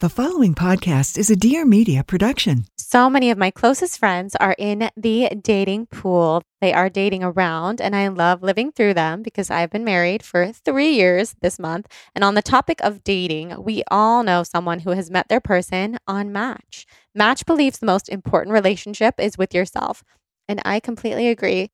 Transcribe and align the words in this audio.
The 0.00 0.10
following 0.10 0.54
podcast 0.54 1.16
is 1.16 1.30
a 1.30 1.36
Dear 1.36 1.64
Media 1.64 2.04
production. 2.04 2.66
So 2.76 3.08
many 3.08 3.30
of 3.30 3.38
my 3.38 3.50
closest 3.50 3.98
friends 3.98 4.36
are 4.36 4.54
in 4.58 4.90
the 4.94 5.30
dating 5.40 5.86
pool. 5.86 6.42
They 6.60 6.74
are 6.74 6.90
dating 6.90 7.24
around, 7.24 7.80
and 7.80 7.96
I 7.96 8.08
love 8.08 8.42
living 8.42 8.72
through 8.72 8.92
them 8.92 9.22
because 9.22 9.50
I've 9.50 9.70
been 9.70 9.86
married 9.86 10.22
for 10.22 10.52
three 10.52 10.92
years 10.92 11.34
this 11.40 11.58
month. 11.58 11.86
And 12.14 12.22
on 12.22 12.34
the 12.34 12.42
topic 12.42 12.78
of 12.82 13.04
dating, 13.04 13.54
we 13.64 13.84
all 13.90 14.22
know 14.22 14.42
someone 14.42 14.80
who 14.80 14.90
has 14.90 15.10
met 15.10 15.30
their 15.30 15.40
person 15.40 15.96
on 16.06 16.30
Match. 16.30 16.84
Match 17.14 17.46
believes 17.46 17.78
the 17.78 17.86
most 17.86 18.10
important 18.10 18.52
relationship 18.52 19.14
is 19.18 19.38
with 19.38 19.54
yourself. 19.54 20.04
And 20.46 20.60
I 20.62 20.78
completely 20.78 21.28
agree. 21.28 21.70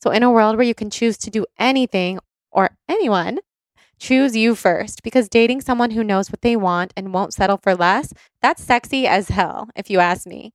So, 0.00 0.12
in 0.12 0.22
a 0.22 0.30
world 0.30 0.56
where 0.56 0.64
you 0.64 0.76
can 0.76 0.90
choose 0.90 1.18
to 1.18 1.28
do 1.28 1.44
anything 1.58 2.20
or 2.52 2.76
anyone, 2.88 3.40
choose 4.04 4.36
you 4.36 4.54
first 4.54 5.02
because 5.02 5.30
dating 5.30 5.62
someone 5.62 5.92
who 5.92 6.04
knows 6.04 6.30
what 6.30 6.42
they 6.42 6.56
want 6.56 6.92
and 6.94 7.14
won't 7.14 7.32
settle 7.32 7.56
for 7.56 7.74
less, 7.74 8.12
that's 8.42 8.62
sexy 8.62 9.06
as 9.06 9.28
hell, 9.28 9.70
if 9.74 9.88
you 9.88 9.98
ask 9.98 10.26
me. 10.26 10.52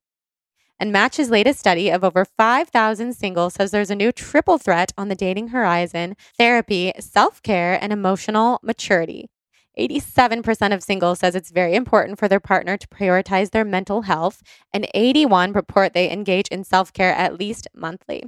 And 0.79 0.91
Match's 0.91 1.31
latest 1.31 1.59
study 1.59 1.89
of 1.89 2.03
over 2.03 2.23
5,000 2.25 3.13
singles 3.13 3.55
says 3.55 3.71
there's 3.71 3.89
a 3.89 3.95
new 3.95 4.11
triple 4.11 4.59
threat 4.59 4.93
on 4.97 5.09
the 5.09 5.15
dating 5.15 5.47
horizon 5.47 6.15
therapy, 6.37 6.93
self 6.99 7.41
care, 7.41 7.77
and 7.81 7.91
emotional 7.91 8.59
maturity. 8.61 9.29
87% 9.77 10.73
of 10.73 10.83
singles 10.83 11.19
says 11.19 11.35
it's 11.35 11.51
very 11.51 11.73
important 11.73 12.19
for 12.19 12.27
their 12.27 12.39
partner 12.39 12.77
to 12.77 12.87
prioritize 12.87 13.49
their 13.49 13.65
mental 13.65 14.03
health, 14.03 14.43
and 14.71 14.87
81 14.93 15.53
report 15.53 15.93
they 15.93 16.11
engage 16.11 16.47
in 16.49 16.63
self-care 16.63 17.13
at 17.13 17.39
least 17.39 17.67
monthly. 17.73 18.25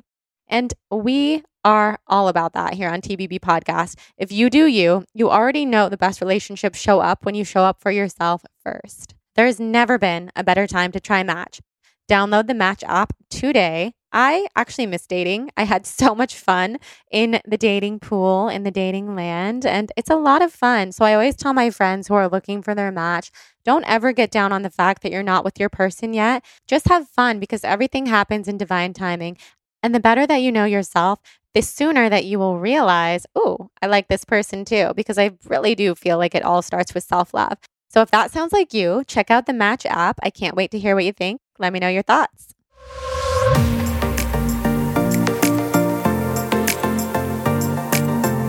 And 0.47 0.73
we 0.89 1.44
are 1.64 2.00
all 2.08 2.28
about 2.28 2.54
that 2.54 2.73
here 2.73 2.90
on 2.90 3.02
TBB 3.02 3.40
podcast. 3.40 3.98
If 4.17 4.31
you 4.31 4.50
do 4.50 4.66
you, 4.66 5.06
you 5.14 5.30
already 5.30 5.66
know 5.66 5.90
the 5.90 5.98
best 5.98 6.22
relationships 6.22 6.80
show 6.80 7.00
up 7.00 7.26
when 7.26 7.36
you 7.36 7.44
show 7.44 7.64
up 7.64 7.81
for 7.81 7.92
yourself 7.92 8.44
first. 8.64 9.16
There's 9.36 9.59
never 9.59 9.98
been 9.98 10.32
a 10.36 10.44
better 10.44 10.67
time 10.67 10.92
to 10.92 11.00
try 11.00 11.23
Match. 11.23 11.62
Download 12.09 12.48
the 12.48 12.54
Match 12.54 12.84
app 12.86 13.14
today. 13.30 13.94
I 14.12 14.48
actually 14.58 14.88
miss 14.88 15.08
dating. 15.08 15.52
I 15.56 15.64
had 15.64 15.86
so 15.86 16.14
much 16.14 16.36
fun 16.36 16.80
in 17.10 17.39
the 17.48 17.58
dating 17.58 17.99
pool, 17.99 18.49
in 18.49 18.64
the 18.64 18.72
dating 18.72 19.16
land, 19.16 19.66
and 19.66 19.92
it's 19.95 20.10
a 20.10 20.17
lot 20.17 20.42
of 20.42 20.52
fun. 20.52 20.92
So 20.92 21.05
I 21.05 21.14
always 21.14 21.38
tell 21.38 21.54
my 21.54 21.70
friends 21.70 22.08
who 22.08 22.16
are 22.16 22.28
looking 22.28 22.61
for 22.61 22.76
their 22.76 22.92
match 22.92 23.32
don't 23.64 23.86
ever 23.88 24.11
get 24.11 24.32
down 24.32 24.52
on 24.52 24.64
the 24.64 24.70
fact 24.70 25.04
that 25.04 25.11
you're 25.11 25.23
not 25.23 25.45
with 25.45 25.60
your 25.60 25.70
person 25.70 26.14
yet. 26.14 26.43
Just 26.67 26.89
have 26.89 27.08
fun 27.08 27.39
because 27.39 27.64
everything 27.64 28.08
happens 28.08 28.48
in 28.48 28.58
divine 28.58 28.93
timing. 28.93 29.38
And 29.83 29.95
the 29.95 29.99
better 29.99 30.28
that 30.28 30.38
you 30.42 30.52
know 30.52 30.66
yourself, 30.66 31.20
the 31.54 31.62
sooner 31.62 32.10
that 32.10 32.26
you 32.26 32.39
will 32.39 32.60
realize, 32.60 33.26
oh, 33.36 33.70
I 33.82 33.88
like 33.88 34.08
this 34.08 34.23
person 34.23 34.64
too, 34.64 34.92
because 34.95 35.17
I 35.17 35.32
really 35.48 35.76
do 35.76 35.95
feel 35.95 36.17
like 36.17 36.34
it 36.34 36.44
all 36.44 36.62
starts 36.62 36.94
with 36.94 37.04
self 37.04 37.34
love. 37.34 37.58
So 37.89 38.02
if 38.02 38.12
that 38.12 38.32
sounds 38.32 38.54
like 38.54 38.73
you, 38.73 39.04
check 39.06 39.30
out 39.30 39.48
the 39.48 39.54
Match 39.54 39.86
app. 39.86 40.17
I 40.23 40.30
can't 40.30 40.56
wait 40.56 40.72
to 40.72 40.80
hear 40.80 40.95
what 40.95 41.04
you 41.04 41.11
think. 41.11 41.42
Let 41.60 41.73
me 41.73 41.80
know 41.80 41.90
your 41.90 42.04
thoughts. 42.04 42.56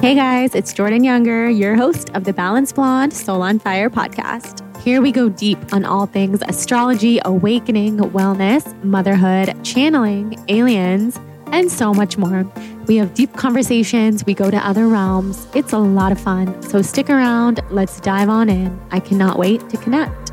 Hey 0.00 0.16
guys, 0.16 0.54
it's 0.54 0.72
Jordan 0.72 1.04
Younger, 1.04 1.48
your 1.48 1.76
host 1.76 2.10
of 2.10 2.24
the 2.24 2.32
Balanced 2.32 2.74
Blonde 2.76 3.12
Soul 3.12 3.42
on 3.42 3.58
Fire 3.58 3.90
podcast. 3.90 4.60
Here 4.82 5.00
we 5.00 5.12
go 5.12 5.28
deep 5.28 5.58
on 5.72 5.84
all 5.84 6.06
things 6.06 6.40
astrology, 6.42 7.20
awakening, 7.24 7.98
wellness, 7.98 8.80
motherhood, 8.84 9.64
channeling, 9.64 10.44
aliens, 10.48 11.20
and 11.52 11.70
so 11.70 11.94
much 11.94 12.16
more. 12.16 12.44
We 12.88 12.96
have 12.96 13.14
deep 13.14 13.32
conversations, 13.34 14.26
we 14.26 14.34
go 14.34 14.50
to 14.50 14.56
other 14.56 14.88
realms. 14.88 15.46
It's 15.54 15.72
a 15.72 15.78
lot 15.78 16.10
of 16.10 16.20
fun. 16.20 16.60
So 16.62 16.82
stick 16.82 17.08
around, 17.08 17.60
let's 17.70 18.00
dive 18.00 18.28
on 18.28 18.50
in. 18.50 18.80
I 18.90 18.98
cannot 18.98 19.38
wait 19.38 19.68
to 19.70 19.76
connect. 19.76 20.30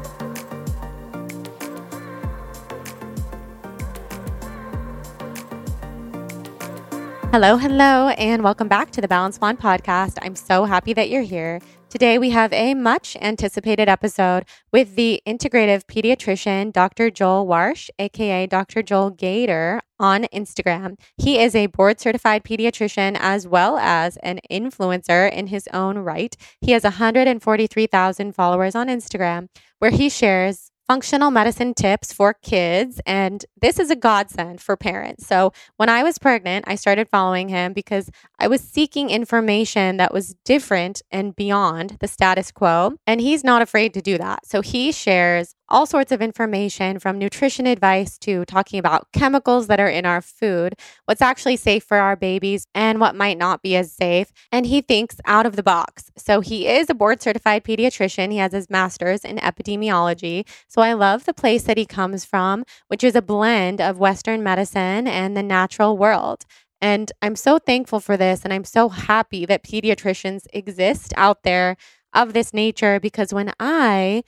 Hello, 7.31 7.57
hello, 7.57 8.07
and 8.17 8.43
welcome 8.43 8.67
back 8.67 8.89
to 8.91 9.01
the 9.01 9.07
Balanced 9.07 9.39
Blonde 9.39 9.59
podcast. 9.59 10.17
I'm 10.23 10.35
so 10.35 10.65
happy 10.65 10.93
that 10.93 11.11
you're 11.11 11.21
here. 11.21 11.61
Today, 11.89 12.19
we 12.19 12.29
have 12.29 12.53
a 12.53 12.75
much 12.75 13.17
anticipated 13.19 13.89
episode 13.89 14.45
with 14.71 14.95
the 14.95 15.23
integrative 15.25 15.85
pediatrician, 15.85 16.71
Dr. 16.71 17.09
Joel 17.09 17.47
Warsh, 17.47 17.89
aka 17.97 18.45
Dr. 18.45 18.83
Joel 18.83 19.09
Gator, 19.09 19.81
on 19.99 20.25
Instagram. 20.25 20.99
He 21.17 21.39
is 21.39 21.55
a 21.55 21.65
board 21.65 21.99
certified 21.99 22.43
pediatrician 22.43 23.17
as 23.19 23.47
well 23.47 23.79
as 23.79 24.17
an 24.17 24.39
influencer 24.51 25.31
in 25.33 25.47
his 25.47 25.67
own 25.73 25.97
right. 25.97 26.37
He 26.61 26.73
has 26.73 26.83
143,000 26.83 28.35
followers 28.35 28.75
on 28.75 28.87
Instagram, 28.87 29.47
where 29.79 29.89
he 29.89 30.09
shares 30.09 30.68
functional 30.89 31.29
medicine 31.29 31.75
tips 31.75 32.11
for 32.11 32.33
kids. 32.33 32.99
And 33.05 33.45
this 33.61 33.77
is 33.77 33.91
a 33.91 33.95
godsend 33.95 34.59
for 34.59 34.75
parents. 34.75 35.27
So 35.27 35.53
when 35.77 35.87
I 35.87 36.01
was 36.01 36.17
pregnant, 36.17 36.65
I 36.67 36.73
started 36.73 37.07
following 37.07 37.47
him 37.47 37.73
because 37.73 38.09
I 38.39 38.47
was 38.47 38.61
seeking 38.61 39.11
information 39.11 39.97
that 39.97 40.11
was 40.11 40.35
different 40.43 41.03
and 41.11 41.35
beyond 41.35 41.97
the 41.99 42.07
status 42.07 42.51
quo. 42.51 42.93
And 43.05 43.21
he's 43.21 43.43
not 43.43 43.61
afraid 43.61 43.93
to 43.93 44.01
do 44.01 44.17
that. 44.17 44.47
So 44.47 44.61
he 44.61 44.91
shares 44.91 45.53
all 45.69 45.85
sorts 45.85 46.11
of 46.11 46.21
information 46.21 46.99
from 46.99 47.17
nutrition 47.17 47.65
advice 47.65 48.17
to 48.19 48.45
talking 48.45 48.79
about 48.79 49.11
chemicals 49.13 49.67
that 49.67 49.79
are 49.79 49.87
in 49.87 50.05
our 50.05 50.21
food, 50.21 50.75
what's 51.05 51.21
actually 51.21 51.55
safe 51.55 51.83
for 51.83 51.97
our 51.97 52.15
babies, 52.15 52.67
and 52.75 52.99
what 52.99 53.15
might 53.15 53.37
not 53.37 53.61
be 53.61 53.75
as 53.75 53.91
safe. 53.91 54.31
And 54.51 54.65
he 54.65 54.81
thinks 54.81 55.17
out 55.25 55.45
of 55.45 55.55
the 55.55 55.63
box. 55.63 56.11
So 56.17 56.41
he 56.41 56.67
is 56.67 56.89
a 56.89 56.95
board 56.95 57.21
certified 57.21 57.63
pediatrician. 57.63 58.31
He 58.31 58.37
has 58.37 58.51
his 58.51 58.69
master's 58.69 59.23
in 59.23 59.37
epidemiology. 59.37 60.47
So 60.67 60.81
I 60.81 60.93
love 60.93 61.25
the 61.25 61.33
place 61.33 61.63
that 61.63 61.77
he 61.77 61.85
comes 61.85 62.25
from, 62.25 62.65
which 62.87 63.03
is 63.03 63.15
a 63.15 63.21
blend 63.21 63.81
of 63.81 63.99
Western 63.99 64.43
medicine 64.43 65.07
and 65.07 65.35
the 65.35 65.43
natural 65.43 65.97
world. 65.97 66.45
And 66.81 67.11
I'm 67.21 67.35
so 67.35 67.59
thankful 67.59 67.99
for 67.99 68.17
this. 68.17 68.43
And 68.43 68.53
I'm 68.53 68.63
so 68.63 68.89
happy 68.89 69.45
that 69.45 69.63
pediatricians 69.63 70.45
exist 70.53 71.13
out 71.17 71.43
there 71.43 71.75
of 72.13 72.33
this 72.33 72.53
nature 72.53 72.99
because 72.99 73.33
when 73.33 73.53
I 73.59 74.23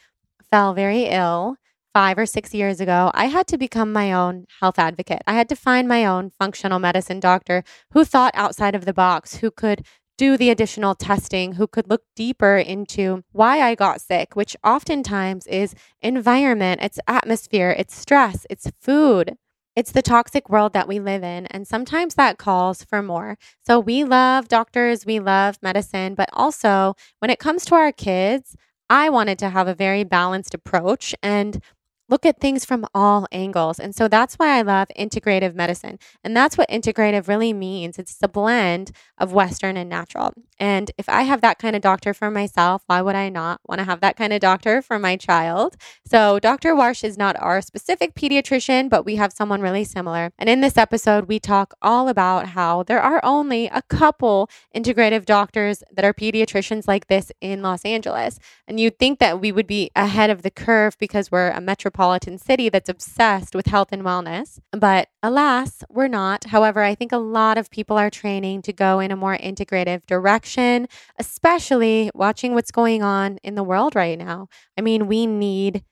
fell 0.51 0.73
very 0.73 1.03
ill 1.06 1.56
five 1.94 2.18
or 2.18 2.25
six 2.25 2.53
years 2.53 2.80
ago, 2.80 3.12
I 3.13 3.25
had 3.25 3.48
to 3.48 3.57
become 3.57 3.92
my 3.92 4.13
own 4.13 4.45
health 4.62 4.80
advocate. 4.80 5.21
I 5.27 5.33
had 5.33 5.50
to 5.50 5.56
find 5.56 5.88
my 5.88 6.06
own 6.06 6.30
functional 6.30 6.80
medicine 6.80 7.19
doctor 7.19 7.63
who 7.92 8.06
thought 8.06 8.31
outside 8.36 8.75
of 8.75 8.86
the 8.86 8.94
box, 8.94 9.38
who 9.38 9.51
could 9.51 9.86
do 10.18 10.38
the 10.38 10.50
additional 10.50 10.95
testing, 10.95 11.53
who 11.53 11.68
could 11.68 11.89
look 11.89 12.03
deeper 12.15 12.57
into 12.57 13.24
why 13.31 13.62
I 13.62 13.75
got 13.75 14.01
sick, 14.01 14.36
which 14.36 14.56
oftentimes 14.63 15.48
is 15.48 15.74
environment, 16.01 16.81
it's 16.81 17.00
atmosphere, 17.07 17.75
it's 17.77 17.95
stress, 17.95 18.45
it's 18.50 18.71
food. 18.80 19.36
It's 19.75 19.94
the 19.94 20.01
toxic 20.01 20.50
world 20.50 20.74
that 20.74 20.88
we 20.88 21.00
live 21.00 21.24
in, 21.24 21.45
and 21.48 21.65
sometimes 21.65 22.15
that 22.15 22.38
calls 22.38 22.83
for 22.83 23.01
more. 23.01 23.38
So, 23.65 23.80
we 23.80 24.03
love 24.03 24.50
doctors, 24.50 25.06
we 25.06 25.19
love 25.19 25.57
medicine, 25.62 26.13
but 26.13 26.30
also 26.33 26.94
when 27.19 27.31
it 27.31 27.39
comes 27.39 27.63
to 27.65 27.75
our 27.75 27.94
kids, 27.94 28.57
I 28.91 29.07
wanted 29.09 29.39
to 29.39 29.49
have 29.49 29.69
a 29.69 29.73
very 29.73 30.03
balanced 30.03 30.53
approach. 30.53 31.15
And 31.23 31.63
look 32.12 32.25
at 32.25 32.40
things 32.40 32.66
from 32.66 32.86
all 32.94 33.25
angles. 33.31 33.80
And 33.80 33.96
so 33.96 34.08
that's 34.10 34.36
why 34.36 34.58
I 34.58 34.62
love 34.62 34.90
integrative 35.00 35.56
medicine. 35.56 35.98
And 36.24 36.36
that's 36.36 36.58
what 36.58 36.69
integrative 36.69 37.30
really 37.30 37.54
means. 37.54 37.98
It's 37.98 38.18
the 38.18 38.28
blend 38.28 38.92
of 39.18 39.31
Western 39.31 39.78
and 39.78 39.90
natural. 39.90 40.34
And 40.60 40.92
if 40.98 41.08
I 41.08 41.24
have 41.24 41.42
that 41.42 41.58
kind 41.58 41.75
of 41.75 41.81
doctor 41.81 42.13
for 42.13 42.30
myself, 42.30 42.84
why 42.86 43.02
would 43.02 43.16
I 43.16 43.30
not 43.30 43.62
want 43.68 43.80
to 43.80 43.86
have 43.86 44.02
that 44.02 44.18
kind 44.18 44.34
of 44.34 44.42
doctor 44.42 44.81
for 44.81 45.00
my 45.00 45.16
child? 45.16 45.78
So, 46.06 46.38
Dr. 46.40 46.75
Warsh 46.75 47.04
is 47.04 47.18
not 47.18 47.36
our 47.40 47.62
specific 47.62 48.13
pediatrician, 48.13 48.90
but 48.90 49.06
we 49.06 49.16
have 49.16 49.31
someone 49.31 49.62
really 49.62 49.86
similar. 49.86 50.31
And 50.38 50.50
in 50.50 50.62
this 50.62 50.78
episode, 50.78 51.25
we 51.25 51.40
talk 51.40 51.74
all 51.81 52.10
about 52.10 52.50
how 52.50 52.84
there 52.84 53.02
are 53.02 53.22
only 53.24 53.68
a 53.68 53.81
couple 53.84 54.50
integrative 54.75 55.25
doctors 55.25 55.81
that 55.92 56.06
are 56.06 56.13
pediatricians 56.13 56.88
like 56.88 57.08
this 57.08 57.31
in 57.40 57.62
Los 57.62 57.86
Angeles. 57.86 58.38
And 58.68 58.80
you'd 58.80 59.00
think 59.00 59.19
that 59.19 59.40
we 59.40 59.52
would 59.52 59.68
be 59.68 59.90
ahead 59.96 60.30
of 60.30 60.42
the 60.42 60.52
curve 60.52 60.98
because 61.00 61.31
we're 61.31 61.50
a 61.50 61.62
metropolitan 61.62 62.00
city 62.38 62.69
that's 62.69 62.89
obsessed 62.89 63.56
with 63.56 63.68
health 63.68 63.89
and 63.92 64.03
wellness. 64.03 64.59
But 64.71 65.09
alas, 65.21 65.83
we're 65.89 66.07
not. 66.07 66.45
However, 66.45 66.83
I 66.83 66.95
think 66.95 67.12
a 67.12 67.18
lot 67.18 67.57
of 67.57 67.69
people 67.69 67.98
are 67.98 68.09
training 68.09 68.62
to 68.63 68.74
go 68.74 69.00
in 69.00 69.12
a 69.12 69.15
more 69.15 69.38
integrative 69.38 70.06
direction, 70.06 70.88
especially 71.19 72.09
watching 72.13 72.53
what's 72.53 72.71
going 72.71 73.03
on 73.03 73.38
in 73.44 73.56
the 73.56 73.63
world 73.63 73.95
right 73.95 74.18
now. 74.18 74.48
I 74.77 74.81
mean, 74.81 75.07
we 75.07 75.27
need 75.27 75.83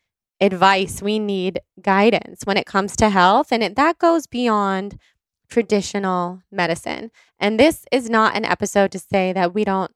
advice, 0.42 1.02
we 1.02 1.20
need 1.20 1.60
guidance 1.82 2.44
when 2.46 2.58
it 2.58 2.66
comes 2.66 2.96
to 2.96 3.10
health. 3.10 3.52
And 3.52 3.62
it, 3.62 3.76
that 3.76 4.00
goes 4.00 4.26
beyond 4.26 4.98
traditional 5.50 6.42
medicine. 6.52 7.12
And 7.40 7.60
this 7.60 7.86
is 7.92 8.10
not 8.10 8.36
an 8.36 8.46
episode 8.46 8.92
to 8.92 9.00
say 9.00 9.34
that 9.34 9.54
we 9.54 9.64
don't 9.66 9.92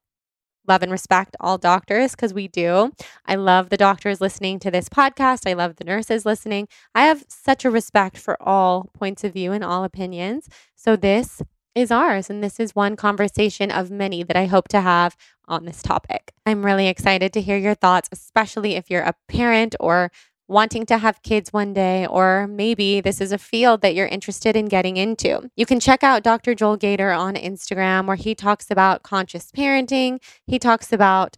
love 0.66 0.82
and 0.82 0.92
respect 0.92 1.36
all 1.40 1.58
doctors 1.58 2.12
because 2.12 2.34
we 2.34 2.48
do. 2.48 2.92
I 3.26 3.34
love 3.34 3.70
the 3.70 3.76
doctors 3.76 4.20
listening 4.20 4.58
to 4.60 4.70
this 4.70 4.88
podcast. 4.88 5.48
I 5.48 5.54
love 5.54 5.76
the 5.76 5.84
nurses 5.84 6.24
listening. 6.24 6.68
I 6.94 7.04
have 7.04 7.24
such 7.28 7.64
a 7.64 7.70
respect 7.70 8.16
for 8.16 8.40
all 8.42 8.90
points 8.94 9.24
of 9.24 9.32
view 9.32 9.52
and 9.52 9.64
all 9.64 9.84
opinions. 9.84 10.48
So 10.74 10.96
this 10.96 11.42
is 11.74 11.90
ours. 11.90 12.30
And 12.30 12.42
this 12.42 12.60
is 12.60 12.74
one 12.74 12.96
conversation 12.96 13.70
of 13.70 13.90
many 13.90 14.22
that 14.22 14.36
I 14.36 14.46
hope 14.46 14.68
to 14.68 14.80
have 14.80 15.16
on 15.46 15.64
this 15.64 15.82
topic. 15.82 16.32
I'm 16.46 16.64
really 16.64 16.88
excited 16.88 17.32
to 17.32 17.40
hear 17.40 17.56
your 17.56 17.74
thoughts, 17.74 18.08
especially 18.12 18.76
if 18.76 18.90
you're 18.90 19.02
a 19.02 19.14
parent 19.28 19.74
or 19.80 20.10
wanting 20.48 20.86
to 20.86 20.98
have 20.98 21.22
kids 21.22 21.52
one 21.52 21.72
day, 21.72 22.06
or 22.06 22.46
maybe 22.46 23.00
this 23.00 23.20
is 23.20 23.32
a 23.32 23.38
field 23.38 23.80
that 23.80 23.94
you're 23.94 24.06
interested 24.06 24.56
in 24.56 24.66
getting 24.66 24.96
into. 24.96 25.50
You 25.56 25.66
can 25.66 25.80
check 25.80 26.02
out 26.02 26.22
Dr. 26.22 26.54
Joel 26.54 26.76
Gator 26.76 27.10
on 27.10 27.34
Instagram, 27.34 28.06
where 28.06 28.16
he 28.16 28.34
talks 28.34 28.70
about 28.70 29.02
conscious 29.02 29.50
parenting. 29.50 30.22
He 30.46 30.58
talks 30.58 30.92
about 30.92 31.36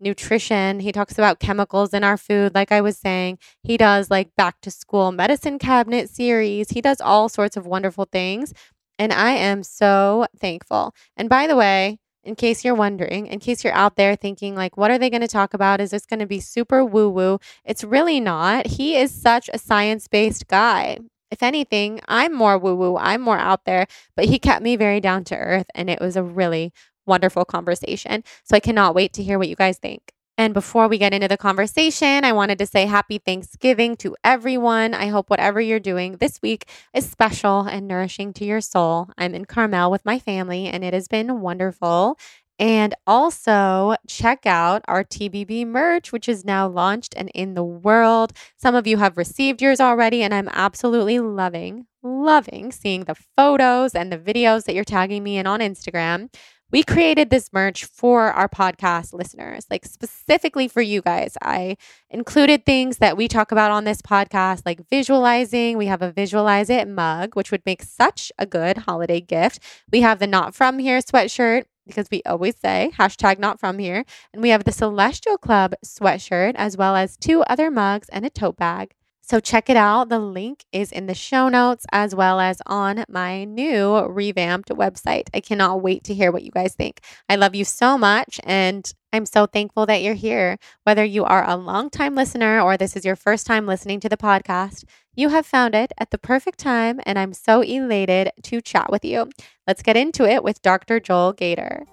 nutrition. 0.00 0.80
He 0.80 0.92
talks 0.92 1.14
about 1.14 1.40
chemicals 1.40 1.92
in 1.92 2.04
our 2.04 2.16
food, 2.16 2.54
like 2.54 2.72
I 2.72 2.80
was 2.80 2.98
saying. 2.98 3.38
He 3.62 3.76
does 3.76 4.10
like 4.10 4.34
back 4.36 4.60
to 4.62 4.70
school 4.70 5.12
medicine 5.12 5.58
cabinet 5.58 6.08
series. 6.08 6.70
He 6.70 6.80
does 6.80 7.00
all 7.00 7.28
sorts 7.28 7.56
of 7.56 7.66
wonderful 7.66 8.06
things. 8.10 8.52
And 8.98 9.12
I 9.12 9.30
am 9.32 9.62
so 9.62 10.26
thankful. 10.38 10.94
And 11.16 11.28
by 11.28 11.46
the 11.46 11.56
way, 11.56 11.98
in 12.24 12.34
case 12.34 12.64
you're 12.64 12.74
wondering, 12.74 13.26
in 13.26 13.38
case 13.38 13.64
you're 13.64 13.72
out 13.72 13.96
there 13.96 14.16
thinking, 14.16 14.54
like, 14.54 14.76
what 14.76 14.90
are 14.90 14.98
they 14.98 15.10
going 15.10 15.22
to 15.22 15.28
talk 15.28 15.54
about? 15.54 15.80
Is 15.80 15.90
this 15.90 16.06
going 16.06 16.20
to 16.20 16.26
be 16.26 16.40
super 16.40 16.84
woo 16.84 17.08
woo? 17.08 17.38
It's 17.64 17.84
really 17.84 18.20
not. 18.20 18.66
He 18.66 18.96
is 18.96 19.12
such 19.12 19.48
a 19.52 19.58
science 19.58 20.08
based 20.08 20.48
guy. 20.48 20.98
If 21.30 21.42
anything, 21.42 22.00
I'm 22.08 22.34
more 22.34 22.58
woo 22.58 22.74
woo, 22.74 22.96
I'm 22.96 23.20
more 23.20 23.38
out 23.38 23.64
there, 23.64 23.86
but 24.16 24.26
he 24.26 24.38
kept 24.38 24.62
me 24.62 24.76
very 24.76 25.00
down 25.00 25.24
to 25.24 25.36
earth. 25.36 25.66
And 25.74 25.90
it 25.90 26.00
was 26.00 26.16
a 26.16 26.22
really 26.22 26.72
wonderful 27.06 27.44
conversation. 27.44 28.24
So 28.44 28.56
I 28.56 28.60
cannot 28.60 28.94
wait 28.94 29.12
to 29.14 29.22
hear 29.22 29.38
what 29.38 29.48
you 29.48 29.56
guys 29.56 29.78
think. 29.78 30.12
And 30.38 30.54
before 30.54 30.86
we 30.86 30.98
get 30.98 31.12
into 31.12 31.26
the 31.26 31.36
conversation, 31.36 32.24
I 32.24 32.30
wanted 32.30 32.60
to 32.60 32.66
say 32.66 32.86
happy 32.86 33.18
Thanksgiving 33.18 33.96
to 33.96 34.14
everyone. 34.22 34.94
I 34.94 35.06
hope 35.08 35.30
whatever 35.30 35.60
you're 35.60 35.80
doing 35.80 36.18
this 36.18 36.40
week 36.40 36.70
is 36.94 37.10
special 37.10 37.62
and 37.62 37.88
nourishing 37.88 38.32
to 38.34 38.44
your 38.44 38.60
soul. 38.60 39.10
I'm 39.18 39.34
in 39.34 39.46
Carmel 39.46 39.90
with 39.90 40.04
my 40.04 40.20
family, 40.20 40.66
and 40.66 40.84
it 40.84 40.94
has 40.94 41.08
been 41.08 41.40
wonderful. 41.40 42.16
And 42.60 42.94
also 43.04 43.96
check 44.06 44.46
out 44.46 44.82
our 44.86 45.02
TBB 45.02 45.66
merch, 45.66 46.12
which 46.12 46.28
is 46.28 46.44
now 46.44 46.68
launched 46.68 47.14
and 47.16 47.30
in 47.34 47.54
the 47.54 47.64
world. 47.64 48.32
Some 48.56 48.76
of 48.76 48.86
you 48.86 48.96
have 48.98 49.16
received 49.16 49.60
yours 49.60 49.80
already, 49.80 50.22
and 50.22 50.32
I'm 50.32 50.48
absolutely 50.52 51.18
loving, 51.18 51.86
loving 52.04 52.70
seeing 52.70 53.04
the 53.04 53.16
photos 53.36 53.92
and 53.96 54.12
the 54.12 54.18
videos 54.18 54.64
that 54.64 54.76
you're 54.76 54.84
tagging 54.84 55.24
me 55.24 55.36
in 55.36 55.48
on 55.48 55.58
Instagram 55.58 56.28
we 56.70 56.82
created 56.82 57.30
this 57.30 57.50
merch 57.52 57.84
for 57.84 58.30
our 58.32 58.48
podcast 58.48 59.14
listeners, 59.14 59.66
like 59.70 59.86
specifically 59.86 60.68
for 60.68 60.82
you 60.82 61.00
guys. 61.00 61.36
I 61.42 61.76
included 62.10 62.66
things 62.66 62.98
that 62.98 63.16
we 63.16 63.26
talk 63.26 63.52
about 63.52 63.70
on 63.70 63.84
this 63.84 64.02
podcast, 64.02 64.62
like 64.66 64.88
visualizing. 64.88 65.78
We 65.78 65.86
have 65.86 66.02
a 66.02 66.12
visualize 66.12 66.68
it 66.68 66.86
mug, 66.86 67.34
which 67.36 67.50
would 67.50 67.64
make 67.64 67.82
such 67.82 68.30
a 68.38 68.46
good 68.46 68.78
holiday 68.78 69.20
gift. 69.20 69.62
We 69.90 70.02
have 70.02 70.18
the 70.18 70.26
not 70.26 70.54
from 70.54 70.78
here 70.78 70.98
sweatshirt 70.98 71.64
because 71.86 72.08
we 72.10 72.22
always 72.26 72.54
say 72.58 72.92
hashtag 72.98 73.38
not 73.38 73.58
from 73.58 73.78
here. 73.78 74.04
And 74.34 74.42
we 74.42 74.50
have 74.50 74.64
the 74.64 74.72
Celestial 74.72 75.38
Club 75.38 75.74
sweatshirt, 75.84 76.54
as 76.56 76.76
well 76.76 76.94
as 76.94 77.16
two 77.16 77.42
other 77.44 77.70
mugs 77.70 78.08
and 78.10 78.26
a 78.26 78.30
tote 78.30 78.58
bag. 78.58 78.94
So 79.28 79.40
check 79.40 79.68
it 79.68 79.76
out. 79.76 80.08
The 80.08 80.18
link 80.18 80.64
is 80.72 80.90
in 80.90 81.04
the 81.04 81.14
show 81.14 81.50
notes 81.50 81.84
as 81.92 82.14
well 82.14 82.40
as 82.40 82.62
on 82.64 83.04
my 83.10 83.44
new 83.44 83.98
revamped 84.06 84.70
website. 84.70 85.28
I 85.34 85.40
cannot 85.40 85.82
wait 85.82 86.02
to 86.04 86.14
hear 86.14 86.32
what 86.32 86.44
you 86.44 86.50
guys 86.50 86.74
think. 86.74 87.00
I 87.28 87.36
love 87.36 87.54
you 87.54 87.66
so 87.66 87.98
much 87.98 88.40
and 88.44 88.90
I'm 89.12 89.26
so 89.26 89.44
thankful 89.44 89.84
that 89.84 90.00
you're 90.00 90.14
here. 90.14 90.56
Whether 90.84 91.04
you 91.04 91.24
are 91.24 91.46
a 91.46 91.56
long-time 91.56 92.14
listener 92.14 92.58
or 92.58 92.78
this 92.78 92.96
is 92.96 93.04
your 93.04 93.16
first 93.16 93.46
time 93.46 93.66
listening 93.66 94.00
to 94.00 94.08
the 94.08 94.16
podcast, 94.16 94.84
you 95.14 95.28
have 95.28 95.44
found 95.44 95.74
it 95.74 95.92
at 95.98 96.10
the 96.10 96.16
perfect 96.16 96.58
time 96.58 96.98
and 97.04 97.18
I'm 97.18 97.34
so 97.34 97.60
elated 97.60 98.30
to 98.44 98.62
chat 98.62 98.90
with 98.90 99.04
you. 99.04 99.28
Let's 99.66 99.82
get 99.82 99.98
into 99.98 100.24
it 100.24 100.42
with 100.42 100.62
Dr. 100.62 101.00
Joel 101.00 101.34
Gator. 101.34 101.84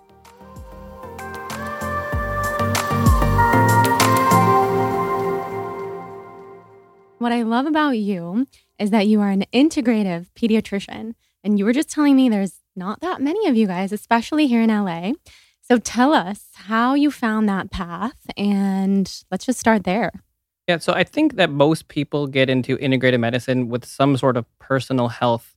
What 7.17 7.31
I 7.31 7.43
love 7.43 7.65
about 7.65 7.97
you 7.97 8.45
is 8.77 8.89
that 8.89 9.07
you 9.07 9.21
are 9.21 9.29
an 9.29 9.45
integrative 9.53 10.27
pediatrician. 10.35 11.13
And 11.43 11.57
you 11.57 11.63
were 11.63 11.71
just 11.71 11.89
telling 11.89 12.15
me 12.15 12.27
there's 12.27 12.59
not 12.75 12.99
that 12.99 13.21
many 13.21 13.47
of 13.47 13.55
you 13.55 13.67
guys, 13.67 13.93
especially 13.93 14.47
here 14.47 14.61
in 14.61 14.69
LA. 14.69 15.13
So 15.61 15.77
tell 15.77 16.13
us 16.13 16.47
how 16.53 16.93
you 16.93 17.09
found 17.09 17.47
that 17.47 17.71
path 17.71 18.17
and 18.35 19.11
let's 19.31 19.45
just 19.45 19.59
start 19.59 19.85
there. 19.85 20.11
Yeah, 20.67 20.77
so 20.79 20.93
I 20.93 21.03
think 21.03 21.35
that 21.35 21.49
most 21.49 21.87
people 21.87 22.27
get 22.27 22.49
into 22.49 22.77
integrative 22.77 23.19
medicine 23.19 23.69
with 23.69 23.85
some 23.85 24.17
sort 24.17 24.35
of 24.35 24.45
personal 24.59 25.07
health 25.07 25.55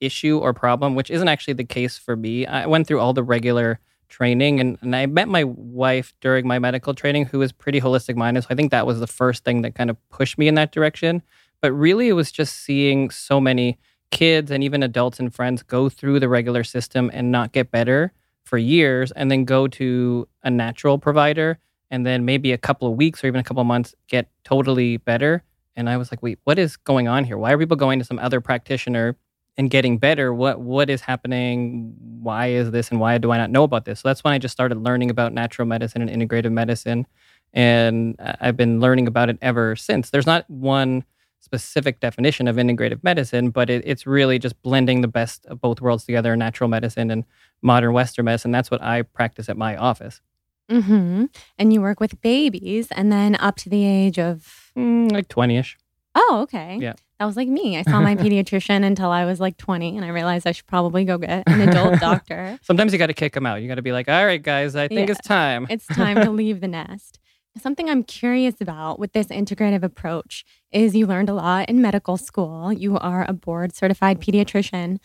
issue 0.00 0.38
or 0.38 0.52
problem, 0.52 0.94
which 0.94 1.10
isn't 1.10 1.28
actually 1.28 1.54
the 1.54 1.64
case 1.64 1.98
for 1.98 2.16
me. 2.16 2.46
I 2.46 2.66
went 2.66 2.86
through 2.86 3.00
all 3.00 3.12
the 3.12 3.22
regular 3.22 3.78
training. 4.10 4.60
And, 4.60 4.76
and 4.82 4.94
I 4.94 5.06
met 5.06 5.28
my 5.28 5.44
wife 5.44 6.12
during 6.20 6.46
my 6.46 6.58
medical 6.58 6.94
training, 6.94 7.26
who 7.26 7.38
was 7.38 7.52
pretty 7.52 7.80
holistic 7.80 8.16
minded. 8.16 8.42
So 8.42 8.48
I 8.50 8.54
think 8.54 8.70
that 8.70 8.86
was 8.86 9.00
the 9.00 9.06
first 9.06 9.44
thing 9.44 9.62
that 9.62 9.74
kind 9.74 9.88
of 9.88 9.96
pushed 10.10 10.36
me 10.36 10.48
in 10.48 10.54
that 10.56 10.72
direction. 10.72 11.22
But 11.62 11.72
really, 11.72 12.08
it 12.08 12.14
was 12.14 12.30
just 12.30 12.56
seeing 12.56 13.10
so 13.10 13.40
many 13.40 13.78
kids 14.10 14.50
and 14.50 14.62
even 14.62 14.82
adults 14.82 15.20
and 15.20 15.32
friends 15.34 15.62
go 15.62 15.88
through 15.88 16.20
the 16.20 16.28
regular 16.28 16.64
system 16.64 17.10
and 17.14 17.30
not 17.30 17.52
get 17.52 17.70
better 17.70 18.12
for 18.44 18.58
years 18.58 19.12
and 19.12 19.30
then 19.30 19.44
go 19.44 19.68
to 19.68 20.26
a 20.42 20.50
natural 20.50 20.98
provider 20.98 21.58
and 21.90 22.04
then 22.04 22.24
maybe 22.24 22.52
a 22.52 22.58
couple 22.58 22.88
of 22.88 22.96
weeks 22.96 23.22
or 23.22 23.28
even 23.28 23.40
a 23.40 23.44
couple 23.44 23.60
of 23.60 23.66
months 23.66 23.94
get 24.08 24.28
totally 24.44 24.96
better. 24.96 25.42
And 25.76 25.88
I 25.88 25.96
was 25.96 26.10
like, 26.10 26.22
wait, 26.22 26.38
what 26.44 26.58
is 26.58 26.76
going 26.76 27.08
on 27.08 27.24
here? 27.24 27.38
Why 27.38 27.52
are 27.52 27.58
people 27.58 27.76
going 27.76 27.98
to 28.00 28.04
some 28.04 28.18
other 28.18 28.40
practitioner 28.40 29.16
and 29.60 29.68
getting 29.68 29.98
better 29.98 30.32
what 30.32 30.58
what 30.58 30.88
is 30.88 31.02
happening 31.02 31.94
why 32.22 32.46
is 32.46 32.70
this 32.70 32.90
and 32.90 32.98
why 32.98 33.18
do 33.18 33.30
i 33.30 33.36
not 33.36 33.50
know 33.50 33.62
about 33.62 33.84
this? 33.84 34.00
So 34.00 34.08
that's 34.08 34.24
when 34.24 34.32
i 34.32 34.38
just 34.38 34.52
started 34.52 34.78
learning 34.78 35.10
about 35.10 35.34
natural 35.34 35.68
medicine 35.68 36.00
and 36.00 36.10
integrative 36.10 36.50
medicine 36.50 37.06
and 37.52 38.16
i've 38.40 38.56
been 38.56 38.80
learning 38.80 39.06
about 39.06 39.28
it 39.28 39.36
ever 39.42 39.76
since. 39.76 40.08
There's 40.08 40.26
not 40.26 40.48
one 40.48 41.04
specific 41.40 42.00
definition 42.00 42.48
of 42.48 42.56
integrative 42.56 43.04
medicine 43.04 43.50
but 43.50 43.68
it, 43.68 43.82
it's 43.84 44.06
really 44.06 44.38
just 44.38 44.60
blending 44.62 45.02
the 45.02 45.08
best 45.08 45.44
of 45.44 45.60
both 45.60 45.82
worlds 45.82 46.06
together 46.06 46.34
natural 46.36 46.68
medicine 46.68 47.10
and 47.10 47.24
modern 47.60 47.92
western 47.92 48.24
medicine. 48.24 48.52
That's 48.52 48.70
what 48.70 48.82
i 48.82 49.02
practice 49.02 49.50
at 49.50 49.58
my 49.58 49.76
office. 49.76 50.22
Mm-hmm. 50.70 51.24
and 51.58 51.72
you 51.72 51.82
work 51.82 52.00
with 52.00 52.18
babies 52.22 52.88
and 52.92 53.12
then 53.12 53.34
up 53.34 53.56
to 53.56 53.68
the 53.68 53.84
age 53.84 54.18
of 54.18 54.70
mm, 54.74 55.12
like 55.12 55.28
20ish 55.28 55.74
oh 56.14 56.40
okay 56.42 56.78
yeah 56.80 56.94
that 57.20 57.26
was 57.26 57.36
like 57.36 57.48
me. 57.48 57.76
I 57.76 57.82
saw 57.82 58.00
my 58.00 58.16
pediatrician 58.16 58.82
until 58.82 59.10
I 59.10 59.26
was 59.26 59.40
like 59.40 59.58
20, 59.58 59.94
and 59.94 60.06
I 60.06 60.08
realized 60.08 60.46
I 60.46 60.52
should 60.52 60.66
probably 60.66 61.04
go 61.04 61.18
get 61.18 61.42
an 61.46 61.60
adult 61.68 62.00
doctor. 62.00 62.58
Sometimes 62.62 62.94
you 62.94 62.98
got 62.98 63.08
to 63.08 63.14
kick 63.14 63.34
them 63.34 63.44
out. 63.44 63.60
You 63.60 63.68
got 63.68 63.74
to 63.74 63.82
be 63.82 63.92
like, 63.92 64.08
all 64.08 64.24
right, 64.24 64.42
guys, 64.42 64.74
I 64.74 64.88
think 64.88 65.08
yeah, 65.08 65.16
it's 65.16 65.28
time. 65.28 65.66
it's 65.68 65.86
time 65.86 66.16
to 66.24 66.30
leave 66.30 66.62
the 66.62 66.68
nest. 66.68 67.20
Something 67.60 67.90
I'm 67.90 68.04
curious 68.04 68.54
about 68.62 68.98
with 68.98 69.12
this 69.12 69.26
integrative 69.26 69.82
approach 69.82 70.46
is 70.72 70.96
you 70.96 71.06
learned 71.06 71.28
a 71.28 71.34
lot 71.34 71.68
in 71.68 71.82
medical 71.82 72.16
school. 72.16 72.72
You 72.72 72.96
are 72.96 73.26
a 73.28 73.34
board 73.34 73.74
certified 73.74 74.18
pediatrician. 74.18 74.98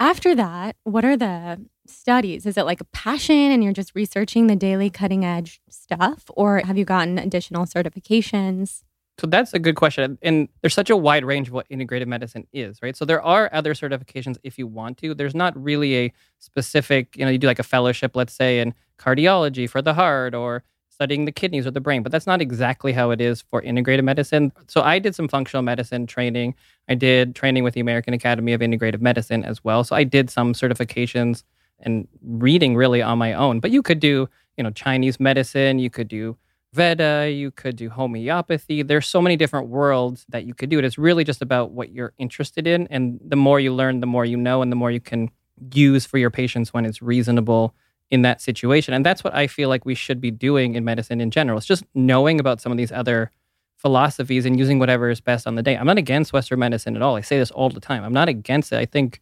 After 0.00 0.34
that, 0.34 0.74
what 0.82 1.04
are 1.04 1.16
the 1.16 1.64
studies? 1.86 2.46
Is 2.46 2.56
it 2.56 2.64
like 2.64 2.80
a 2.80 2.86
passion 2.86 3.52
and 3.52 3.62
you're 3.62 3.72
just 3.72 3.94
researching 3.94 4.48
the 4.48 4.56
daily 4.56 4.90
cutting 4.90 5.24
edge 5.24 5.60
stuff, 5.70 6.24
or 6.30 6.62
have 6.64 6.76
you 6.76 6.84
gotten 6.84 7.16
additional 7.16 7.64
certifications? 7.64 8.82
So 9.18 9.28
that's 9.28 9.54
a 9.54 9.60
good 9.60 9.76
question. 9.76 10.18
And 10.22 10.48
there's 10.60 10.74
such 10.74 10.90
a 10.90 10.96
wide 10.96 11.24
range 11.24 11.48
of 11.48 11.54
what 11.54 11.68
integrative 11.68 12.08
medicine 12.08 12.46
is, 12.52 12.80
right? 12.82 12.96
So 12.96 13.04
there 13.04 13.22
are 13.22 13.48
other 13.52 13.72
certifications 13.74 14.38
if 14.42 14.58
you 14.58 14.66
want 14.66 14.98
to. 14.98 15.14
There's 15.14 15.36
not 15.36 15.56
really 15.62 15.96
a 15.96 16.12
specific, 16.40 17.16
you 17.16 17.24
know, 17.24 17.30
you 17.30 17.38
do 17.38 17.46
like 17.46 17.60
a 17.60 17.64
fellowship, 17.64 18.16
let's 18.16 18.32
say, 18.32 18.58
in 18.58 18.74
cardiology 18.98 19.70
for 19.70 19.80
the 19.80 19.94
heart 19.94 20.34
or 20.34 20.64
studying 20.90 21.24
the 21.24 21.32
kidneys 21.32 21.66
or 21.66 21.70
the 21.72 21.80
brain, 21.80 22.02
but 22.02 22.12
that's 22.12 22.26
not 22.26 22.40
exactly 22.40 22.92
how 22.92 23.10
it 23.10 23.20
is 23.20 23.42
for 23.42 23.60
integrative 23.62 24.04
medicine. 24.04 24.52
So 24.68 24.80
I 24.80 24.98
did 24.98 25.14
some 25.14 25.28
functional 25.28 25.62
medicine 25.62 26.06
training. 26.06 26.54
I 26.88 26.94
did 26.94 27.34
training 27.34 27.64
with 27.64 27.74
the 27.74 27.80
American 27.80 28.14
Academy 28.14 28.52
of 28.52 28.60
Integrative 28.60 29.00
Medicine 29.00 29.44
as 29.44 29.62
well. 29.64 29.82
So 29.82 29.96
I 29.96 30.04
did 30.04 30.30
some 30.30 30.54
certifications 30.54 31.42
and 31.80 32.06
reading 32.22 32.76
really 32.76 33.02
on 33.02 33.18
my 33.18 33.32
own. 33.32 33.58
But 33.58 33.72
you 33.72 33.82
could 33.82 33.98
do, 33.98 34.28
you 34.56 34.62
know, 34.62 34.70
Chinese 34.70 35.18
medicine, 35.18 35.80
you 35.80 35.90
could 35.90 36.08
do 36.08 36.36
Veda, 36.74 37.30
you 37.30 37.52
could 37.52 37.76
do 37.76 37.88
homeopathy. 37.88 38.82
There's 38.82 39.06
so 39.06 39.22
many 39.22 39.36
different 39.36 39.68
worlds 39.68 40.26
that 40.30 40.44
you 40.44 40.54
could 40.54 40.70
do 40.70 40.80
it. 40.80 40.84
It's 40.84 40.98
really 40.98 41.22
just 41.22 41.40
about 41.40 41.70
what 41.70 41.92
you're 41.92 42.12
interested 42.18 42.66
in. 42.66 42.88
And 42.88 43.20
the 43.24 43.36
more 43.36 43.60
you 43.60 43.72
learn, 43.72 44.00
the 44.00 44.08
more 44.08 44.24
you 44.24 44.36
know, 44.36 44.60
and 44.60 44.72
the 44.72 44.76
more 44.76 44.90
you 44.90 44.98
can 45.00 45.30
use 45.72 46.04
for 46.04 46.18
your 46.18 46.30
patients 46.30 46.74
when 46.74 46.84
it's 46.84 47.00
reasonable 47.00 47.76
in 48.10 48.22
that 48.22 48.40
situation. 48.40 48.92
And 48.92 49.06
that's 49.06 49.22
what 49.22 49.36
I 49.36 49.46
feel 49.46 49.68
like 49.68 49.84
we 49.84 49.94
should 49.94 50.20
be 50.20 50.32
doing 50.32 50.74
in 50.74 50.84
medicine 50.84 51.20
in 51.20 51.30
general. 51.30 51.58
It's 51.58 51.66
just 51.66 51.84
knowing 51.94 52.40
about 52.40 52.60
some 52.60 52.72
of 52.72 52.78
these 52.78 52.90
other 52.90 53.30
philosophies 53.76 54.44
and 54.44 54.58
using 54.58 54.80
whatever 54.80 55.10
is 55.10 55.20
best 55.20 55.46
on 55.46 55.54
the 55.54 55.62
day. 55.62 55.76
I'm 55.76 55.86
not 55.86 55.98
against 55.98 56.32
Western 56.32 56.58
medicine 56.58 56.96
at 56.96 57.02
all. 57.02 57.14
I 57.14 57.20
say 57.20 57.38
this 57.38 57.52
all 57.52 57.70
the 57.70 57.78
time. 57.78 58.02
I'm 58.02 58.12
not 58.12 58.28
against 58.28 58.72
it. 58.72 58.78
I 58.78 58.84
think 58.84 59.20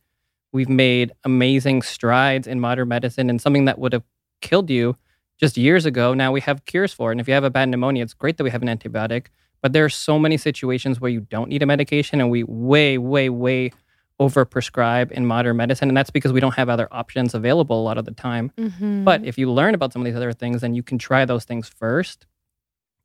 we've 0.52 0.70
made 0.70 1.12
amazing 1.24 1.82
strides 1.82 2.46
in 2.46 2.60
modern 2.60 2.88
medicine 2.88 3.28
and 3.28 3.42
something 3.42 3.66
that 3.66 3.78
would 3.78 3.92
have 3.92 4.04
killed 4.40 4.70
you 4.70 4.96
just 5.42 5.56
years 5.56 5.84
ago, 5.84 6.14
now 6.14 6.30
we 6.30 6.40
have 6.40 6.64
cures 6.66 6.92
for. 6.92 7.10
it. 7.10 7.14
And 7.14 7.20
if 7.20 7.26
you 7.26 7.34
have 7.34 7.42
a 7.42 7.50
bad 7.50 7.68
pneumonia, 7.68 8.04
it's 8.04 8.14
great 8.14 8.36
that 8.36 8.44
we 8.44 8.50
have 8.50 8.62
an 8.62 8.68
antibiotic. 8.68 9.26
But 9.60 9.72
there 9.72 9.84
are 9.84 9.88
so 9.90 10.16
many 10.18 10.36
situations 10.36 11.00
where 11.00 11.10
you 11.10 11.20
don't 11.20 11.48
need 11.48 11.62
a 11.62 11.66
medication, 11.66 12.20
and 12.20 12.30
we 12.30 12.44
way, 12.44 12.96
way, 12.96 13.28
way 13.28 13.72
overprescribe 14.20 15.10
in 15.10 15.26
modern 15.26 15.56
medicine. 15.56 15.88
And 15.88 15.96
that's 15.96 16.10
because 16.10 16.32
we 16.32 16.38
don't 16.38 16.54
have 16.54 16.68
other 16.68 16.86
options 16.92 17.34
available 17.34 17.80
a 17.80 17.82
lot 17.82 17.98
of 17.98 18.04
the 18.04 18.12
time. 18.12 18.52
Mm-hmm. 18.56 19.02
But 19.02 19.24
if 19.24 19.36
you 19.36 19.50
learn 19.50 19.74
about 19.74 19.92
some 19.92 20.02
of 20.02 20.06
these 20.06 20.14
other 20.14 20.32
things, 20.32 20.60
then 20.60 20.74
you 20.74 20.82
can 20.82 20.96
try 20.96 21.24
those 21.24 21.44
things 21.44 21.68
first. 21.68 22.26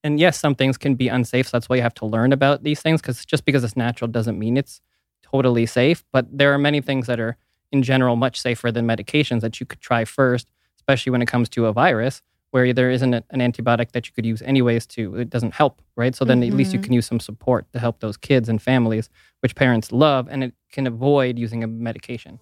And 0.03 0.19
yes, 0.19 0.39
some 0.39 0.53
things 0.53 0.77
can 0.77 0.93
be 0.93 1.07
unsafe. 1.07 1.47
So 1.47 1.57
that's 1.57 1.69
why 1.69 1.77
you 1.77 1.81
have 1.81 1.95
to 1.95 2.05
learn 2.05 2.33
about 2.33 2.61
these 2.61 2.81
things 2.81 3.01
because 3.01 3.25
just 3.25 3.45
because 3.45 3.63
it's 3.63 3.75
natural 3.75 4.07
doesn't 4.07 4.37
mean 4.37 4.57
it's 4.57 4.79
totally 5.23 5.65
safe. 5.65 6.05
But 6.11 6.25
there 6.37 6.53
are 6.53 6.59
many 6.59 6.81
things 6.81 7.07
that 7.07 7.19
are, 7.19 7.35
in 7.71 7.81
general, 7.81 8.15
much 8.15 8.39
safer 8.39 8.71
than 8.71 8.85
medications 8.85 9.41
that 9.41 9.59
you 9.59 9.65
could 9.65 9.81
try 9.81 10.05
first 10.05 10.51
especially 10.87 11.11
when 11.11 11.21
it 11.21 11.25
comes 11.25 11.49
to 11.49 11.65
a 11.65 11.73
virus 11.73 12.21
where 12.51 12.71
there 12.71 12.89
isn't 12.89 13.13
an 13.13 13.23
antibiotic 13.33 13.91
that 13.91 14.07
you 14.07 14.13
could 14.13 14.25
use 14.25 14.41
anyways 14.43 14.87
to 14.87 15.15
it 15.17 15.29
doesn't 15.29 15.53
help 15.53 15.81
right 15.97 16.15
so 16.15 16.23
then 16.23 16.39
mm-hmm. 16.39 16.51
at 16.51 16.57
least 16.57 16.71
you 16.71 16.79
mm-hmm. 16.79 16.85
can 16.85 16.93
use 16.93 17.05
some 17.05 17.19
support 17.19 17.69
to 17.73 17.79
help 17.79 17.99
those 17.99 18.15
kids 18.15 18.47
and 18.47 18.61
families 18.61 19.09
which 19.41 19.53
parents 19.53 19.91
love 19.91 20.29
and 20.31 20.45
it 20.45 20.53
can 20.71 20.87
avoid 20.87 21.37
using 21.37 21.61
a 21.61 21.67
medication 21.67 22.39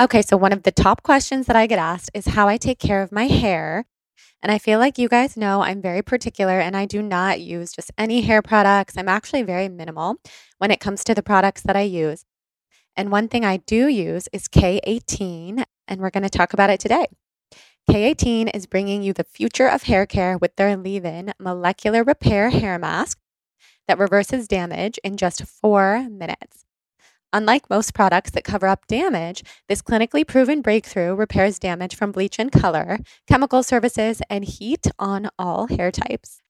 Okay, 0.00 0.22
so 0.22 0.36
one 0.36 0.52
of 0.52 0.62
the 0.62 0.70
top 0.70 1.02
questions 1.02 1.46
that 1.46 1.56
I 1.56 1.66
get 1.66 1.80
asked 1.80 2.12
is 2.14 2.26
how 2.26 2.46
I 2.46 2.56
take 2.56 2.78
care 2.78 3.02
of 3.02 3.10
my 3.10 3.26
hair. 3.26 3.84
And 4.42 4.52
I 4.52 4.58
feel 4.58 4.78
like 4.78 4.98
you 4.98 5.08
guys 5.08 5.36
know 5.36 5.62
I'm 5.62 5.82
very 5.82 6.02
particular 6.02 6.60
and 6.60 6.76
I 6.76 6.86
do 6.86 7.02
not 7.02 7.40
use 7.40 7.72
just 7.72 7.90
any 7.98 8.20
hair 8.20 8.40
products. 8.40 8.96
I'm 8.96 9.08
actually 9.08 9.42
very 9.42 9.68
minimal 9.68 10.16
when 10.58 10.70
it 10.70 10.80
comes 10.80 11.02
to 11.04 11.14
the 11.14 11.22
products 11.22 11.62
that 11.62 11.76
I 11.76 11.82
use. 11.82 12.24
And 12.96 13.10
one 13.10 13.28
thing 13.28 13.44
I 13.44 13.58
do 13.58 13.88
use 13.88 14.28
is 14.32 14.48
K18, 14.48 15.64
and 15.86 16.00
we're 16.00 16.10
going 16.10 16.24
to 16.24 16.28
talk 16.28 16.52
about 16.52 16.70
it 16.70 16.80
today. 16.80 17.06
K18 17.88 18.54
is 18.54 18.66
bringing 18.66 19.02
you 19.02 19.12
the 19.12 19.24
future 19.24 19.68
of 19.68 19.84
hair 19.84 20.04
care 20.04 20.36
with 20.36 20.56
their 20.56 20.76
leave 20.76 21.04
in 21.04 21.32
molecular 21.38 22.04
repair 22.04 22.50
hair 22.50 22.78
mask 22.78 23.18
that 23.86 23.98
reverses 23.98 24.46
damage 24.46 24.98
in 25.02 25.16
just 25.16 25.46
four 25.46 26.08
minutes. 26.10 26.64
Unlike 27.32 27.68
most 27.68 27.92
products 27.92 28.30
that 28.30 28.44
cover 28.44 28.66
up 28.66 28.86
damage, 28.86 29.42
this 29.68 29.82
clinically 29.82 30.26
proven 30.26 30.62
breakthrough 30.62 31.14
repairs 31.14 31.58
damage 31.58 31.94
from 31.94 32.10
bleach 32.10 32.38
and 32.38 32.50
color, 32.50 32.98
chemical 33.26 33.62
services, 33.62 34.22
and 34.30 34.44
heat 34.44 34.86
on 34.98 35.28
all 35.38 35.66
hair 35.66 35.90
types. 35.90 36.40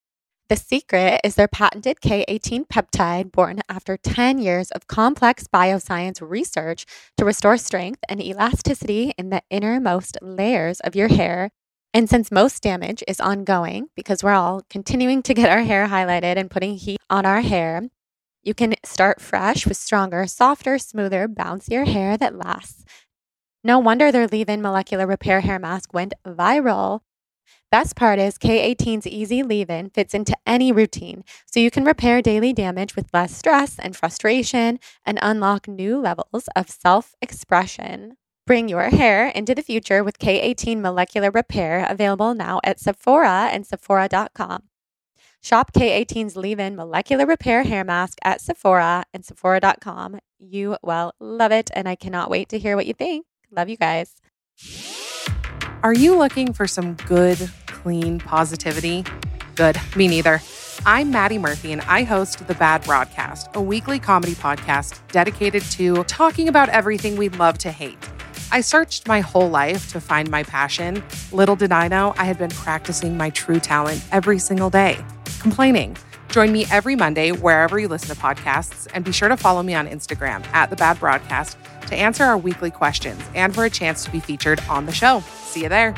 The 0.48 0.56
secret 0.56 1.20
is 1.24 1.34
their 1.34 1.48
patented 1.48 1.98
K18 2.00 2.68
peptide, 2.68 3.32
born 3.32 3.60
after 3.68 3.96
10 3.96 4.38
years 4.38 4.70
of 4.70 4.86
complex 4.86 5.46
bioscience 5.52 6.22
research 6.22 6.86
to 7.18 7.24
restore 7.24 7.58
strength 7.58 8.00
and 8.08 8.22
elasticity 8.22 9.12
in 9.18 9.30
the 9.30 9.42
innermost 9.50 10.16
layers 10.22 10.80
of 10.80 10.94
your 10.94 11.08
hair. 11.08 11.50
And 11.92 12.08
since 12.08 12.30
most 12.30 12.62
damage 12.62 13.02
is 13.08 13.20
ongoing, 13.20 13.88
because 13.96 14.22
we're 14.22 14.32
all 14.32 14.62
continuing 14.70 15.22
to 15.24 15.34
get 15.34 15.50
our 15.50 15.62
hair 15.62 15.88
highlighted 15.88 16.36
and 16.36 16.50
putting 16.50 16.76
heat 16.76 17.00
on 17.10 17.26
our 17.26 17.40
hair, 17.40 17.82
you 18.48 18.54
can 18.54 18.74
start 18.82 19.20
fresh 19.20 19.66
with 19.66 19.76
stronger, 19.76 20.26
softer, 20.26 20.78
smoother, 20.78 21.28
bouncier 21.28 21.86
hair 21.86 22.16
that 22.16 22.34
lasts. 22.34 22.82
No 23.62 23.78
wonder 23.78 24.10
their 24.10 24.26
leave 24.26 24.48
in 24.48 24.62
molecular 24.62 25.06
repair 25.06 25.40
hair 25.40 25.58
mask 25.58 25.92
went 25.92 26.14
viral. 26.26 27.00
Best 27.70 27.94
part 27.94 28.18
is 28.18 28.38
K18's 28.38 29.06
easy 29.06 29.42
leave 29.42 29.68
in 29.68 29.90
fits 29.90 30.14
into 30.14 30.34
any 30.46 30.72
routine, 30.72 31.24
so 31.44 31.60
you 31.60 31.70
can 31.70 31.84
repair 31.84 32.22
daily 32.22 32.54
damage 32.54 32.96
with 32.96 33.12
less 33.12 33.36
stress 33.36 33.78
and 33.78 33.94
frustration 33.94 34.80
and 35.04 35.18
unlock 35.20 35.68
new 35.68 36.00
levels 36.00 36.48
of 36.56 36.70
self 36.70 37.14
expression. 37.20 38.16
Bring 38.46 38.70
your 38.70 38.88
hair 38.88 39.28
into 39.28 39.54
the 39.54 39.62
future 39.62 40.02
with 40.02 40.18
K18 40.18 40.80
Molecular 40.80 41.30
Repair, 41.30 41.86
available 41.86 42.32
now 42.32 42.60
at 42.64 42.80
Sephora 42.80 43.50
and 43.52 43.66
Sephora.com. 43.66 44.62
Shop 45.40 45.72
K18's 45.72 46.36
leave 46.36 46.58
in 46.58 46.74
molecular 46.74 47.24
repair 47.24 47.62
hair 47.62 47.84
mask 47.84 48.18
at 48.24 48.40
Sephora 48.40 49.04
and 49.14 49.24
Sephora.com. 49.24 50.18
You 50.38 50.76
will 50.82 51.12
love 51.20 51.52
it, 51.52 51.70
and 51.74 51.88
I 51.88 51.94
cannot 51.94 52.28
wait 52.28 52.48
to 52.50 52.58
hear 52.58 52.76
what 52.76 52.86
you 52.86 52.94
think. 52.94 53.24
Love 53.50 53.68
you 53.68 53.76
guys. 53.76 54.16
Are 55.82 55.94
you 55.94 56.16
looking 56.16 56.52
for 56.52 56.66
some 56.66 56.94
good, 56.94 57.50
clean 57.66 58.18
positivity? 58.18 59.04
Good, 59.54 59.80
me 59.96 60.08
neither. 60.08 60.40
I'm 60.84 61.10
Maddie 61.10 61.38
Murphy, 61.38 61.72
and 61.72 61.82
I 61.82 62.02
host 62.02 62.46
The 62.46 62.54
Bad 62.54 62.84
Broadcast, 62.84 63.48
a 63.54 63.60
weekly 63.60 64.00
comedy 64.00 64.34
podcast 64.34 65.00
dedicated 65.08 65.62
to 65.72 66.02
talking 66.04 66.48
about 66.48 66.68
everything 66.68 67.16
we 67.16 67.28
love 67.28 67.58
to 67.58 67.70
hate. 67.70 67.98
I 68.50 68.60
searched 68.60 69.06
my 69.06 69.20
whole 69.20 69.48
life 69.48 69.92
to 69.92 70.00
find 70.00 70.30
my 70.30 70.42
passion. 70.42 71.02
Little 71.32 71.56
did 71.56 71.70
I 71.70 71.86
know 71.86 72.14
I 72.16 72.24
had 72.24 72.38
been 72.38 72.50
practicing 72.50 73.16
my 73.16 73.30
true 73.30 73.60
talent 73.60 74.02
every 74.10 74.38
single 74.38 74.70
day 74.70 75.04
complaining. 75.38 75.96
Join 76.28 76.52
me 76.52 76.66
every 76.70 76.94
Monday 76.94 77.32
wherever 77.32 77.78
you 77.78 77.88
listen 77.88 78.14
to 78.14 78.20
podcasts, 78.20 78.86
and 78.92 79.04
be 79.04 79.12
sure 79.12 79.28
to 79.28 79.36
follow 79.36 79.62
me 79.62 79.74
on 79.74 79.88
Instagram 79.88 80.44
at 80.52 80.70
The 80.70 80.76
Bad 80.76 81.00
Broadcast 81.00 81.56
to 81.86 81.96
answer 81.96 82.24
our 82.24 82.36
weekly 82.36 82.70
questions 82.70 83.22
and 83.34 83.54
for 83.54 83.64
a 83.64 83.70
chance 83.70 84.04
to 84.04 84.10
be 84.10 84.20
featured 84.20 84.60
on 84.68 84.86
the 84.86 84.92
show. 84.92 85.20
See 85.44 85.62
you 85.62 85.68
there. 85.68 85.94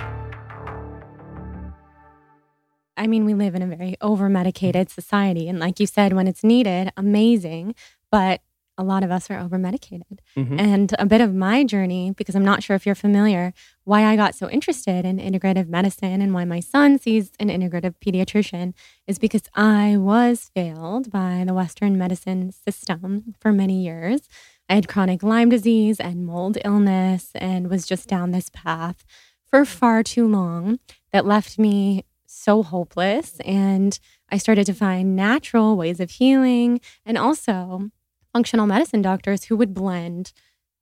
I 2.96 3.06
mean, 3.06 3.24
we 3.24 3.32
live 3.32 3.54
in 3.54 3.62
a 3.62 3.66
very 3.66 3.96
over 4.02 4.28
medicated 4.28 4.90
society. 4.90 5.48
And 5.48 5.58
like 5.58 5.80
you 5.80 5.86
said, 5.86 6.12
when 6.12 6.28
it's 6.28 6.44
needed, 6.44 6.92
amazing. 6.98 7.74
But 8.10 8.42
a 8.78 8.82
lot 8.82 9.04
of 9.04 9.10
us 9.10 9.30
are 9.30 9.38
over 9.38 9.58
medicated. 9.58 10.22
Mm-hmm. 10.36 10.58
And 10.58 10.94
a 10.98 11.06
bit 11.06 11.20
of 11.20 11.34
my 11.34 11.64
journey, 11.64 12.12
because 12.16 12.34
I'm 12.34 12.44
not 12.44 12.62
sure 12.62 12.76
if 12.76 12.86
you're 12.86 12.94
familiar, 12.94 13.52
why 13.84 14.04
I 14.04 14.16
got 14.16 14.34
so 14.34 14.48
interested 14.48 15.04
in 15.04 15.18
integrative 15.18 15.68
medicine 15.68 16.22
and 16.22 16.32
why 16.32 16.44
my 16.44 16.60
son 16.60 16.98
sees 16.98 17.32
an 17.38 17.48
integrative 17.48 17.94
pediatrician 18.04 18.72
is 19.06 19.18
because 19.18 19.42
I 19.54 19.96
was 19.96 20.50
failed 20.54 21.10
by 21.10 21.44
the 21.46 21.54
Western 21.54 21.98
medicine 21.98 22.52
system 22.52 23.34
for 23.40 23.52
many 23.52 23.82
years. 23.82 24.28
I 24.68 24.76
had 24.76 24.88
chronic 24.88 25.22
Lyme 25.22 25.48
disease 25.48 26.00
and 26.00 26.24
mold 26.24 26.56
illness 26.64 27.32
and 27.34 27.68
was 27.68 27.86
just 27.86 28.08
down 28.08 28.30
this 28.30 28.50
path 28.50 29.04
for 29.44 29.64
far 29.64 30.02
too 30.02 30.26
long 30.26 30.78
that 31.12 31.26
left 31.26 31.58
me 31.58 32.04
so 32.24 32.62
hopeless. 32.62 33.40
And 33.44 33.98
I 34.30 34.38
started 34.38 34.64
to 34.66 34.74
find 34.74 35.16
natural 35.16 35.76
ways 35.76 35.98
of 35.98 36.10
healing 36.12 36.80
and 37.04 37.18
also 37.18 37.90
functional 38.32 38.66
medicine 38.66 39.02
doctors 39.02 39.44
who 39.44 39.56
would 39.56 39.74
blend 39.74 40.32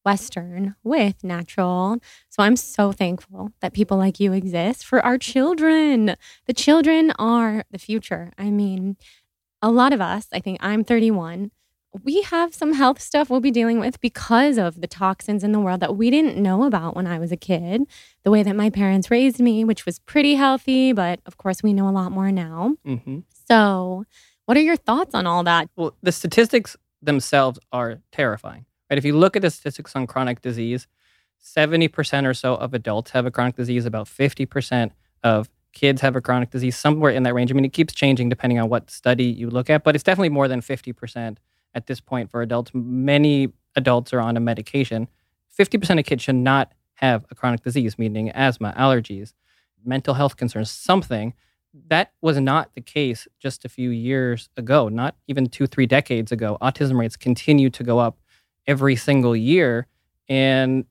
Western 0.04 0.74
with 0.82 1.22
natural. 1.22 1.98
So 2.28 2.42
I'm 2.42 2.56
so 2.56 2.92
thankful 2.92 3.50
that 3.60 3.72
people 3.72 3.98
like 3.98 4.18
you 4.18 4.32
exist 4.32 4.84
for 4.84 5.04
our 5.04 5.18
children. 5.18 6.16
The 6.46 6.54
children 6.54 7.12
are 7.18 7.64
the 7.70 7.78
future. 7.78 8.32
I 8.38 8.50
mean, 8.50 8.96
a 9.60 9.70
lot 9.70 9.92
of 9.92 10.00
us, 10.00 10.28
I 10.32 10.40
think 10.40 10.58
I'm 10.60 10.84
31, 10.84 11.50
we 12.04 12.22
have 12.22 12.54
some 12.54 12.74
health 12.74 13.00
stuff 13.00 13.30
we'll 13.30 13.40
be 13.40 13.50
dealing 13.50 13.80
with 13.80 14.00
because 14.00 14.58
of 14.58 14.80
the 14.80 14.86
toxins 14.86 15.42
in 15.42 15.52
the 15.52 15.60
world 15.60 15.80
that 15.80 15.96
we 15.96 16.10
didn't 16.10 16.36
know 16.36 16.64
about 16.64 16.94
when 16.94 17.06
I 17.06 17.18
was 17.18 17.32
a 17.32 17.36
kid. 17.36 17.82
The 18.24 18.30
way 18.30 18.42
that 18.42 18.54
my 18.54 18.70
parents 18.70 19.10
raised 19.10 19.40
me, 19.40 19.64
which 19.64 19.86
was 19.86 19.98
pretty 20.00 20.34
healthy, 20.34 20.92
but 20.92 21.20
of 21.26 21.38
course, 21.38 21.62
we 21.62 21.72
know 21.72 21.88
a 21.88 21.90
lot 21.90 22.12
more 22.12 22.30
now. 22.30 22.76
Mm-hmm. 22.86 23.20
So, 23.48 24.04
what 24.44 24.56
are 24.56 24.62
your 24.62 24.76
thoughts 24.76 25.14
on 25.14 25.26
all 25.26 25.42
that? 25.44 25.68
Well, 25.76 25.94
the 26.02 26.12
statistics 26.12 26.76
themselves 27.02 27.58
are 27.72 28.00
terrifying. 28.12 28.66
Right? 28.90 28.98
If 28.98 29.04
you 29.04 29.16
look 29.16 29.36
at 29.36 29.42
the 29.42 29.50
statistics 29.50 29.94
on 29.94 30.06
chronic 30.06 30.40
disease, 30.40 30.86
70% 31.44 32.26
or 32.26 32.34
so 32.34 32.54
of 32.54 32.74
adults 32.74 33.12
have 33.12 33.26
a 33.26 33.30
chronic 33.30 33.56
disease, 33.56 33.86
about 33.86 34.06
50% 34.06 34.90
of 35.22 35.48
kids 35.72 36.00
have 36.00 36.16
a 36.16 36.20
chronic 36.20 36.50
disease, 36.50 36.76
somewhere 36.76 37.12
in 37.12 37.22
that 37.22 37.34
range. 37.34 37.50
I 37.50 37.54
mean, 37.54 37.64
it 37.64 37.72
keeps 37.72 37.94
changing 37.94 38.28
depending 38.28 38.58
on 38.58 38.68
what 38.68 38.90
study 38.90 39.24
you 39.24 39.50
look 39.50 39.70
at, 39.70 39.84
but 39.84 39.94
it's 39.94 40.04
definitely 40.04 40.30
more 40.30 40.48
than 40.48 40.60
50% 40.60 41.36
at 41.74 41.86
this 41.86 42.00
point 42.00 42.30
for 42.30 42.42
adults. 42.42 42.72
Many 42.74 43.52
adults 43.76 44.12
are 44.12 44.20
on 44.20 44.36
a 44.36 44.40
medication. 44.40 45.08
50% 45.56 45.98
of 45.98 46.04
kids 46.04 46.22
should 46.22 46.34
not 46.34 46.72
have 46.94 47.24
a 47.30 47.34
chronic 47.34 47.62
disease, 47.62 47.98
meaning 47.98 48.30
asthma, 48.30 48.74
allergies, 48.76 49.34
mental 49.84 50.14
health 50.14 50.36
concerns, 50.36 50.70
something. 50.70 51.34
That 51.86 52.12
was 52.20 52.38
not 52.40 52.74
the 52.74 52.80
case 52.80 53.28
just 53.38 53.64
a 53.64 53.68
few 53.68 53.90
years 53.90 54.48
ago, 54.56 54.88
not 54.88 55.16
even 55.28 55.46
two, 55.46 55.66
three 55.66 55.86
decades 55.86 56.32
ago. 56.32 56.58
Autism 56.60 56.98
rates 56.98 57.16
continue 57.16 57.70
to 57.70 57.82
go 57.82 57.98
up 57.98 58.18
every 58.66 58.96
single 58.96 59.36
year. 59.36 59.86
And 60.28 60.84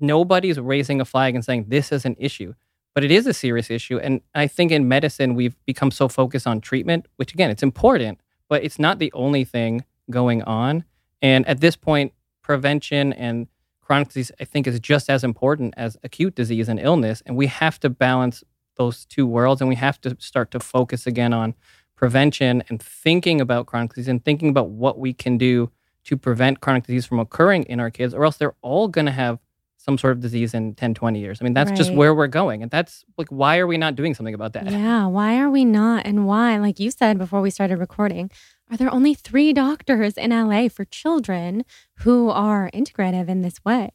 nobody's 0.00 0.58
raising 0.58 1.00
a 1.00 1.04
flag 1.04 1.34
and 1.34 1.44
saying 1.44 1.66
this 1.68 1.92
is 1.92 2.04
an 2.04 2.16
issue 2.18 2.54
but 2.94 3.04
it 3.04 3.10
is 3.10 3.26
a 3.26 3.32
serious 3.34 3.70
issue 3.70 3.98
and 3.98 4.20
i 4.34 4.46
think 4.46 4.72
in 4.72 4.88
medicine 4.88 5.34
we've 5.34 5.56
become 5.64 5.90
so 5.90 6.08
focused 6.08 6.46
on 6.46 6.60
treatment 6.60 7.06
which 7.16 7.32
again 7.32 7.50
it's 7.50 7.62
important 7.62 8.18
but 8.48 8.64
it's 8.64 8.78
not 8.78 8.98
the 8.98 9.12
only 9.12 9.44
thing 9.44 9.84
going 10.10 10.42
on 10.42 10.84
and 11.22 11.46
at 11.46 11.60
this 11.60 11.76
point 11.76 12.12
prevention 12.42 13.12
and 13.12 13.46
chronic 13.80 14.08
disease 14.08 14.32
i 14.40 14.44
think 14.44 14.66
is 14.66 14.80
just 14.80 15.08
as 15.08 15.22
important 15.22 15.72
as 15.76 15.96
acute 16.02 16.34
disease 16.34 16.68
and 16.68 16.80
illness 16.80 17.22
and 17.26 17.36
we 17.36 17.46
have 17.46 17.78
to 17.78 17.88
balance 17.88 18.42
those 18.76 19.04
two 19.04 19.26
worlds 19.26 19.60
and 19.60 19.68
we 19.68 19.74
have 19.76 20.00
to 20.02 20.16
start 20.18 20.50
to 20.52 20.60
focus 20.60 21.06
again 21.06 21.32
on 21.32 21.54
prevention 21.96 22.62
and 22.68 22.82
thinking 22.82 23.40
about 23.40 23.66
chronic 23.66 23.94
disease 23.94 24.08
and 24.08 24.24
thinking 24.24 24.48
about 24.48 24.70
what 24.70 24.98
we 24.98 25.12
can 25.12 25.38
do 25.38 25.70
to 26.04 26.16
prevent 26.16 26.60
chronic 26.60 26.84
disease 26.84 27.06
from 27.06 27.18
occurring 27.18 27.64
in 27.64 27.80
our 27.80 27.90
kids 27.90 28.14
or 28.14 28.24
else 28.24 28.36
they're 28.36 28.54
all 28.62 28.88
going 28.88 29.06
to 29.06 29.12
have 29.12 29.38
some 29.86 29.96
sort 29.96 30.12
of 30.12 30.20
disease 30.20 30.52
in 30.52 30.74
10, 30.74 30.94
20 30.94 31.20
years. 31.20 31.38
I 31.40 31.44
mean, 31.44 31.54
that's 31.54 31.70
just 31.70 31.92
where 31.92 32.12
we're 32.12 32.26
going. 32.26 32.60
And 32.60 32.70
that's 32.72 33.04
like, 33.16 33.28
why 33.28 33.58
are 33.58 33.68
we 33.68 33.78
not 33.78 33.94
doing 33.94 34.14
something 34.14 34.34
about 34.34 34.52
that? 34.54 34.68
Yeah, 34.68 35.06
why 35.06 35.38
are 35.38 35.48
we 35.48 35.64
not? 35.64 36.04
And 36.04 36.26
why, 36.26 36.58
like 36.58 36.80
you 36.80 36.90
said 36.90 37.18
before 37.18 37.40
we 37.40 37.50
started 37.50 37.78
recording, 37.78 38.30
are 38.70 38.76
there 38.76 38.92
only 38.92 39.14
three 39.14 39.52
doctors 39.52 40.14
in 40.14 40.30
LA 40.30 40.68
for 40.68 40.84
children 40.84 41.64
who 42.00 42.30
are 42.30 42.70
integrative 42.74 43.28
in 43.28 43.42
this 43.42 43.64
way? 43.64 43.90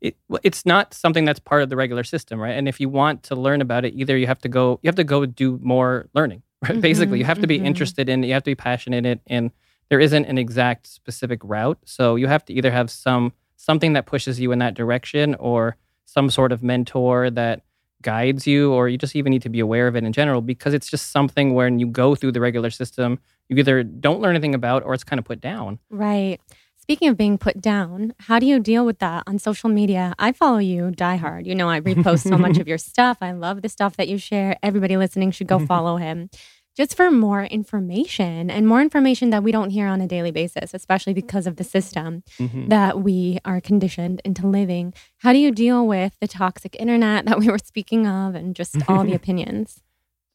It, 0.00 0.16
well, 0.28 0.40
it's 0.42 0.64
not 0.64 0.94
something 0.94 1.24
that's 1.24 1.40
part 1.40 1.62
of 1.62 1.68
the 1.68 1.76
regular 1.76 2.04
system, 2.04 2.40
right? 2.40 2.56
And 2.56 2.66
if 2.66 2.80
you 2.80 2.88
want 2.88 3.22
to 3.24 3.34
learn 3.34 3.60
about 3.60 3.84
it, 3.84 3.94
either 3.94 4.16
you 4.16 4.26
have 4.26 4.40
to 4.40 4.48
go, 4.48 4.80
you 4.82 4.88
have 4.88 4.94
to 4.96 5.04
go 5.04 5.26
do 5.26 5.58
more 5.62 6.08
learning, 6.14 6.42
right? 6.62 6.80
Basically, 6.80 7.18
you 7.18 7.24
have 7.24 7.40
to 7.40 7.46
be 7.46 7.58
mhm. 7.58 7.66
interested 7.66 8.08
in 8.08 8.24
it, 8.24 8.28
you 8.28 8.32
have 8.32 8.44
to 8.44 8.50
be 8.50 8.54
passionate 8.54 8.98
in 8.98 9.06
it. 9.06 9.20
And 9.26 9.50
there 9.90 10.00
isn't 10.00 10.24
an 10.24 10.38
exact 10.38 10.86
specific 10.86 11.40
route. 11.44 11.78
So 11.84 12.16
you 12.16 12.26
have 12.26 12.44
to 12.46 12.54
either 12.54 12.70
have 12.70 12.90
some 12.90 13.32
something 13.56 13.92
that 13.94 14.06
pushes 14.06 14.40
you 14.40 14.52
in 14.52 14.58
that 14.58 14.74
direction 14.74 15.34
or 15.36 15.76
some 16.04 16.30
sort 16.30 16.52
of 16.52 16.62
mentor 16.62 17.30
that 17.30 17.62
guides 18.02 18.46
you 18.46 18.72
or 18.72 18.88
you 18.88 18.98
just 18.98 19.16
even 19.16 19.30
need 19.30 19.42
to 19.42 19.48
be 19.48 19.60
aware 19.60 19.88
of 19.88 19.96
it 19.96 20.04
in 20.04 20.12
general 20.12 20.42
because 20.42 20.74
it's 20.74 20.88
just 20.88 21.10
something 21.10 21.54
when 21.54 21.78
you 21.78 21.86
go 21.86 22.14
through 22.14 22.30
the 22.30 22.40
regular 22.40 22.70
system 22.70 23.18
you 23.48 23.56
either 23.56 23.82
don't 23.82 24.20
learn 24.20 24.34
anything 24.34 24.54
about 24.54 24.82
or 24.82 24.94
it's 24.94 25.04
kind 25.04 25.18
of 25.18 25.24
put 25.24 25.40
down 25.40 25.78
Right. 25.90 26.40
Speaking 26.84 27.08
of 27.08 27.16
being 27.16 27.38
put 27.38 27.62
down, 27.62 28.12
how 28.18 28.38
do 28.38 28.44
you 28.44 28.60
deal 28.60 28.84
with 28.84 28.98
that 28.98 29.22
on 29.26 29.38
social 29.38 29.70
media? 29.70 30.12
I 30.18 30.32
follow 30.32 30.58
you 30.58 30.92
diehard. 30.94 31.46
You 31.46 31.54
know, 31.54 31.70
I 31.70 31.80
repost 31.80 32.28
so 32.28 32.36
much 32.36 32.58
of 32.58 32.68
your 32.72 32.76
stuff. 32.76 33.16
I 33.22 33.32
love 33.32 33.62
the 33.62 33.70
stuff 33.70 33.96
that 33.96 34.06
you 34.06 34.18
share. 34.18 34.58
Everybody 34.62 34.98
listening 34.98 35.30
should 35.30 35.46
go 35.46 35.58
follow 35.66 35.96
him 35.96 36.28
just 36.76 36.94
for 36.94 37.10
more 37.10 37.44
information 37.44 38.50
and 38.50 38.68
more 38.68 38.82
information 38.82 39.30
that 39.30 39.42
we 39.42 39.50
don't 39.50 39.70
hear 39.70 39.86
on 39.86 40.02
a 40.02 40.06
daily 40.06 40.30
basis, 40.30 40.74
especially 40.74 41.14
because 41.14 41.46
of 41.46 41.56
the 41.56 41.64
system 41.64 42.22
mm-hmm. 42.38 42.68
that 42.68 43.00
we 43.00 43.38
are 43.46 43.62
conditioned 43.62 44.20
into 44.22 44.46
living. 44.46 44.92
How 45.18 45.32
do 45.32 45.38
you 45.38 45.52
deal 45.52 45.86
with 45.86 46.14
the 46.20 46.28
toxic 46.28 46.76
internet 46.78 47.24
that 47.24 47.38
we 47.38 47.48
were 47.48 47.58
speaking 47.58 48.06
of 48.06 48.34
and 48.34 48.54
just 48.54 48.76
all 48.88 49.04
the 49.04 49.14
opinions? 49.20 49.80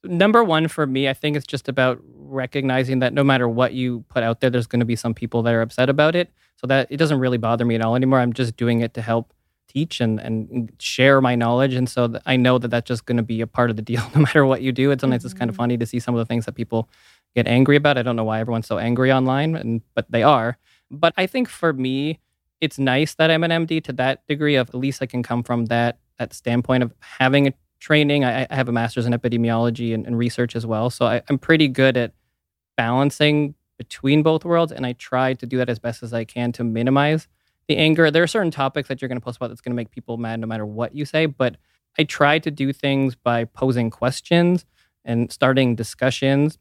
Number 0.03 0.43
one 0.43 0.67
for 0.67 0.87
me 0.87 1.09
i 1.09 1.13
think 1.13 1.35
it's 1.35 1.45
just 1.45 1.67
about 1.67 2.01
recognizing 2.29 2.99
that 2.99 3.13
no 3.13 3.23
matter 3.23 3.49
what 3.49 3.73
you 3.73 4.05
put 4.09 4.23
out 4.23 4.39
there 4.39 4.49
there's 4.49 4.67
going 4.67 4.79
to 4.79 4.85
be 4.85 4.95
some 4.95 5.13
people 5.13 5.41
that 5.43 5.53
are 5.53 5.61
upset 5.61 5.89
about 5.89 6.15
it. 6.15 6.31
So 6.57 6.67
that 6.67 6.87
it 6.89 6.97
doesn't 6.97 7.19
really 7.19 7.37
bother 7.37 7.65
me 7.65 7.75
at 7.75 7.81
all 7.81 7.95
anymore. 7.95 8.19
I'm 8.19 8.33
just 8.33 8.57
doing 8.57 8.81
it 8.81 8.93
to 8.95 9.01
help 9.01 9.33
teach 9.69 10.01
and, 10.01 10.19
and 10.19 10.71
share 10.79 11.21
my 11.21 11.35
knowledge. 11.35 11.73
And 11.73 11.87
so 11.87 12.07
th- 12.07 12.21
i 12.25 12.35
know 12.35 12.57
that 12.57 12.69
that's 12.69 12.87
just 12.87 13.05
going 13.05 13.17
to 13.17 13.23
be 13.23 13.39
a 13.41 13.47
part 13.47 13.69
of 13.69 13.75
the 13.75 13.81
deal 13.81 14.03
no 14.15 14.21
matter 14.21 14.45
what 14.45 14.61
you 14.61 14.71
do. 14.71 14.91
It's 14.91 15.01
sometimes 15.01 15.23
it's 15.23 15.33
kind 15.33 15.49
of 15.49 15.53
mm-hmm. 15.53 15.61
funny 15.61 15.77
to 15.77 15.85
see 15.85 15.99
some 15.99 16.15
of 16.15 16.19
the 16.19 16.25
things 16.25 16.45
that 16.45 16.53
people 16.53 16.89
get 17.35 17.47
angry 17.47 17.75
about. 17.75 17.97
I 17.97 18.01
don't 18.01 18.15
know 18.15 18.23
why 18.23 18.39
everyone's 18.39 18.67
so 18.67 18.77
angry 18.77 19.11
online 19.11 19.55
and 19.55 19.81
but 19.95 20.09
they 20.11 20.23
are. 20.23 20.57
But 20.91 21.13
i 21.17 21.27
think 21.27 21.47
for 21.47 21.71
me 21.71 22.19
it's 22.61 22.79
nice 22.79 23.13
that 23.15 23.29
i'm 23.29 23.43
an 23.43 23.51
md 23.67 23.83
to 23.83 23.93
that 23.93 24.25
degree 24.27 24.55
of 24.55 24.67
at 24.69 24.75
least 24.75 25.03
i 25.03 25.05
can 25.05 25.21
come 25.21 25.43
from 25.43 25.65
that 25.67 25.99
that 26.17 26.33
standpoint 26.33 26.81
of 26.81 26.91
having 26.99 27.47
a 27.47 27.53
training. 27.79 28.25
I, 28.25 28.47
I 28.49 28.55
have 28.55 28.69
a 28.69 28.71
master's 28.71 29.05
in 29.05 29.13
epidemiology 29.13 29.93
and, 29.93 30.05
and 30.05 30.17
research 30.17 30.55
as 30.55 30.65
well. 30.65 30.89
So 30.89 31.05
I, 31.05 31.21
I'm 31.29 31.37
pretty 31.37 31.67
good 31.67 31.97
at 31.97 32.13
balancing 32.77 33.55
between 33.77 34.23
both 34.23 34.45
worlds. 34.45 34.71
And 34.71 34.85
I 34.85 34.93
try 34.93 35.33
to 35.33 35.45
do 35.45 35.57
that 35.57 35.69
as 35.69 35.79
best 35.79 36.03
as 36.03 36.13
I 36.13 36.25
can 36.25 36.51
to 36.53 36.63
minimize 36.63 37.27
the 37.67 37.77
anger. 37.77 38.11
There 38.11 38.23
are 38.23 38.27
certain 38.27 38.51
topics 38.51 38.89
that 38.89 39.01
you're 39.01 39.09
going 39.09 39.19
to 39.19 39.23
post 39.23 39.37
about 39.37 39.47
that's 39.47 39.61
going 39.61 39.71
to 39.71 39.75
make 39.75 39.91
people 39.91 40.17
mad 40.17 40.39
no 40.39 40.47
matter 40.47 40.65
what 40.65 40.95
you 40.95 41.05
say. 41.05 41.25
But 41.25 41.57
I 41.97 42.03
try 42.03 42.39
to 42.39 42.51
do 42.51 42.73
things 42.73 43.15
by 43.15 43.45
posing 43.45 43.89
questions 43.89 44.65
and 45.05 45.31
starting 45.31 45.75
discussions 45.75 46.57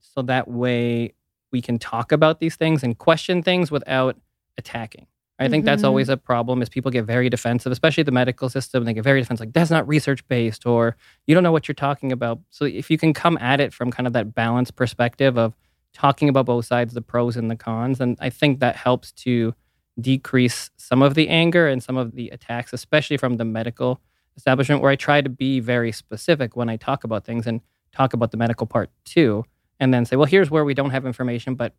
so 0.00 0.22
that 0.22 0.48
way 0.48 1.14
we 1.50 1.62
can 1.62 1.78
talk 1.78 2.12
about 2.12 2.40
these 2.40 2.56
things 2.56 2.82
and 2.82 2.96
question 2.98 3.42
things 3.42 3.70
without 3.70 4.16
attacking. 4.58 5.06
I 5.38 5.48
think 5.48 5.64
that's 5.64 5.82
Mhm. 5.82 5.86
always 5.86 6.08
a 6.08 6.16
problem 6.16 6.62
is 6.62 6.68
people 6.68 6.90
get 6.92 7.04
very 7.06 7.28
defensive, 7.28 7.72
especially 7.72 8.04
the 8.04 8.12
medical 8.12 8.48
system. 8.48 8.84
They 8.84 8.94
get 8.94 9.02
very 9.04 9.20
defensive, 9.20 9.46
like 9.46 9.52
that's 9.54 9.70
not 9.70 9.86
research 9.88 10.26
based 10.28 10.64
or 10.66 10.96
you 11.26 11.34
don't 11.34 11.42
know 11.42 11.50
what 11.52 11.66
you're 11.66 11.74
talking 11.74 12.12
about. 12.12 12.38
So 12.50 12.64
if 12.66 12.88
you 12.90 12.98
can 12.98 13.12
come 13.12 13.36
at 13.38 13.60
it 13.60 13.72
from 13.72 13.90
kind 13.90 14.06
of 14.06 14.12
that 14.12 14.34
balanced 14.34 14.76
perspective 14.76 15.36
of 15.36 15.54
talking 15.92 16.28
about 16.28 16.46
both 16.46 16.66
sides, 16.66 16.94
the 16.94 17.02
pros 17.02 17.36
and 17.36 17.50
the 17.50 17.56
cons, 17.56 17.98
then 17.98 18.16
I 18.20 18.30
think 18.30 18.60
that 18.60 18.76
helps 18.76 19.10
to 19.12 19.54
decrease 20.00 20.70
some 20.76 21.02
of 21.02 21.14
the 21.14 21.28
anger 21.28 21.66
and 21.68 21.82
some 21.82 21.96
of 21.96 22.14
the 22.14 22.28
attacks, 22.30 22.72
especially 22.72 23.16
from 23.16 23.36
the 23.36 23.44
medical 23.44 24.00
establishment, 24.36 24.82
where 24.82 24.90
I 24.90 24.96
try 24.96 25.20
to 25.20 25.28
be 25.30 25.60
very 25.60 25.92
specific 25.92 26.56
when 26.56 26.68
I 26.68 26.76
talk 26.76 27.04
about 27.04 27.24
things 27.24 27.46
and 27.46 27.60
talk 27.92 28.12
about 28.12 28.30
the 28.32 28.36
medical 28.36 28.66
part 28.66 28.90
too, 29.04 29.44
and 29.78 29.94
then 29.94 30.04
say, 30.04 30.16
well, 30.16 30.26
here's 30.26 30.50
where 30.50 30.64
we 30.64 30.74
don't 30.74 30.90
have 30.90 31.06
information, 31.06 31.54
but 31.54 31.74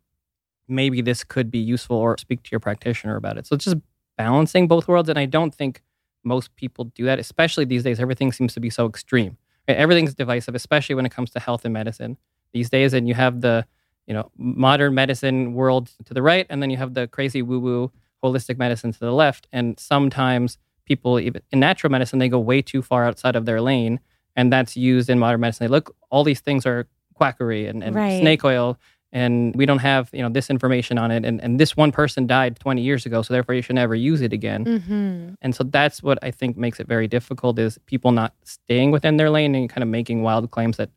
maybe 0.68 1.00
this 1.00 1.24
could 1.24 1.50
be 1.50 1.58
useful 1.58 1.96
or 1.96 2.16
speak 2.18 2.42
to 2.42 2.50
your 2.50 2.60
practitioner 2.60 3.16
about 3.16 3.38
it. 3.38 3.46
So 3.46 3.54
it's 3.54 3.64
just 3.64 3.76
balancing 4.16 4.68
both 4.68 4.88
worlds. 4.88 5.08
And 5.08 5.18
I 5.18 5.26
don't 5.26 5.54
think 5.54 5.82
most 6.24 6.54
people 6.56 6.86
do 6.86 7.04
that, 7.04 7.18
especially 7.18 7.64
these 7.64 7.84
days. 7.84 8.00
Everything 8.00 8.32
seems 8.32 8.54
to 8.54 8.60
be 8.60 8.70
so 8.70 8.86
extreme. 8.86 9.36
Right? 9.68 9.76
Everything's 9.76 10.14
divisive, 10.14 10.54
especially 10.54 10.94
when 10.94 11.06
it 11.06 11.12
comes 11.12 11.30
to 11.30 11.40
health 11.40 11.64
and 11.64 11.72
medicine 11.72 12.16
these 12.52 12.70
days. 12.70 12.92
And 12.92 13.06
you 13.06 13.14
have 13.14 13.40
the, 13.40 13.66
you 14.06 14.14
know, 14.14 14.30
modern 14.36 14.94
medicine 14.94 15.54
world 15.54 15.90
to 16.04 16.14
the 16.14 16.22
right, 16.22 16.46
and 16.48 16.62
then 16.62 16.70
you 16.70 16.76
have 16.76 16.94
the 16.94 17.06
crazy 17.08 17.42
woo-woo 17.42 17.92
holistic 18.24 18.58
medicine 18.58 18.92
to 18.92 18.98
the 18.98 19.12
left. 19.12 19.46
And 19.52 19.78
sometimes 19.78 20.58
people, 20.84 21.20
even 21.20 21.42
in 21.52 21.60
natural 21.60 21.90
medicine, 21.90 22.18
they 22.18 22.28
go 22.28 22.38
way 22.38 22.62
too 22.62 22.82
far 22.82 23.04
outside 23.04 23.36
of 23.36 23.44
their 23.44 23.60
lane. 23.60 24.00
And 24.34 24.52
that's 24.52 24.76
used 24.76 25.08
in 25.08 25.18
modern 25.18 25.40
medicine. 25.40 25.66
They 25.66 25.70
look, 25.70 25.94
all 26.10 26.24
these 26.24 26.40
things 26.40 26.66
are 26.66 26.86
quackery 27.14 27.66
and, 27.66 27.82
and 27.82 27.96
Right. 27.96 28.20
snake 28.20 28.44
oil 28.44 28.78
and 29.16 29.56
we 29.56 29.64
don't 29.64 29.78
have 29.78 30.10
you 30.12 30.20
know 30.22 30.28
this 30.28 30.50
information 30.50 30.98
on 30.98 31.10
it 31.10 31.24
and, 31.24 31.40
and 31.40 31.58
this 31.58 31.74
one 31.74 31.90
person 31.90 32.26
died 32.26 32.58
20 32.60 32.82
years 32.82 33.06
ago 33.06 33.22
so 33.22 33.32
therefore 33.32 33.54
you 33.54 33.62
should 33.62 33.74
never 33.74 33.94
use 33.94 34.20
it 34.20 34.32
again 34.32 34.64
Mm-hmm. 34.66 35.34
and 35.40 35.54
so 35.54 35.64
that's 35.64 36.02
what 36.02 36.18
i 36.22 36.30
think 36.30 36.56
makes 36.56 36.78
it 36.80 36.86
very 36.86 37.08
difficult 37.08 37.58
is 37.58 37.78
people 37.86 38.12
not 38.12 38.34
staying 38.44 38.90
within 38.90 39.16
their 39.16 39.30
lane 39.30 39.54
and 39.54 39.70
kind 39.70 39.82
of 39.82 39.88
making 39.88 40.22
wild 40.22 40.50
claims 40.50 40.76
that 40.76 40.90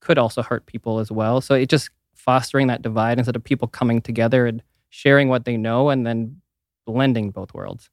could 0.00 0.16
also 0.16 0.42
hurt 0.42 0.64
people 0.66 1.00
as 1.00 1.10
well 1.10 1.40
so 1.40 1.54
it 1.54 1.68
just 1.68 1.90
fostering 2.14 2.68
that 2.68 2.82
divide 2.82 3.18
instead 3.18 3.36
of 3.36 3.42
people 3.42 3.66
coming 3.68 4.00
together 4.00 4.46
and 4.46 4.62
sharing 4.90 5.28
what 5.28 5.44
they 5.44 5.56
know 5.56 5.88
and 5.90 6.06
then 6.06 6.40
blending 6.86 7.30
both 7.30 7.52
worlds 7.52 7.90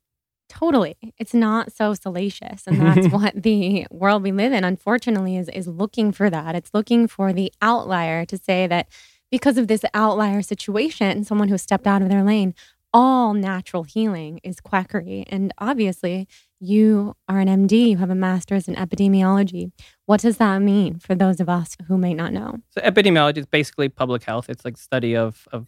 Totally. 0.49 0.95
It's 1.17 1.33
not 1.33 1.73
so 1.73 1.93
salacious. 1.93 2.67
And 2.67 2.79
that's 2.79 3.07
what 3.17 3.43
the 3.43 3.85
world 3.91 4.23
we 4.23 4.31
live 4.31 4.53
in, 4.53 4.63
unfortunately, 4.63 5.35
is, 5.35 5.49
is 5.49 5.67
looking 5.67 6.13
for 6.13 6.29
that. 6.29 6.55
It's 6.55 6.73
looking 6.73 7.05
for 7.07 7.33
the 7.33 7.51
outlier 7.61 8.25
to 8.25 8.37
say 8.37 8.65
that 8.67 8.87
because 9.31 9.57
of 9.57 9.67
this 9.67 9.83
outlier 9.93 10.41
situation, 10.41 11.23
someone 11.23 11.49
who 11.49 11.57
stepped 11.57 11.87
out 11.87 12.01
of 12.01 12.09
their 12.09 12.23
lane, 12.23 12.53
all 12.93 13.33
natural 13.33 13.83
healing 13.83 14.39
is 14.43 14.59
quackery. 14.59 15.25
And 15.29 15.53
obviously, 15.57 16.27
you 16.59 17.15
are 17.27 17.39
an 17.39 17.47
MD, 17.47 17.91
you 17.91 17.97
have 17.97 18.09
a 18.09 18.15
master's 18.15 18.67
in 18.67 18.75
epidemiology. 18.75 19.71
What 20.05 20.21
does 20.21 20.37
that 20.37 20.59
mean 20.61 20.99
for 20.99 21.13
those 21.13 21.39
of 21.39 21.49
us 21.49 21.75
who 21.87 21.97
may 21.97 22.13
not 22.13 22.33
know? 22.33 22.57
So 22.71 22.81
epidemiology 22.81 23.37
is 23.37 23.45
basically 23.45 23.89
public 23.89 24.23
health. 24.23 24.49
It's 24.49 24.65
like 24.65 24.77
study 24.77 25.15
of 25.15 25.47
of 25.51 25.67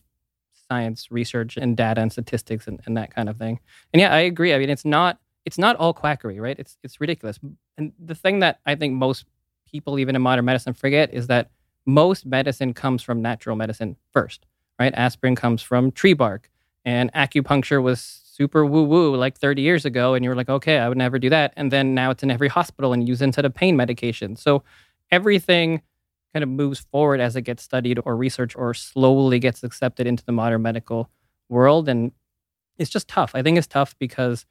science, 0.69 1.07
research, 1.11 1.57
and 1.57 1.75
data 1.75 2.01
and 2.01 2.11
statistics 2.11 2.67
and, 2.67 2.79
and 2.85 2.95
that 2.95 3.13
kind 3.13 3.27
of 3.27 3.37
thing. 3.37 3.59
And 3.93 4.01
yeah, 4.01 4.13
I 4.13 4.19
agree. 4.19 4.53
I 4.53 4.59
mean, 4.59 4.69
it's 4.69 4.85
not 4.85 5.19
it's 5.45 5.57
not 5.57 5.75
all 5.75 5.93
quackery, 5.93 6.39
right? 6.39 6.57
It's 6.57 6.77
it's 6.83 7.01
ridiculous. 7.01 7.39
And 7.77 7.91
the 8.03 8.15
thing 8.15 8.39
that 8.39 8.59
I 8.65 8.75
think 8.75 8.93
most 8.93 9.25
people, 9.69 9.99
even 9.99 10.15
in 10.15 10.21
modern 10.21 10.45
medicine, 10.45 10.73
forget 10.73 11.13
is 11.13 11.27
that 11.27 11.51
most 11.85 12.25
medicine 12.25 12.73
comes 12.73 13.01
from 13.03 13.21
natural 13.21 13.55
medicine 13.55 13.95
first. 14.11 14.45
right? 14.79 14.93
Aspirin 14.95 15.35
comes 15.35 15.61
from 15.61 15.91
tree 15.91 16.13
bark, 16.13 16.49
and 16.85 17.11
acupuncture 17.13 17.81
was 17.83 17.99
super 18.01 18.65
woo 18.65 18.83
woo 18.83 19.15
like 19.15 19.37
30 19.37 19.61
years 19.61 19.85
ago. 19.85 20.13
And 20.13 20.23
you 20.23 20.29
were 20.29 20.35
like, 20.35 20.49
okay, 20.49 20.77
I 20.77 20.87
would 20.87 20.97
never 20.97 21.19
do 21.19 21.29
that. 21.29 21.53
And 21.57 21.71
then 21.71 21.93
now 21.93 22.11
it's 22.11 22.23
in 22.23 22.31
every 22.31 22.47
hospital 22.47 22.93
and 22.93 23.07
used 23.07 23.21
instead 23.21 23.45
of 23.45 23.53
pain 23.53 23.75
medication. 23.75 24.35
So 24.37 24.63
everything 25.11 25.81
kind 26.33 26.43
of 26.43 26.49
moves 26.49 26.79
forward 26.79 27.19
as 27.19 27.35
it 27.35 27.41
gets 27.41 27.63
studied 27.63 27.99
or 28.05 28.15
researched 28.15 28.55
or 28.57 28.73
slowly 28.73 29.39
gets 29.39 29.63
accepted 29.63 30.07
into 30.07 30.23
the 30.23 30.31
modern 30.31 30.61
medical 30.61 31.09
world. 31.49 31.89
And 31.89 32.13
it's 32.77 32.89
just 32.89 33.09
tough. 33.09 33.31
I 33.35 33.43
think 33.43 33.57
it's 33.57 33.67
tough 33.67 33.93
because 33.99 34.45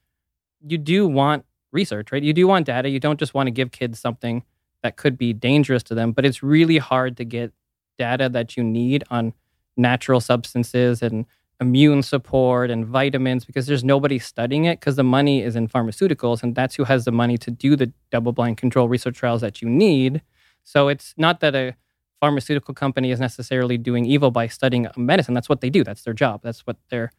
you 0.67 0.77
do 0.77 1.07
want 1.09 1.45
research, 1.73 2.13
right? 2.13 2.23
You 2.23 2.33
do 2.35 2.47
want 2.47 2.67
data. 2.67 2.89
You 2.89 3.01
don't 3.01 3.19
just 3.19 3.33
want 3.35 3.47
to 3.47 3.51
give 3.53 3.71
kids 3.71 3.99
something 3.99 4.45
that 4.83 4.97
could 4.97 5.19
be 5.19 5.33
dangerous 5.33 5.83
to 5.85 5.95
them, 5.95 6.13
but 6.13 6.25
it's 6.25 6.43
really 6.43 6.79
hard 6.79 7.17
to 7.17 7.25
get 7.25 7.53
data 7.99 8.29
that 8.29 8.57
you 8.57 8.63
need 8.63 9.05
on 9.11 9.33
natural 9.77 10.21
substances 10.21 11.03
and 11.03 11.27
immune 11.61 12.03
support 12.03 12.71
and 12.71 12.87
vitamins 12.87 13.45
because 13.45 13.67
there's 13.67 13.83
nobody 13.83 14.19
studying 14.19 14.65
it 14.65 14.79
because 14.79 14.95
the 14.95 15.03
money 15.03 15.43
is 15.43 15.57
in 15.57 15.67
pharmaceuticals 15.67 16.43
and 16.43 16.55
that's 16.55 16.77
who 16.77 16.85
has 16.85 17.05
the 17.05 17.11
money 17.11 17.37
to 17.37 17.51
do 17.51 17.75
the 17.75 17.93
double 18.11 18.33
blind 18.33 18.57
control 18.57 18.89
research 18.89 19.17
trials 19.17 19.41
that 19.41 19.61
you 19.61 19.69
need. 19.69 20.23
So 20.63 20.89
it's 20.89 21.15
not 21.17 21.41
that 21.41 21.57
a 21.57 21.75
pharmaceutical 22.21 22.75
company 22.75 23.11
is 23.11 23.19
necessarily 23.19 23.77
doing 23.77 24.05
evil 24.05 24.31
by 24.31 24.47
studying 24.47 24.87
medicine. 24.97 25.35
That's 25.35 25.49
what 25.49 25.61
they 25.61 25.71
do. 25.71 25.83
That's 25.83 26.03
their 26.03 26.15
job. 26.15 26.43
That's 26.43 26.61
what 26.61 26.77
their, 26.91 27.11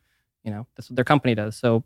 you 0.43 0.52
know, 0.52 0.67
that's 0.76 0.89
what 0.89 0.95
their 0.95 1.06
company 1.06 1.36
does. 1.36 1.58
So 1.58 1.84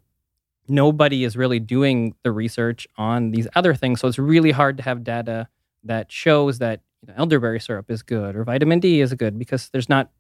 nobody 0.68 1.24
is 1.24 1.36
really 1.36 1.60
doing 1.60 2.16
the 2.24 2.32
research 2.32 2.88
on 2.98 3.32
these 3.32 3.48
other 3.56 3.74
things. 3.74 4.00
So 4.00 4.08
it's 4.08 4.20
really 4.20 4.52
hard 4.52 4.78
to 4.78 4.84
have 4.84 5.04
data 5.04 5.48
that 5.84 6.12
shows 6.12 6.60
that 6.60 6.82
you 7.02 7.08
know, 7.08 7.16
elderberry 7.18 7.60
syrup 7.60 7.90
is 7.90 8.04
good 8.04 8.36
or 8.36 8.44
vitamin 8.44 8.80
D 8.80 9.02
is 9.02 9.14
good 9.14 9.38
because 9.38 9.70
there's 9.70 9.90
not 9.90 10.12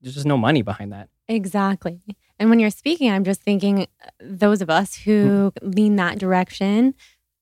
there's 0.00 0.14
just 0.14 0.26
no 0.26 0.36
money 0.36 0.62
behind 0.62 0.92
that. 0.92 1.08
Exactly. 1.28 2.00
And 2.38 2.50
when 2.50 2.58
you're 2.58 2.70
speaking, 2.70 3.10
I'm 3.10 3.22
just 3.22 3.40
thinking 3.42 3.82
uh, 3.82 4.08
those 4.20 4.60
of 4.60 4.68
us 4.68 4.96
who 4.96 5.52
mm-hmm. 5.54 5.70
lean 5.70 5.96
that 5.96 6.18
direction 6.18 6.94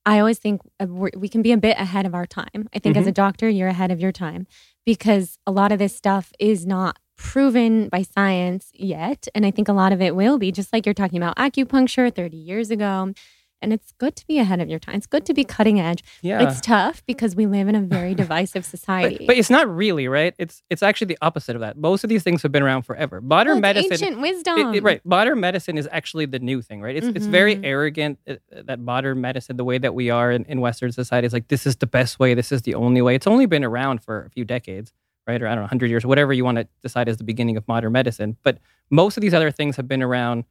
I 0.05 0.19
always 0.19 0.39
think 0.39 0.61
uh, 0.79 0.87
we 0.87 1.29
can 1.29 1.41
be 1.41 1.51
a 1.51 1.57
bit 1.57 1.77
ahead 1.77 2.05
of 2.05 2.15
our 2.15 2.25
time. 2.25 2.67
I 2.73 2.79
think 2.79 2.95
mm-hmm. 2.95 3.01
as 3.01 3.07
a 3.07 3.11
doctor, 3.11 3.49
you're 3.49 3.67
ahead 3.67 3.91
of 3.91 3.99
your 3.99 4.11
time 4.11 4.47
because 4.85 5.37
a 5.45 5.51
lot 5.51 5.71
of 5.71 5.79
this 5.79 5.95
stuff 5.95 6.33
is 6.39 6.65
not 6.65 6.97
proven 7.17 7.87
by 7.87 8.01
science 8.01 8.71
yet. 8.73 9.27
And 9.35 9.45
I 9.45 9.51
think 9.51 9.67
a 9.67 9.73
lot 9.73 9.93
of 9.93 10.01
it 10.01 10.15
will 10.15 10.39
be, 10.39 10.51
just 10.51 10.73
like 10.73 10.85
you're 10.85 10.93
talking 10.93 11.21
about 11.21 11.35
acupuncture 11.37 12.13
30 12.13 12.35
years 12.35 12.71
ago. 12.71 13.13
And 13.61 13.71
it's 13.71 13.91
good 13.99 14.15
to 14.15 14.25
be 14.25 14.39
ahead 14.39 14.59
of 14.59 14.69
your 14.69 14.79
time. 14.79 14.95
It's 14.95 15.05
good 15.05 15.25
to 15.27 15.33
be 15.33 15.43
cutting 15.43 15.79
edge. 15.79 16.03
Yeah. 16.21 16.47
It's 16.47 16.59
tough 16.61 17.05
because 17.05 17.35
we 17.35 17.45
live 17.45 17.67
in 17.67 17.75
a 17.75 17.81
very 17.81 18.15
divisive 18.15 18.65
society. 18.65 19.17
but, 19.19 19.27
but, 19.27 19.37
it's 19.37 19.49
not 19.49 19.73
really, 19.73 20.07
right? 20.07 20.33
It's 20.37 20.63
it's 20.69 20.81
actually 20.81 21.07
the 21.07 21.17
opposite 21.21 21.55
of 21.55 21.61
that. 21.61 21.77
Most 21.77 22.03
of 22.03 22.09
these 22.09 22.23
things 22.23 22.41
have 22.41 22.51
been 22.51 22.63
around 22.63 22.83
forever. 22.83 23.21
Modern 23.21 23.55
well, 23.55 23.61
medicine 23.61 23.91
ancient 23.93 24.21
wisdom. 24.21 24.73
It, 24.73 24.77
it, 24.77 24.83
right. 24.83 25.05
Modern 25.05 25.39
medicine 25.39 25.77
is 25.77 25.87
actually 25.91 26.25
the 26.25 26.39
new 26.39 26.61
thing, 26.61 26.81
right? 26.81 26.95
It's 26.95 27.05
mm-hmm. 27.05 27.17
it's 27.17 27.27
very 27.27 27.55
mm-hmm. 27.55 27.65
arrogant 27.65 28.19
uh, 28.27 28.35
that 28.51 28.79
modern 28.79 29.21
medicine, 29.21 29.57
the 29.57 29.63
way 29.63 29.77
that 29.77 29.93
we 29.93 30.09
are 30.09 30.31
in, 30.31 30.43
in 30.45 30.59
Western 30.59 30.91
society, 30.91 31.27
is 31.27 31.33
like 31.33 31.47
this 31.47 31.65
is 31.67 31.75
the 31.75 31.87
best 31.87 32.19
way, 32.19 32.33
this 32.33 32.51
is 32.51 32.63
the 32.63 32.75
only 32.75 33.01
way. 33.01 33.15
It's 33.15 33.27
only 33.27 33.45
been 33.45 33.63
around 33.63 34.03
for 34.03 34.25
a 34.25 34.29
few 34.29 34.45
decades, 34.45 34.91
right? 35.27 35.41
Or 35.41 35.47
I 35.47 35.51
don't 35.51 35.57
know, 35.57 35.63
100 35.63 35.89
years, 35.89 36.05
whatever 36.05 36.33
you 36.33 36.43
want 36.43 36.57
to 36.57 36.67
decide 36.81 37.07
is 37.07 37.17
the 37.17 37.23
beginning 37.23 37.57
of 37.57 37.67
modern 37.67 37.91
medicine. 37.91 38.37
But 38.43 38.57
most 38.89 39.17
of 39.17 39.21
these 39.21 39.33
other 39.33 39.51
things 39.51 39.75
have 39.77 39.87
been 39.87 40.01
around 40.01 40.45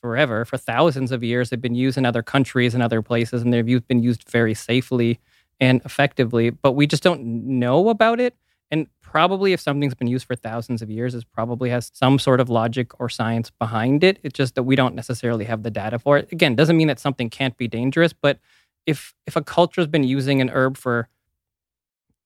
forever, 0.00 0.44
for 0.44 0.56
thousands 0.56 1.12
of 1.12 1.22
years. 1.22 1.50
They've 1.50 1.60
been 1.60 1.74
used 1.74 1.98
in 1.98 2.06
other 2.06 2.22
countries 2.22 2.74
and 2.74 2.82
other 2.82 3.02
places, 3.02 3.42
and 3.42 3.52
they've 3.52 3.86
been 3.86 4.02
used 4.02 4.28
very 4.28 4.54
safely 4.54 5.18
and 5.60 5.80
effectively. 5.84 6.50
But 6.50 6.72
we 6.72 6.86
just 6.86 7.02
don't 7.02 7.22
know 7.24 7.88
about 7.88 8.20
it. 8.20 8.36
And 8.70 8.86
probably 9.00 9.52
if 9.52 9.60
something's 9.60 9.94
been 9.94 10.08
used 10.08 10.26
for 10.26 10.36
thousands 10.36 10.82
of 10.82 10.90
years, 10.90 11.14
it 11.14 11.24
probably 11.32 11.70
has 11.70 11.90
some 11.94 12.18
sort 12.18 12.40
of 12.40 12.50
logic 12.50 12.98
or 13.00 13.08
science 13.08 13.50
behind 13.50 14.04
it. 14.04 14.18
It's 14.22 14.36
just 14.36 14.54
that 14.56 14.64
we 14.64 14.76
don't 14.76 14.94
necessarily 14.94 15.46
have 15.46 15.62
the 15.62 15.70
data 15.70 15.98
for 15.98 16.18
it. 16.18 16.30
Again, 16.30 16.54
doesn't 16.54 16.76
mean 16.76 16.88
that 16.88 17.00
something 17.00 17.30
can't 17.30 17.56
be 17.56 17.66
dangerous, 17.66 18.12
but 18.12 18.38
if 18.86 19.14
if 19.26 19.36
a 19.36 19.42
culture 19.42 19.80
has 19.80 19.88
been 19.88 20.04
using 20.04 20.40
an 20.40 20.50
herb 20.50 20.76
for 20.76 21.08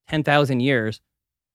10,000 0.08 0.60
years, 0.60 1.00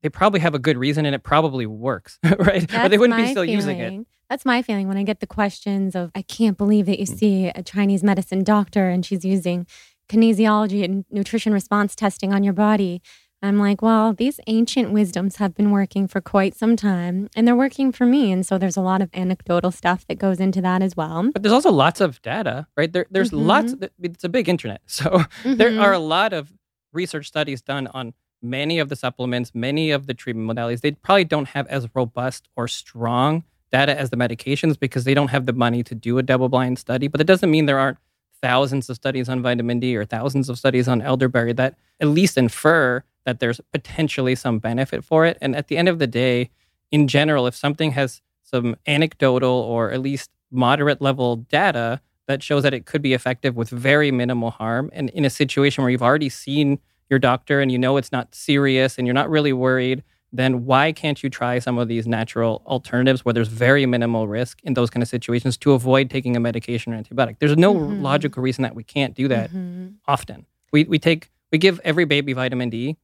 they 0.02 0.10
probably 0.10 0.40
have 0.40 0.56
a 0.56 0.60
good 0.60 0.78
reason 0.78 1.06
and 1.06 1.14
it 1.14 1.24
probably 1.24 1.66
works, 1.66 2.20
right? 2.40 2.68
That's 2.68 2.86
or 2.86 2.90
they 2.90 2.98
wouldn't 2.98 3.18
be 3.18 3.28
still 3.28 3.44
feeling. 3.44 3.56
using 3.56 3.80
it. 3.80 4.08
That's 4.30 4.46
my 4.46 4.62
feeling 4.62 4.88
when 4.88 4.98
I 4.98 5.04
get 5.04 5.20
the 5.20 5.28
questions 5.28 5.96
of, 5.96 6.12
I 6.14 6.22
can't 6.22 6.58
believe 6.58 6.86
that 6.88 7.00
you 7.00 7.06
mm. 7.06 7.18
see 7.18 7.48
a 7.48 7.64
Chinese 7.64 8.04
medicine 8.04 8.44
doctor 8.44 8.90
and 8.90 9.06
she's 9.06 9.24
using 9.24 9.66
kinesiology 10.10 10.84
and 10.84 11.06
nutrition 11.10 11.54
response 11.54 11.96
testing 11.96 12.34
on 12.34 12.44
your 12.44 12.54
body. 12.54 13.02
I'm 13.42 13.60
like, 13.60 13.82
well, 13.82 14.14
these 14.14 14.40
ancient 14.48 14.92
wisdoms 14.92 15.36
have 15.36 15.54
been 15.54 15.72
working 15.72 16.08
for 16.08 16.20
quite 16.22 16.56
some 16.56 16.76
time 16.76 17.30
and 17.36 17.48
they're 17.48 17.56
working 17.56 17.92
for 17.92 18.06
me. 18.06 18.32
And 18.32 18.46
so 18.46 18.58
there's 18.58 18.78
a 18.78 18.82
lot 18.82 19.02
of 19.02 19.10
anecdotal 19.14 19.72
stuff 19.72 20.08
that 20.08 20.16
goes 20.18 20.40
into 20.40 20.60
that 20.62 20.82
as 20.82 20.98
well. 20.98 21.30
But 21.32 21.44
there's 21.44 21.54
also 21.54 21.72
lots 21.72 22.02
of 22.02 22.22
data, 22.24 22.68
right? 22.76 22.92
There, 22.92 23.06
there's 23.12 23.30
mm-hmm. 23.30 23.46
lots, 23.46 23.76
it's 24.02 24.24
a 24.24 24.30
big 24.30 24.50
internet. 24.50 24.82
So 24.88 25.10
mm-hmm. 25.10 25.56
there 25.56 25.80
are 25.80 25.94
a 25.94 26.00
lot 26.00 26.34
of 26.34 26.52
research 26.92 27.28
studies 27.28 27.62
done 27.62 27.88
on 27.88 28.14
many 28.42 28.80
of 28.80 28.90
the 28.90 28.96
supplements, 28.96 29.52
many 29.54 29.92
of 29.92 30.08
the 30.08 30.16
treatment 30.16 30.50
modalities. 30.50 30.82
They 30.82 30.92
probably 30.92 31.24
don't 31.24 31.50
have 31.50 31.68
as 31.68 31.88
robust 31.94 32.50
or 32.56 32.68
strong 32.68 33.44
data 33.72 33.98
as 33.98 34.10
the 34.10 34.18
medications 34.18 34.80
because 34.80 35.04
they 35.04 35.14
don't 35.14 35.30
have 35.30 35.46
the 35.46 35.54
money 35.54 35.84
to 35.84 35.96
do 35.96 36.18
a 36.18 36.24
double 36.24 36.50
blind 36.50 36.80
study. 36.80 37.08
But 37.08 37.22
it 37.22 37.28
doesn't 37.28 37.52
mean 37.52 37.66
there 37.66 37.80
aren't 37.80 37.98
thousands 38.42 38.90
of 38.90 38.96
studies 38.96 39.30
on 39.30 39.42
vitamin 39.42 39.80
D 39.80 39.96
or 39.96 40.06
thousands 40.06 40.50
of 40.50 40.58
studies 40.58 40.88
on 40.88 41.02
elderberry 41.02 41.54
that 41.54 41.76
at 42.00 42.08
least 42.08 42.38
infer 42.38 43.04
that 43.26 43.40
there's 43.40 43.60
potentially 43.74 44.36
some 44.36 44.60
benefit 44.60 45.04
for 45.04 45.26
it. 45.26 45.38
And 45.42 45.56
at 45.56 45.68
the 45.68 45.78
end 45.78 45.90
of 45.90 46.00
the 46.00 46.08
day, 46.08 46.50
in 46.92 47.08
general, 47.08 47.48
if 47.48 47.56
something 47.56 47.92
has 47.92 48.22
some 48.44 48.78
anecdotal 48.86 49.50
or 49.50 49.92
at 49.92 50.02
least 50.02 50.30
moderate 50.50 51.02
level 51.02 51.36
data 51.36 52.00
that 52.28 52.42
shows 52.42 52.64
that 52.64 52.74
it 52.74 52.86
could 52.86 53.02
be 53.02 53.14
effective 53.14 53.56
with 53.56 53.70
very 53.70 54.12
minimal 54.12 54.52
harm, 54.52 54.90
and 54.94 55.10
in 55.12 55.26
a 55.26 55.30
situation 55.30 55.84
where 55.84 55.92
you've 55.92 56.02
already 56.04 56.30
seen 56.30 56.80
your 57.10 57.20
doctor 57.20 57.62
and 57.62 57.72
you 57.72 57.78
know 57.78 57.98
it's 57.98 58.12
not 58.12 58.36
serious 58.36 58.98
and 58.98 59.08
you're 59.08 59.14
not 59.14 59.30
really 59.30 59.54
worried 59.54 60.04
then 60.38 60.66
why 60.66 60.92
can't 60.92 61.22
you 61.22 61.30
try 61.30 61.60
some 61.60 61.78
of 61.78 61.88
these 61.88 62.08
natural 62.08 62.62
alternatives 62.66 63.26
where 63.26 63.34
there's 63.34 63.48
very 63.48 63.86
minimal 63.86 64.28
risk 64.28 64.60
in 64.64 64.74
those 64.74 64.90
kind 64.90 65.04
of 65.04 65.10
situations 65.10 65.58
to 65.58 65.74
avoid 65.74 66.10
taking 66.10 66.36
a 66.36 66.40
medication 66.40 66.94
or 66.94 67.02
antibiotic? 67.02 67.40
There's 67.40 67.58
no 67.58 67.74
mm-hmm. 67.74 68.02
logical 68.02 68.44
reason 68.44 68.62
that 68.64 68.76
we 68.76 68.84
can't 68.84 69.14
do 69.14 69.28
that 69.28 69.50
mm-hmm. 69.50 69.88
often. 70.08 70.46
We, 70.72 70.84
we 70.86 71.00
take 71.00 71.32
we 71.52 71.58
give 71.58 71.80
every 71.84 72.06
baby 72.06 72.34
vitamin 72.34 72.70
D 72.70 72.98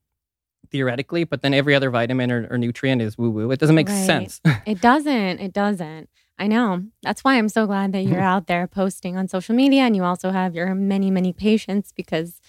theoretically, 0.70 1.24
but 1.24 1.42
then 1.42 1.54
every 1.54 1.76
other 1.76 1.90
vitamin 1.90 2.32
or, 2.32 2.48
or 2.50 2.58
nutrient 2.58 3.02
is 3.02 3.18
woo 3.18 3.30
woo. 3.30 3.52
It 3.52 3.60
doesn't 3.60 3.76
make 3.76 3.90
right. 3.90 4.06
sense. 4.06 4.42
it 4.66 4.82
doesn't. 4.82 5.40
It 5.40 5.54
doesn't. 5.54 6.10
I 6.40 6.48
know. 6.48 6.84
That's 7.04 7.24
why 7.24 7.38
I'm 7.38 7.50
so 7.50 7.66
glad 7.68 7.94
that 7.94 8.02
you're 8.02 8.16
mm-hmm. 8.16 8.24
out 8.24 8.48
there 8.48 8.68
posting 8.68 9.16
on 9.16 9.28
social 9.28 9.56
media 9.56 9.84
and 9.84 9.96
you 9.96 10.04
also 10.04 10.32
have 10.32 10.56
your 10.56 10.74
many, 10.74 11.12
many 11.12 11.32
patients 11.32 11.94
because 11.96 12.42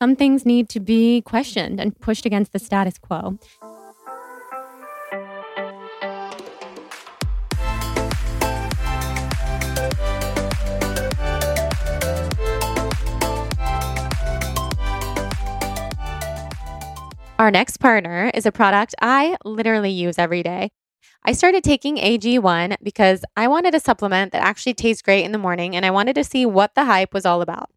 some 0.00 0.16
things 0.16 0.46
need 0.46 0.68
to 0.70 0.80
be 0.80 1.20
questioned 1.20 1.78
and 1.78 1.98
pushed 2.00 2.24
against 2.24 2.52
the 2.52 2.58
status 2.58 2.96
quo. 2.96 3.38
Our 17.40 17.50
next 17.50 17.78
partner 17.78 18.30
is 18.34 18.44
a 18.44 18.52
product 18.52 18.94
I 19.00 19.34
literally 19.46 19.90
use 19.90 20.18
every 20.18 20.42
day. 20.42 20.72
I 21.24 21.32
started 21.32 21.64
taking 21.64 21.96
AG1 21.96 22.76
because 22.82 23.24
I 23.34 23.48
wanted 23.48 23.74
a 23.74 23.80
supplement 23.80 24.32
that 24.32 24.42
actually 24.42 24.74
tastes 24.74 25.00
great 25.00 25.24
in 25.24 25.32
the 25.32 25.38
morning 25.38 25.74
and 25.74 25.86
I 25.86 25.90
wanted 25.90 26.16
to 26.16 26.22
see 26.24 26.44
what 26.44 26.74
the 26.74 26.84
hype 26.84 27.14
was 27.14 27.24
all 27.24 27.40
about. 27.40 27.70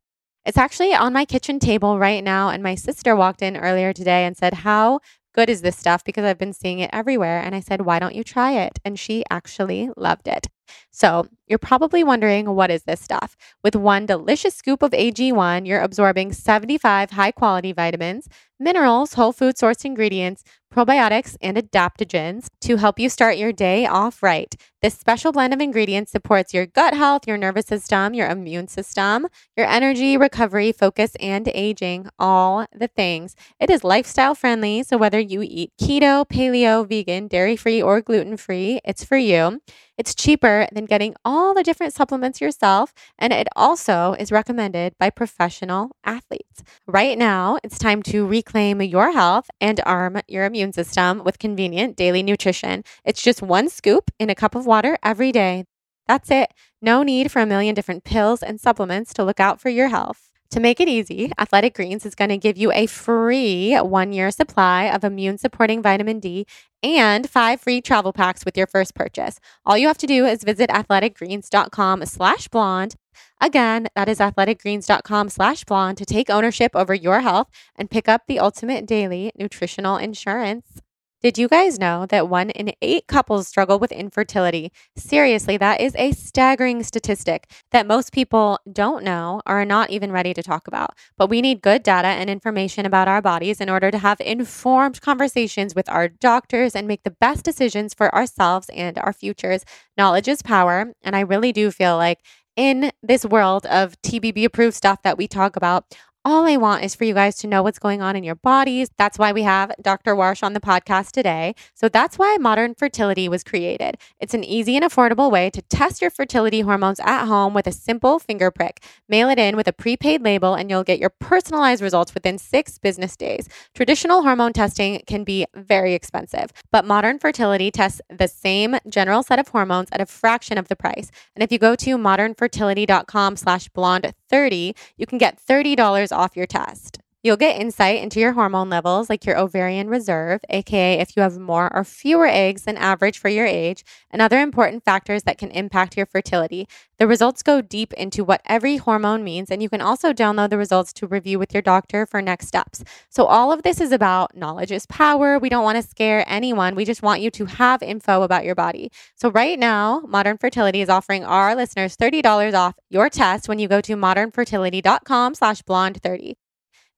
It's 0.46 0.58
actually 0.58 0.94
on 0.94 1.14
my 1.14 1.24
kitchen 1.24 1.60
table 1.60 1.98
right 1.98 2.22
now, 2.22 2.50
and 2.50 2.62
my 2.62 2.76
sister 2.76 3.16
walked 3.16 3.42
in 3.42 3.56
earlier 3.56 3.94
today 3.94 4.26
and 4.26 4.36
said, 4.36 4.54
How 4.54 5.00
good 5.34 5.50
is 5.50 5.62
this 5.62 5.78
stuff? 5.78 6.04
Because 6.04 6.26
I've 6.26 6.38
been 6.38 6.52
seeing 6.52 6.80
it 6.80 6.90
everywhere. 6.92 7.40
And 7.40 7.56
I 7.56 7.62
said, 7.62 7.84
Why 7.84 8.00
don't 8.00 8.16
you 8.16 8.26
try 8.26 8.52
it? 8.52 8.80
And 8.84 9.00
she 9.00 9.24
actually 9.32 9.92
loved 9.96 10.28
it. 10.28 10.48
So, 10.92 11.28
you're 11.48 11.60
probably 11.60 12.04
wondering 12.04 12.56
what 12.56 12.72
is 12.72 12.84
this 12.84 13.02
stuff? 13.02 13.36
With 13.64 13.76
one 13.76 14.06
delicious 14.06 14.56
scoop 14.56 14.82
of 14.82 14.92
AG1, 14.92 15.68
you're 15.68 15.82
absorbing 15.82 16.34
75 16.34 17.12
high 17.12 17.32
quality 17.32 17.74
vitamins, 17.74 18.28
minerals, 18.60 19.14
whole 19.14 19.34
food 19.34 19.56
sourced 19.56 19.84
ingredients, 19.84 20.44
probiotics, 20.74 21.36
and 21.42 21.58
adaptogens 21.58 22.48
to 22.62 22.78
help 22.78 22.98
you 23.00 23.10
start 23.10 23.38
your 23.38 23.52
day 23.52 23.86
off 23.86 24.24
right. 24.24 24.56
This 24.82 24.98
special 24.98 25.32
blend 25.32 25.54
of 25.54 25.62
ingredients 25.62 26.12
supports 26.12 26.54
your 26.54 26.66
gut 26.66 26.94
health, 26.94 27.28
your 27.28 27.38
nervous 27.38 27.68
system, 27.68 28.14
your 28.14 28.30
immune 28.30 28.68
system, 28.68 29.28
your 29.56 29.68
energy, 29.68 30.18
recovery, 30.18 30.72
focus, 30.72 31.16
and 31.20 31.50
aging, 31.54 32.08
all 32.18 32.66
the 32.74 32.88
things. 32.88 33.36
It 33.60 33.70
is 33.70 33.84
lifestyle 33.84 34.34
friendly, 34.34 34.84
so 34.84 34.98
whether 34.98 35.20
you 35.20 35.42
eat 35.44 35.72
keto, 35.80 36.28
paleo, 36.28 36.88
vegan, 36.88 37.28
dairy 37.28 37.56
free, 37.56 37.82
or 37.82 38.02
gluten 38.02 38.38
free, 38.38 38.80
it's 38.84 39.04
for 39.04 39.18
you. 39.18 39.62
It's 39.98 40.16
cheaper 40.16 40.53
than 40.72 40.86
getting 40.86 41.16
all 41.24 41.54
the 41.54 41.64
different 41.64 41.94
supplements 41.94 42.42
yourself. 42.42 42.94
And 43.18 43.32
it 43.32 43.48
also 43.56 44.14
is 44.14 44.32
recommended 44.32 44.94
by 45.00 45.10
professional 45.10 45.92
athletes. 46.04 46.64
Right 46.88 47.18
now, 47.18 47.58
it's 47.64 47.78
time 47.78 48.02
to 48.04 48.26
reclaim 48.26 48.82
your 48.82 49.12
health 49.12 49.50
and 49.60 49.80
arm 49.86 50.22
your 50.28 50.46
immune 50.46 50.74
system 50.74 51.24
with 51.24 51.40
convenient 51.40 51.96
daily 51.96 52.24
nutrition. 52.24 52.84
It's 53.06 53.22
just 53.22 53.42
one 53.42 53.70
scoop 53.70 54.12
in 54.20 54.30
a 54.30 54.36
cup 54.36 54.56
of 54.56 54.66
water 54.66 54.98
every 55.04 55.32
day. 55.32 55.66
That's 56.08 56.30
it. 56.30 56.52
No 56.82 57.04
need 57.04 57.32
for 57.32 57.42
a 57.42 57.46
million 57.46 57.76
different 57.76 58.04
pills 58.04 58.44
and 58.44 58.60
supplements 58.60 59.14
to 59.14 59.24
look 59.24 59.40
out 59.40 59.62
for 59.62 59.70
your 59.70 59.88
health. 59.88 60.30
To 60.54 60.60
make 60.60 60.80
it 60.80 60.88
easy, 60.88 61.32
Athletic 61.40 61.74
Greens 61.74 62.06
is 62.06 62.14
going 62.14 62.30
to 62.30 62.38
give 62.38 62.60
you 62.60 62.72
a 62.74 62.86
free 62.86 63.76
one 63.76 64.14
year 64.14 64.30
supply 64.30 64.84
of 64.84 65.04
immune 65.04 65.40
supporting 65.40 65.82
vitamin 65.82 66.20
D 66.20 66.46
and 66.84 67.28
five 67.28 67.60
free 67.60 67.82
travel 67.82 68.14
packs 68.14 68.46
with 68.46 68.56
your 68.56 68.68
first 68.68 68.94
purchase. 68.94 69.40
All 69.66 69.80
you 69.80 69.88
have 69.88 69.98
to 69.98 70.06
do 70.06 70.28
is 70.28 70.44
visit 70.44 70.70
athleticgreens.com 70.70 72.06
slash 72.06 72.50
blonde. 72.50 72.94
Again, 73.42 73.88
that 73.96 74.08
is 74.08 74.20
athleticgreens.com 74.20 75.30
slash 75.30 75.64
blonde 75.64 75.98
to 75.98 76.06
take 76.06 76.30
ownership 76.30 76.76
over 76.76 76.94
your 76.94 77.22
health 77.22 77.48
and 77.76 77.90
pick 77.90 78.08
up 78.08 78.28
the 78.28 78.38
ultimate 78.38 78.86
daily 78.86 79.32
nutritional 79.36 79.98
insurance. 79.98 80.83
Did 81.24 81.38
you 81.38 81.48
guys 81.48 81.80
know 81.80 82.06
that 82.08 82.28
one 82.28 82.50
in 82.50 82.74
eight 82.82 83.08
couples 83.08 83.48
struggle 83.48 83.80
with 83.80 83.94
infertility? 83.94 84.74
Seriously, 84.98 85.56
that 85.56 85.80
is 85.80 85.96
a 85.96 86.12
staggering 86.12 86.84
statistic 86.84 87.50
that 87.72 87.88
most 87.88 88.12
people 88.12 88.60
don't 88.70 89.06
know 89.06 89.42
or 89.46 89.62
are 89.62 89.66
not 89.66 89.90
even 89.90 90.12
ready 90.12 90.34
to 90.34 90.44
talk 90.44 90.68
about. 90.68 90.98
But 91.18 91.30
we 91.30 91.42
need 91.42 91.62
good 91.62 91.82
data 91.82 92.10
and 92.10 92.30
information 92.30 92.86
about 92.86 93.08
our 93.08 93.22
bodies 93.22 93.62
in 93.62 93.70
order 93.70 93.90
to 93.90 94.00
have 94.00 94.20
informed 94.20 95.00
conversations 95.00 95.74
with 95.74 95.88
our 95.88 96.10
doctors 96.10 96.76
and 96.76 96.90
make 96.90 97.04
the 97.04 97.16
best 97.22 97.46
decisions 97.46 97.94
for 97.94 98.14
ourselves 98.14 98.68
and 98.76 98.98
our 98.98 99.14
futures. 99.14 99.64
Knowledge 99.98 100.28
is 100.28 100.42
power. 100.42 100.94
And 101.04 101.16
I 101.16 101.22
really 101.22 101.54
do 101.54 101.72
feel 101.72 101.96
like 101.96 102.20
in 102.58 102.92
this 103.02 103.26
world 103.26 103.66
of 103.68 104.00
TBB 104.02 104.44
approved 104.44 104.76
stuff 104.76 105.02
that 105.04 105.18
we 105.18 105.28
talk 105.28 105.56
about, 105.56 105.86
all 106.26 106.46
I 106.46 106.58
want 106.58 106.84
is 106.84 106.96
for 106.96 107.04
you 107.04 107.14
guys 107.14 107.36
to 107.38 107.48
know 107.48 107.64
what's 107.64 107.80
going 107.80 108.02
on 108.02 108.16
in 108.16 108.24
your 108.24 108.36
bodies. 108.36 108.90
That's 108.98 109.20
why 109.20 109.34
we 109.34 109.44
have 109.44 109.74
Dr. 109.82 110.16
Warsh 110.16 110.42
on 110.42 110.54
the 110.54 110.62
podcast 110.62 111.12
today. 111.12 111.54
So 111.74 111.90
that's 111.90 112.18
why 112.18 112.38
Modern 112.40 112.76
Fertility 112.76 113.28
was 113.28 113.44
created. 113.44 113.98
It's 114.20 114.34
an 114.34 114.44
easy 114.44 114.78
and 114.78 114.86
affordable 114.86 115.30
way 115.30 115.50
to 115.50 115.62
test 115.64 116.02
your 116.02 116.10
fertility 116.10 116.62
hormones 116.62 117.02
at 117.02 117.26
home 117.26 117.54
with 117.54 117.68
a 117.68 117.74
simple 117.74 118.20
finger 118.20 118.52
prick. 118.52 118.82
Mail 119.10 119.30
it 119.30 119.38
in 119.38 119.58
with 119.58 119.68
a 119.68 119.74
prepaid 119.74 120.22
label 120.22 120.54
and 120.54 120.70
you'll 120.70 120.84
get 120.84 121.00
your 121.00 121.10
personalized 121.10 121.82
results 121.82 122.14
within 122.14 122.38
six 122.38 122.78
business 122.78 123.18
days. 123.18 123.50
Traditional 123.76 124.22
hormone 124.24 124.54
testing 124.54 125.02
can 125.06 125.24
be 125.24 125.46
very 125.54 125.94
expensive, 125.94 126.54
but 126.72 126.86
Modern 126.86 127.20
Fertility 127.20 127.70
tests 127.70 128.02
the 128.10 128.28
same 128.30 128.78
general 128.88 129.24
set 129.24 129.40
of 129.40 129.50
hormones 129.50 129.90
at 129.92 130.00
a 130.02 130.06
fraction 130.06 130.58
of 130.58 130.70
the 130.70 130.76
price. 130.76 131.12
And 131.36 131.44
if 131.44 131.52
you 131.52 131.60
go 131.60 131.76
to 131.76 131.98
modernfertility.com 131.98 133.36
slash 133.36 133.68
blonde 133.70 134.14
30, 134.34 134.76
you 134.98 135.06
can 135.06 135.20
get 135.20 135.40
$30 135.40 136.12
off 136.12 136.36
your 136.36 136.48
test. 136.48 137.03
You'll 137.26 137.38
get 137.38 137.62
insight 137.62 138.04
into 138.04 138.20
your 138.20 138.34
hormone 138.34 138.70
levels, 138.70 139.10
like 139.10 139.26
your 139.26 139.40
ovarian 139.40 139.88
reserve, 139.88 140.42
aka 140.50 141.00
if 141.00 141.16
you 141.16 141.24
have 141.24 141.40
more 141.40 141.74
or 141.74 141.86
fewer 141.86 142.28
eggs 142.28 142.64
than 142.64 142.76
average 142.76 143.18
for 143.18 143.30
your 143.30 143.46
age, 143.46 143.86
and 144.12 144.22
other 144.22 144.42
important 144.42 144.84
factors 144.84 145.24
that 145.24 145.38
can 145.38 145.50
impact 145.52 145.96
your 145.96 146.06
fertility. 146.06 146.68
The 147.00 147.08
results 147.08 147.42
go 147.42 147.62
deep 147.62 147.94
into 147.94 148.26
what 148.26 148.42
every 148.46 148.76
hormone 148.76 149.24
means, 149.24 149.50
and 149.50 149.64
you 149.64 149.70
can 149.70 149.80
also 149.80 150.12
download 150.12 150.50
the 150.50 150.58
results 150.58 150.92
to 150.94 151.08
review 151.08 151.40
with 151.40 151.54
your 151.54 151.62
doctor 151.62 152.06
for 152.06 152.22
next 152.22 152.48
steps. 152.48 152.84
So, 153.08 153.24
all 153.24 153.54
of 153.54 153.64
this 153.64 153.80
is 153.80 153.94
about 153.94 154.36
knowledge 154.36 154.74
is 154.74 154.86
power. 154.88 155.40
We 155.40 155.48
don't 155.48 155.64
want 155.64 155.82
to 155.82 155.90
scare 155.90 156.26
anyone. 156.28 156.76
We 156.76 156.84
just 156.84 157.04
want 157.04 157.22
you 157.22 157.32
to 157.32 157.46
have 157.46 157.82
info 157.82 158.24
about 158.24 158.44
your 158.44 158.56
body. 158.56 158.92
So, 159.16 159.32
right 159.32 159.58
now, 159.58 160.02
Modern 160.06 160.38
Fertility 160.38 160.82
is 160.82 160.90
offering 160.90 161.24
our 161.24 161.56
listeners 161.56 161.96
$30 161.96 162.54
off 162.54 162.74
your 162.90 163.10
test 163.10 163.48
when 163.48 163.60
you 163.60 163.70
go 163.70 163.80
to 163.80 163.96
modernfertility.com 163.96 165.36
slash 165.36 165.62
blonde 165.62 166.02
30. 166.04 166.36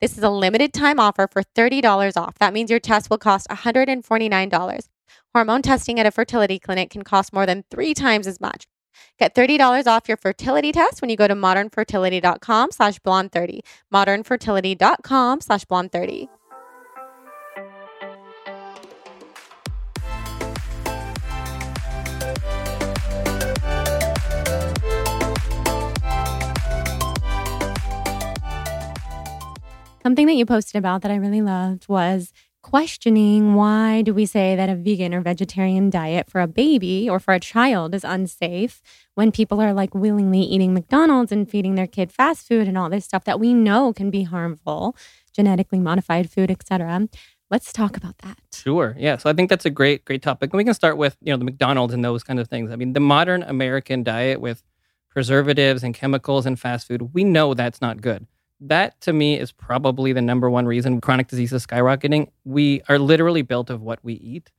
This 0.01 0.17
is 0.17 0.23
a 0.23 0.29
limited 0.29 0.73
time 0.73 0.99
offer 0.99 1.27
for 1.31 1.41
$30 1.41 2.17
off. 2.21 2.35
That 2.39 2.53
means 2.53 2.69
your 2.69 2.81
test 2.81 3.09
will 3.09 3.17
cost 3.17 3.47
$149. 3.49 4.87
Hormone 5.33 5.61
testing 5.61 5.99
at 5.99 6.05
a 6.05 6.11
fertility 6.11 6.59
clinic 6.59 6.89
can 6.89 7.03
cost 7.03 7.33
more 7.33 7.45
than 7.45 7.63
three 7.71 7.93
times 7.93 8.27
as 8.27 8.41
much. 8.41 8.65
Get 9.17 9.33
$30 9.35 9.87
off 9.87 10.07
your 10.07 10.17
fertility 10.17 10.71
test 10.71 11.01
when 11.01 11.09
you 11.09 11.15
go 11.15 11.27
to 11.27 11.35
modernfertility.com 11.35 12.71
slash 12.71 12.99
blonde30. 12.99 13.59
Modernfertility.com 13.93 15.41
slash 15.41 15.65
blonde30. 15.65 16.27
Something 30.05 30.27
that 30.27 30.35
you 30.35 30.45
posted 30.45 30.75
about 30.75 31.01
that 31.01 31.09
I 31.09 31.15
really 31.15 31.41
loved 31.41 31.89
was 31.89 32.31
questioning 32.61 33.55
why 33.55 34.03
do 34.03 34.13
we 34.13 34.27
say 34.27 34.55
that 34.55 34.69
a 34.69 34.75
vegan 34.75 35.15
or 35.15 35.21
vegetarian 35.21 35.89
diet 35.89 36.29
for 36.29 36.41
a 36.41 36.47
baby 36.47 37.09
or 37.09 37.19
for 37.19 37.33
a 37.33 37.39
child 37.39 37.95
is 37.95 38.03
unsafe 38.03 38.83
when 39.15 39.31
people 39.31 39.59
are 39.59 39.73
like 39.73 39.95
willingly 39.95 40.41
eating 40.41 40.75
McDonald's 40.75 41.31
and 41.31 41.49
feeding 41.49 41.73
their 41.73 41.87
kid 41.87 42.11
fast 42.11 42.47
food 42.47 42.67
and 42.67 42.77
all 42.77 42.87
this 42.87 43.03
stuff 43.03 43.23
that 43.23 43.39
we 43.39 43.51
know 43.51 43.93
can 43.93 44.11
be 44.11 44.21
harmful, 44.21 44.95
genetically 45.33 45.79
modified 45.79 46.29
food, 46.29 46.51
etc. 46.51 47.09
Let's 47.49 47.73
talk 47.73 47.97
about 47.97 48.19
that. 48.19 48.37
Sure. 48.53 48.95
Yeah. 48.99 49.17
So 49.17 49.27
I 49.27 49.33
think 49.33 49.49
that's 49.49 49.65
a 49.65 49.71
great, 49.71 50.05
great 50.05 50.21
topic. 50.21 50.53
And 50.53 50.59
we 50.59 50.65
can 50.65 50.75
start 50.75 50.97
with, 50.97 51.17
you 51.21 51.33
know, 51.33 51.37
the 51.37 51.45
McDonald's 51.45 51.95
and 51.95 52.05
those 52.05 52.21
kind 52.21 52.39
of 52.39 52.47
things. 52.47 52.69
I 52.69 52.75
mean, 52.75 52.93
the 52.93 52.99
modern 52.99 53.41
American 53.41 54.03
diet 54.03 54.39
with 54.39 54.61
preservatives 55.09 55.81
and 55.81 55.95
chemicals 55.95 56.45
and 56.45 56.59
fast 56.59 56.87
food, 56.87 57.15
we 57.15 57.23
know 57.23 57.55
that's 57.55 57.81
not 57.81 58.01
good 58.01 58.27
that 58.69 58.99
to 59.01 59.13
me 59.13 59.39
is 59.39 59.51
probably 59.51 60.13
the 60.13 60.21
number 60.21 60.49
one 60.49 60.65
reason 60.65 61.01
chronic 61.01 61.27
disease 61.27 61.53
is 61.53 61.65
skyrocketing. 61.65 62.29
We 62.43 62.81
are 62.89 62.99
literally 62.99 63.41
built 63.41 63.69
of 63.69 63.81
what 63.81 63.99
we 64.03 64.13
eat. 64.13 64.51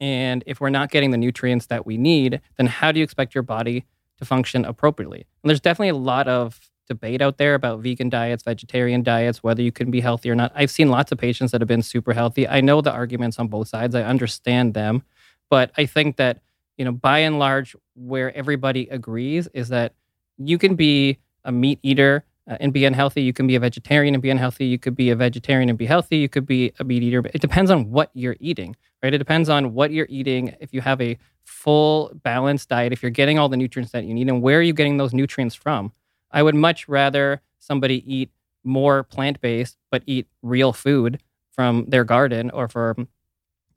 And 0.00 0.42
if 0.46 0.60
we're 0.60 0.70
not 0.70 0.90
getting 0.90 1.10
the 1.10 1.16
nutrients 1.16 1.66
that 1.66 1.86
we 1.86 1.96
need, 1.96 2.40
then 2.56 2.66
how 2.66 2.92
do 2.92 2.98
you 2.98 3.04
expect 3.04 3.34
your 3.34 3.42
body 3.42 3.84
to 4.18 4.24
function 4.24 4.64
appropriately? 4.64 5.26
And 5.42 5.50
there's 5.50 5.60
definitely 5.60 5.90
a 5.90 5.96
lot 5.96 6.28
of 6.28 6.70
debate 6.86 7.22
out 7.22 7.38
there 7.38 7.54
about 7.54 7.80
vegan 7.80 8.10
diets, 8.10 8.42
vegetarian 8.42 9.02
diets, 9.02 9.42
whether 9.42 9.62
you 9.62 9.72
can 9.72 9.90
be 9.90 10.00
healthy 10.00 10.30
or 10.30 10.34
not. 10.34 10.52
I've 10.54 10.70
seen 10.70 10.90
lots 10.90 11.12
of 11.12 11.18
patients 11.18 11.52
that 11.52 11.60
have 11.60 11.68
been 11.68 11.82
super 11.82 12.12
healthy. 12.12 12.46
I 12.46 12.60
know 12.60 12.80
the 12.80 12.92
arguments 12.92 13.38
on 13.38 13.48
both 13.48 13.68
sides, 13.68 13.94
I 13.94 14.02
understand 14.02 14.74
them. 14.74 15.02
But 15.48 15.70
I 15.76 15.86
think 15.86 16.16
that, 16.16 16.42
you 16.76 16.84
know, 16.84 16.92
by 16.92 17.20
and 17.20 17.38
large, 17.38 17.76
where 17.94 18.34
everybody 18.36 18.88
agrees 18.88 19.48
is 19.54 19.68
that 19.68 19.94
you 20.36 20.58
can 20.58 20.74
be 20.74 21.18
a 21.44 21.52
meat 21.52 21.78
eater 21.82 22.24
uh, 22.48 22.56
and 22.60 22.72
be 22.72 22.84
unhealthy. 22.84 23.22
You 23.22 23.32
can 23.32 23.46
be 23.46 23.54
a 23.54 23.60
vegetarian 23.60 24.14
and 24.14 24.22
be 24.22 24.30
unhealthy. 24.30 24.66
You 24.66 24.78
could 24.78 24.94
be 24.94 25.10
a 25.10 25.16
vegetarian 25.16 25.68
and 25.68 25.78
be 25.78 25.86
healthy. 25.86 26.18
You 26.18 26.28
could 26.28 26.46
be 26.46 26.72
a 26.78 26.84
meat 26.84 27.02
eater. 27.02 27.22
It 27.32 27.40
depends 27.40 27.70
on 27.70 27.90
what 27.90 28.10
you're 28.14 28.36
eating, 28.40 28.76
right? 29.02 29.14
It 29.14 29.18
depends 29.18 29.48
on 29.48 29.74
what 29.74 29.92
you're 29.92 30.06
eating. 30.10 30.54
If 30.60 30.72
you 30.72 30.80
have 30.80 31.00
a 31.00 31.16
full 31.44 32.12
balanced 32.22 32.68
diet, 32.68 32.92
if 32.92 33.02
you're 33.02 33.10
getting 33.10 33.38
all 33.38 33.48
the 33.48 33.56
nutrients 33.56 33.92
that 33.92 34.04
you 34.04 34.14
need, 34.14 34.28
and 34.28 34.42
where 34.42 34.58
are 34.58 34.62
you 34.62 34.72
getting 34.72 34.96
those 34.96 35.14
nutrients 35.14 35.54
from? 35.54 35.92
I 36.30 36.42
would 36.42 36.54
much 36.54 36.88
rather 36.88 37.40
somebody 37.58 38.02
eat 38.12 38.30
more 38.62 39.04
plant 39.04 39.40
based, 39.40 39.78
but 39.90 40.02
eat 40.06 40.26
real 40.42 40.72
food 40.72 41.20
from 41.50 41.86
their 41.88 42.04
garden 42.04 42.50
or 42.50 42.68
from 42.68 43.08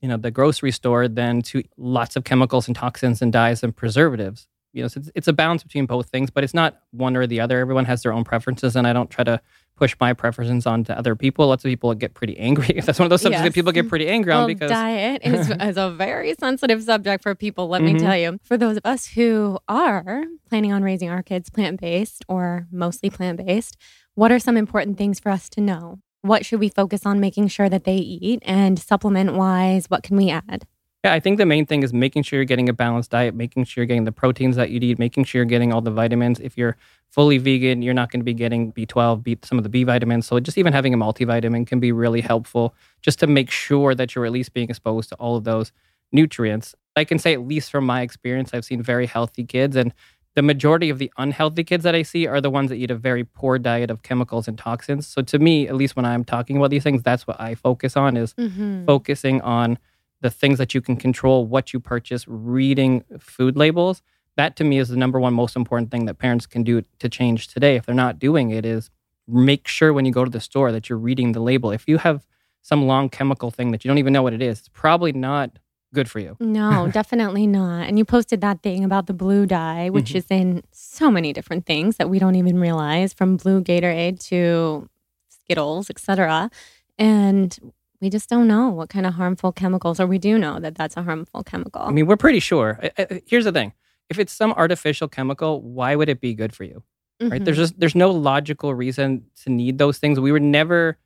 you 0.01 0.08
know 0.08 0.17
the 0.17 0.32
grocery 0.32 0.71
store 0.71 1.08
than 1.08 1.41
to 1.41 1.63
lots 1.77 2.15
of 2.15 2.23
chemicals 2.23 2.67
and 2.67 2.75
toxins 2.75 3.21
and 3.21 3.34
dyes 3.34 3.63
and 3.63 3.75
preservatives 3.75 4.47
you 4.73 4.82
know, 4.82 4.88
so 4.88 4.99
it's, 4.99 5.12
it's 5.15 5.27
a 5.27 5.34
balance 5.34 5.63
between 5.63 5.86
both 5.86 6.10
things, 6.10 6.30
but 6.30 6.43
it's 6.43 6.53
not 6.53 6.80
one 6.91 7.15
or 7.15 7.25
the 7.25 7.39
other. 7.39 7.60
Everyone 7.60 7.86
has 7.86 8.03
their 8.03 8.13
own 8.13 8.23
preferences, 8.23 8.75
and 8.75 8.86
I 8.86 8.93
don't 8.93 9.10
try 9.10 9.23
to 9.23 9.41
push 9.75 9.95
my 9.99 10.13
preferences 10.13 10.65
onto 10.65 10.91
other 10.91 11.15
people. 11.15 11.47
Lots 11.47 11.63
of 11.63 11.69
people 11.69 11.93
get 11.93 12.13
pretty 12.13 12.38
angry. 12.38 12.82
That's 12.86 12.99
one 12.99 13.06
of 13.06 13.10
those 13.10 13.21
subjects 13.21 13.43
yes. 13.43 13.49
that 13.49 13.53
people 13.53 13.71
get 13.71 13.88
pretty 13.88 14.08
angry 14.08 14.32
well, 14.32 14.41
on 14.41 14.47
because 14.47 14.69
diet 14.69 15.21
is, 15.23 15.49
is, 15.62 15.77
a 15.77 15.91
very 15.91 16.34
sensitive 16.39 16.84
subject 16.84 17.23
for 17.23 17.34
people. 17.36 17.67
Let 17.67 17.82
mm-hmm. 17.82 17.93
me 17.93 17.99
tell 17.99 18.17
you. 18.17 18.39
For 18.43 18.58
those 18.58 18.77
of 18.77 18.86
us 18.86 19.08
who 19.08 19.60
are 19.67 20.23
planning 20.49 20.73
on 20.73 20.84
raising 20.84 21.10
our 21.10 21.23
kids 21.23 21.49
plant 21.49 21.80
based 21.80 22.25
or 22.27 22.67
mostly 22.71 23.10
plant 23.10 23.45
based, 23.45 23.77
what 24.15 24.32
are 24.32 24.39
some 24.39 24.58
important 24.58 24.97
things 24.97 25.19
for 25.19 25.30
us 25.30 25.49
to 25.49 25.62
know? 25.62 25.99
What 26.21 26.45
should 26.45 26.60
we 26.60 26.69
focus 26.69 27.06
on 27.06 27.19
making 27.19 27.47
sure 27.49 27.69
that 27.69 27.84
they 27.84 27.97
eat? 27.97 28.43
And 28.43 28.80
supplement 28.80 29.34
wise, 29.34 29.89
what 29.89 30.03
can 30.03 30.17
we 30.17 30.30
add? 30.30 30.65
Yeah, 31.08 31.13
I 31.13 31.22
think 31.22 31.38
the 31.38 31.46
main 31.46 31.65
thing 31.65 31.84
is 31.84 31.93
making 31.93 32.24
sure 32.24 32.36
you're 32.36 32.43
getting 32.43 32.67
a 32.67 32.74
balanced 32.74 33.12
diet, 33.12 33.34
making 33.34 33.63
sure 33.63 33.82
you're 33.82 33.88
getting 33.88 34.04
the 34.04 34.12
proteins 34.12 34.58
that 34.58 34.72
you 34.72 34.80
need, 34.82 35.00
making 35.00 35.24
sure 35.24 35.39
you're 35.39 35.46
getting 35.46 35.72
all 35.72 35.80
the 35.80 35.89
vitamins. 35.89 36.38
If 36.41 36.58
you're 36.58 36.76
fully 37.12 37.38
vegan, 37.38 37.82
you're 37.82 37.93
not 37.93 38.12
going 38.12 38.20
to 38.20 38.26
be 38.26 38.34
getting 38.34 38.74
B12, 38.74 39.24
B, 39.24 39.38
some 39.41 39.58
of 39.58 39.63
the 39.63 39.70
B 39.70 39.86
vitamins. 39.86 40.28
So 40.28 40.38
just 40.41 40.58
even 40.58 40.74
having 40.74 40.93
a 40.93 40.98
multivitamin 40.98 41.65
can 41.65 41.80
be 41.80 41.93
really 41.93 42.20
helpful 42.20 42.76
just 43.02 43.20
to 43.20 43.28
make 43.28 43.50
sure 43.50 43.96
that 43.96 44.15
you're 44.15 44.26
at 44.26 44.34
least 44.34 44.54
being 44.54 44.70
exposed 44.70 45.08
to 45.08 45.15
all 45.15 45.38
of 45.38 45.46
those 45.46 45.72
nutrients. 46.12 46.76
I 46.98 47.06
can 47.06 47.20
say, 47.20 47.32
at 47.32 47.48
least 47.48 47.72
from 47.72 47.86
my 47.86 48.02
experience, 48.02 48.54
I've 48.54 48.65
seen 48.65 48.84
very 48.84 49.06
healthy 49.06 49.46
kids. 49.46 49.78
And 49.78 49.93
the 50.36 50.41
majority 50.41 50.89
of 50.89 50.98
the 50.98 51.10
unhealthy 51.17 51.63
kids 51.63 51.86
that 51.86 51.96
I 51.96 52.02
see 52.02 52.28
are 52.28 52.41
the 52.41 52.50
ones 52.50 52.70
that 52.70 52.76
eat 52.76 52.91
a 52.91 52.96
very 52.96 53.24
poor 53.24 53.58
diet 53.58 53.89
of 53.89 54.04
chemicals 54.04 54.50
and 54.50 54.58
toxins. 54.58 55.08
So 55.08 55.22
to 55.22 55.39
me, 55.39 55.70
at 55.70 55.76
least 55.76 55.96
when 55.96 56.04
I'm 56.04 56.26
talking 56.26 56.58
about 56.58 56.70
these 56.70 56.84
things, 56.84 57.02
that's 57.02 57.26
what 57.26 57.39
I 57.39 57.56
focus 57.56 57.96
on 57.96 58.17
is 58.17 58.34
mm-hmm. 58.34 58.84
focusing 58.84 59.39
on 59.39 59.78
the 60.21 60.30
things 60.30 60.58
that 60.58 60.73
you 60.73 60.82
can 60.82 60.95
control, 60.95 61.45
what 61.45 61.73
you 61.73 61.80
purchase, 61.80 62.25
reading 62.27 63.03
food 63.19 63.56
labels. 63.56 64.01
that 64.36 64.56
to 64.56 64.63
me 64.63 64.77
is 64.77 64.89
the 64.89 64.95
number 64.97 65.19
one 65.19 65.34
most 65.34 65.56
important 65.56 65.89
thing 65.89 66.06
that 66.06 66.15
parents 66.19 66.45
can 66.45 66.62
do 66.63 66.84
to 66.99 67.10
change 67.10 67.47
today. 67.47 67.75
If 67.75 67.86
they're 67.88 67.95
not 67.95 68.19
doing 68.19 68.51
it, 68.51 68.65
is 68.65 68.89
make 69.27 69.67
sure 69.67 69.91
when 69.93 70.06
you 70.06 70.12
go 70.12 70.23
to 70.23 70.30
the 70.30 70.39
store 70.39 70.71
that 70.71 70.89
you're 70.89 70.97
reading 70.99 71.32
the 71.32 71.39
label. 71.39 71.71
If 71.71 71.88
you 71.88 71.97
have 71.97 72.25
some 72.62 72.86
long 72.86 73.10
chemical 73.10 73.49
thing 73.49 73.71
that 73.71 73.84
you 73.84 73.89
don't 73.89 73.97
even 73.97 74.13
know 74.13 74.21
what 74.21 74.34
it 74.34 74.41
is, 74.43 74.60
it's 74.60 74.69
probably 74.69 75.12
not 75.12 75.58
good 75.93 76.08
for 76.10 76.19
you. 76.19 76.36
No, 76.39 76.88
definitely 76.99 77.47
not. 77.47 77.88
And 77.88 77.97
you 77.97 78.06
posted 78.06 78.41
that 78.41 78.62
thing 78.62 78.84
about 78.84 79.08
the 79.08 79.13
blue 79.13 79.45
dye, 79.47 79.89
which 79.89 80.12
Mhm. 80.12 80.15
is 80.15 80.25
in 80.30 80.63
so 80.71 81.10
many 81.10 81.34
different 81.34 81.65
things 81.65 81.97
that 81.97 82.08
we 82.10 82.19
don't 82.19 82.36
even 82.36 82.60
realize, 82.60 83.13
from 83.13 83.38
blue 83.38 83.63
Gatorade 83.63 84.19
to 84.27 84.88
Skittles, 85.30 85.89
etc. 85.89 86.51
And 86.99 87.58
we 88.02 88.10
just 88.10 88.30
don't 88.30 88.48
know 88.48 88.70
what 88.70 88.90
kind 88.90 89.06
of 89.06 89.14
harmful 89.16 89.52
chemicals, 89.52 90.00
or 90.00 90.08
we 90.08 90.18
do 90.18 90.38
know 90.38 90.60
that 90.60 90.76
that's 90.76 90.98
a 90.98 91.04
harmful 91.04 91.44
chemical. 91.44 91.82
I 91.82 91.92
mean, 91.92 92.06
we're 92.06 92.18
pretty 92.18 92.40
sure. 92.40 92.80
I- 92.84 92.92
I- 92.98 93.22
Here's 93.26 93.46
the 93.46 93.52
thing: 93.52 93.74
if 94.10 94.20
it's 94.20 94.34
some 94.34 94.52
artificial 94.54 95.08
chemical, 95.08 95.62
why 95.62 95.96
would 95.96 96.10
it 96.10 96.22
be 96.22 96.34
good 96.34 96.54
for 96.56 96.64
you? 96.64 96.84
Right? 97.22 97.42
Mhm. 97.42 97.46
There's 97.46 97.58
just 97.58 97.80
there's 97.80 97.96
no 97.96 98.12
logical 98.12 98.74
reason 98.76 99.26
to 99.44 99.50
need 99.50 99.78
those 99.80 99.98
things. 99.98 100.20
We 100.20 100.32
were 100.32 100.40
never 100.40 100.98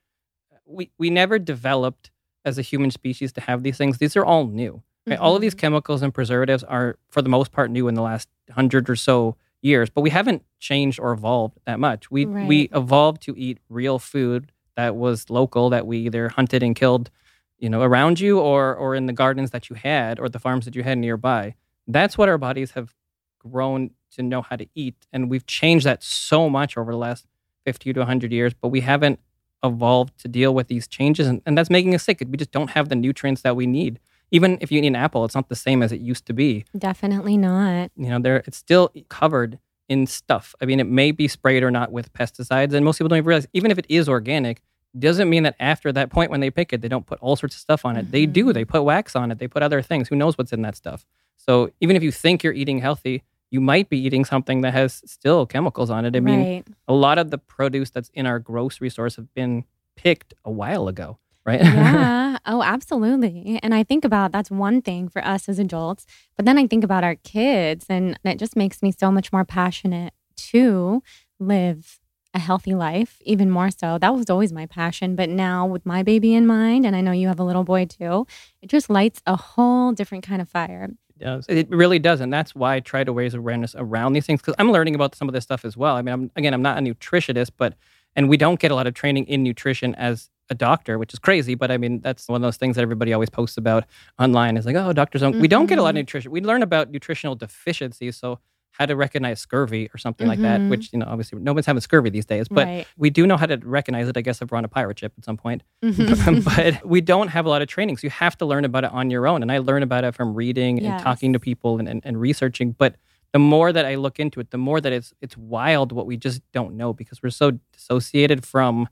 we 0.66 0.92
we 0.98 1.10
never 1.10 1.40
developed 1.40 2.12
as 2.46 2.58
a 2.58 2.62
human 2.62 2.92
species 2.92 3.32
to 3.34 3.42
have 3.42 3.64
these 3.64 3.78
things. 3.78 3.98
These 4.00 4.16
are 4.18 4.26
all 4.26 4.48
new. 4.48 4.82
Right? 5.08 5.18
All 5.20 5.36
of 5.36 5.42
these 5.42 5.56
Mhm. 5.56 5.60
chemicals 5.60 6.02
and 6.04 6.14
preservatives 6.14 6.64
are, 6.64 6.98
for 7.10 7.22
the 7.24 7.30
most 7.30 7.52
part, 7.52 7.72
new 7.72 7.88
in 7.88 7.96
the 7.96 8.02
last 8.04 8.30
hundred 8.52 8.90
or 8.90 8.96
so 8.96 9.36
years. 9.62 9.90
But 9.90 10.02
we 10.02 10.10
haven't 10.12 10.44
changed 10.60 11.00
or 11.00 11.12
evolved 11.12 11.58
that 11.66 11.80
much. 11.80 12.12
We 12.12 12.26
we 12.26 12.70
evolved 12.74 13.22
to 13.24 13.36
eat 13.38 13.60
real 13.70 13.98
food 14.00 14.52
that 14.76 14.96
was 14.96 15.30
local, 15.30 15.70
that 15.70 15.88
we 15.88 15.98
either 16.00 16.30
hunted 16.30 16.64
and 16.64 16.76
killed, 16.76 17.10
you 17.58 17.70
know, 17.70 17.82
around 17.82 18.20
you, 18.20 18.40
or 18.40 18.76
or 18.76 18.96
in 18.96 19.06
the 19.06 19.14
gardens 19.14 19.52
that 19.52 19.70
you 19.70 19.76
had, 19.76 20.20
or 20.20 20.30
the 20.30 20.40
farms 20.40 20.66
that 20.66 20.76
you 20.76 20.84
had 20.84 20.98
nearby. 20.98 21.56
That's 21.88 22.18
what 22.18 22.30
our 22.30 22.38
bodies 22.38 22.72
have 22.72 22.94
grown 23.40 23.92
to 24.12 24.24
know 24.24 24.42
how 24.42 24.56
to 24.56 24.68
eat, 24.76 25.08
and 25.12 25.30
we've 25.30 25.46
changed 25.46 25.86
that 25.86 26.04
so 26.04 26.50
much 26.50 26.78
over 26.78 26.92
the 26.92 26.98
last 26.98 27.26
fifty 27.66 27.94
to 27.94 28.06
hundred 28.06 28.32
years. 28.32 28.54
But 28.54 28.70
we 28.70 28.82
haven't 28.82 29.20
evolved 29.64 30.18
to 30.20 30.28
deal 30.28 30.54
with 30.54 30.68
these 30.68 30.88
changes, 30.88 31.28
and, 31.28 31.42
and 31.46 31.58
that's 31.58 31.70
making 31.70 31.94
us 31.94 32.04
sick. 32.04 32.22
We 32.28 32.38
just 32.38 32.52
don't 32.52 32.72
have 32.72 32.90
the 32.90 32.96
nutrients 32.96 33.42
that 33.42 33.56
we 33.56 33.68
need. 33.68 34.00
Even 34.32 34.58
if 34.62 34.72
you 34.72 34.82
eat 34.82 34.88
an 34.88 34.96
apple, 34.96 35.26
it's 35.26 35.36
not 35.36 35.50
the 35.50 35.56
same 35.56 35.84
as 35.84 35.92
it 35.92 36.00
used 36.00 36.26
to 36.26 36.34
be. 36.34 36.66
Definitely 36.78 37.38
not. 37.38 37.92
You 37.98 38.10
know, 38.10 38.20
there 38.20 38.38
it's 38.48 38.58
still 38.58 38.92
covered 39.10 39.60
in 39.92 40.08
stuff. 40.08 40.56
I 40.62 40.66
mean, 40.66 40.80
it 40.80 40.88
may 40.88 41.12
be 41.12 41.28
sprayed 41.28 41.64
or 41.64 41.70
not 41.70 41.92
with 41.92 42.14
pesticides, 42.14 42.74
and 42.74 42.86
most 42.86 42.98
people 42.98 43.10
don't 43.10 43.18
even 43.18 43.28
realize. 43.28 43.46
Even 43.52 43.72
if 43.72 43.78
it 43.78 43.86
is 43.90 44.08
organic, 44.08 44.62
doesn't 44.98 45.30
mean 45.30 45.44
that 45.44 45.56
after 45.60 45.92
that 45.92 46.10
point 46.10 46.32
when 46.32 46.40
they 46.40 46.50
pick 46.50 46.72
it, 46.72 46.80
they 46.80 46.88
don't 46.88 47.06
put 47.06 47.20
all 47.20 47.36
sorts 47.36 47.56
of 47.56 47.60
stuff 47.60 47.84
on 47.86 47.98
it. 47.98 48.10
They 48.10 48.26
do. 48.26 48.46
Mhm. 48.46 48.54
They 48.54 48.64
put 48.64 48.84
wax 48.84 49.18
on 49.18 49.32
it. 49.32 49.38
They 49.40 49.50
put 49.50 49.64
other 49.64 49.82
things. 49.82 50.08
Who 50.08 50.16
knows 50.16 50.38
what's 50.38 50.54
in 50.54 50.62
that 50.62 50.78
stuff? 50.78 51.06
So 51.36 51.72
even 51.82 51.98
if 51.98 52.04
you 52.04 52.12
think 52.12 52.42
you're 52.42 52.54
eating 52.54 52.80
healthy, 52.80 53.24
you 53.50 53.60
might 53.60 53.90
be 53.90 53.98
eating 53.98 54.24
something 54.24 54.62
that 54.62 54.72
has 54.72 55.02
still 55.06 55.46
chemicals 55.46 55.90
on 55.90 56.06
it. 56.06 56.16
I 56.16 56.22
mean, 56.22 56.40
right. 56.40 56.68
a 56.88 56.94
lot 56.94 57.18
of 57.18 57.30
the 57.30 57.38
produce 57.38 57.90
that's 57.90 58.10
in 58.14 58.26
our 58.26 58.40
grocery 58.40 58.90
stores 58.90 59.18
have 59.18 59.34
been 59.34 59.66
picked 59.98 60.34
a 60.46 60.52
while 60.52 60.88
ago, 60.88 61.18
right? 61.46 61.62
yeah. 61.64 62.38
Oh, 62.46 62.64
absolutely. 62.64 63.60
And 63.62 63.74
I 63.74 63.84
think 63.84 64.04
about 64.04 64.32
that's 64.32 64.52
one 64.52 64.82
thing 64.82 65.10
for 65.10 65.24
us 65.26 65.48
as 65.48 65.60
adults, 65.60 66.06
but 66.36 66.46
then 66.46 66.58
I 66.58 66.68
think 66.68 66.84
about 66.84 67.04
our 67.04 67.16
kids, 67.16 67.86
and 67.90 68.20
it 68.24 68.40
just 68.40 68.56
makes 68.56 68.82
me 68.82 68.92
so 68.92 69.12
much 69.12 69.32
more 69.32 69.46
passionate 69.46 70.14
to 70.52 71.04
live 71.40 72.00
a 72.34 72.40
healthy 72.40 72.74
life, 72.74 73.18
even 73.26 73.50
more 73.50 73.70
so. 73.72 73.98
That 73.98 74.16
was 74.16 74.30
always 74.30 74.54
my 74.54 74.66
passion. 74.66 75.16
But 75.16 75.30
now, 75.30 75.66
with 75.66 75.86
my 75.86 76.02
baby 76.02 76.34
in 76.34 76.48
mind, 76.48 76.86
and 76.86 76.96
I 76.96 77.02
know 77.02 77.12
you 77.12 77.28
have 77.28 77.40
a 77.40 77.44
little 77.44 77.64
boy 77.64 77.86
too, 77.86 78.26
it 78.62 78.70
just 78.70 78.90
lights 78.90 79.22
a 79.26 79.36
whole 79.36 79.92
different 79.92 80.26
kind 80.26 80.42
of 80.42 80.50
fire. 80.50 80.90
does. 81.20 81.46
It 81.50 81.70
really 81.70 82.00
does, 82.00 82.22
and 82.22 82.32
that's 82.32 82.56
why 82.56 82.76
I 82.76 82.80
try 82.80 83.04
to 83.04 83.12
raise 83.12 83.34
awareness 83.34 83.76
around 83.78 84.14
these 84.14 84.26
things 84.26 84.42
because 84.42 84.56
I'm 84.58 84.72
learning 84.72 84.96
about 84.96 85.16
some 85.16 85.28
of 85.28 85.34
this 85.34 85.44
stuff 85.44 85.66
as 85.66 85.76
well. 85.76 85.96
I 85.96 86.02
mean, 86.02 86.14
I'm, 86.14 86.32
again, 86.36 86.54
I'm 86.54 86.62
not 86.62 86.78
a 86.78 86.82
nutritionist, 86.82 87.52
but 87.58 87.76
and 88.16 88.30
we 88.30 88.38
don't 88.38 88.60
get 88.60 88.72
a 88.72 88.76
lot 88.76 88.88
of 88.88 88.94
training 88.94 89.26
in 89.26 89.44
nutrition 89.44 89.96
as 89.96 90.30
a 90.52 90.56
doctor, 90.56 91.00
which 91.00 91.14
is 91.14 91.20
crazy. 91.20 91.56
But 91.56 91.72
I 91.72 91.78
mean, 91.78 92.02
that's 92.02 92.28
one 92.28 92.36
of 92.36 92.42
those 92.44 92.58
things 92.58 92.76
that 92.76 92.82
everybody 92.84 93.14
always 93.14 93.30
posts 93.30 93.58
about 93.58 93.86
online. 94.20 94.58
Is 94.58 94.66
like, 94.66 94.76
oh, 94.76 94.94
doctors 94.94 95.22
don't. 95.22 95.40
We 95.40 95.48
don't 95.48 95.66
get 95.66 95.80
a 95.80 95.82
lot 95.82 95.90
of 95.90 95.96
Mhm. 95.96 96.00
nutrition. 96.06 96.32
We 96.32 96.42
learn 96.42 96.62
about 96.62 96.92
nutritional 96.92 97.36
deficiencies, 97.36 98.18
so 98.18 98.40
how 98.78 98.86
to 98.86 98.96
recognize 98.96 99.40
scurvy 99.40 99.90
or 99.94 99.98
something 99.98 100.28
like 100.28 100.40
that. 100.40 100.60
Mhm. 100.62 100.70
Which 100.70 100.92
you 100.94 101.00
know, 101.00 101.06
obviously, 101.08 101.40
no 101.40 101.52
one's 101.54 101.66
having 101.66 101.82
scurvy 101.82 102.10
these 102.10 102.26
days, 102.26 102.48
but 102.48 102.66
right. 102.68 102.88
we 102.98 103.10
do 103.10 103.26
know 103.28 103.38
how 103.38 103.46
to 103.46 103.58
recognize 103.64 104.08
it. 104.08 104.16
I 104.18 104.22
guess 104.22 104.42
if 104.42 104.52
we're 104.52 104.58
on 104.58 104.66
a 104.66 104.70
pirate 104.70 105.00
ship 105.00 105.14
at 105.18 105.26
some 105.26 105.38
point. 105.38 105.64
Mhm. 105.84 106.44
but 106.46 106.86
we 106.86 107.02
don't 107.02 107.30
have 107.30 107.46
a 107.46 107.50
lot 107.50 107.62
of 107.62 107.68
training. 107.68 107.98
So 107.98 108.06
you 108.08 108.12
have 108.12 108.38
to 108.38 108.46
learn 108.46 108.64
about 108.66 108.84
it 108.86 108.92
on 108.92 109.10
your 109.10 109.28
own. 109.28 109.42
And 109.42 109.52
I 109.52 109.58
learn 109.60 109.84
about 109.84 110.04
it 110.04 110.14
from 110.16 110.34
reading 110.34 110.86
and 110.86 111.02
talking 111.02 111.34
to 111.34 111.40
people 111.40 111.80
and, 111.80 111.88
and, 111.88 112.02
and 112.06 112.20
researching. 112.20 112.72
But 112.78 112.96
the 113.34 113.40
more 113.40 113.72
that 113.72 113.86
I 113.86 113.96
look 113.96 114.20
into 114.20 114.40
it, 114.42 114.52
the 114.52 114.58
more 114.58 114.82
that 114.82 114.92
it's 114.92 115.14
it's 115.22 115.38
wild 115.38 115.92
what 115.94 116.06
we 116.06 116.18
just 116.18 116.42
don't 116.54 116.76
know 116.76 116.92
because 116.94 117.22
we're 117.24 117.30
so 117.30 117.52
dissociated 117.74 118.46
from 118.46 118.88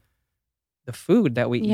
the 0.89 0.93
food 0.93 1.35
that 1.35 1.51
we 1.51 1.59
eat. 1.59 1.67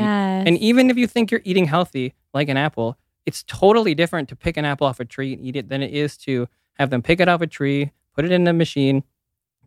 And 0.46 0.58
even 0.58 0.90
if 0.90 0.98
you 0.98 1.08
think 1.08 1.32
you're 1.32 1.42
eating 1.46 1.64
healthy, 1.64 2.14
like 2.34 2.50
an 2.50 2.58
apple, 2.58 2.98
it's 3.26 3.44
totally 3.44 3.96
different 3.96 4.28
to 4.28 4.36
pick 4.36 4.58
an 4.58 4.66
apple 4.66 4.86
off 4.86 5.00
a 5.00 5.06
tree 5.06 5.32
and 5.32 5.42
eat 5.42 5.56
it 5.56 5.70
than 5.70 5.82
it 5.82 5.94
is 5.94 6.18
to 6.18 6.50
have 6.74 6.90
them 6.90 7.02
pick 7.02 7.22
it 7.22 7.30
off 7.30 7.40
a 7.40 7.48
tree, 7.48 7.92
put 8.14 8.26
it 8.26 8.32
in 8.34 8.46
a 8.46 8.52
machine, 8.52 9.04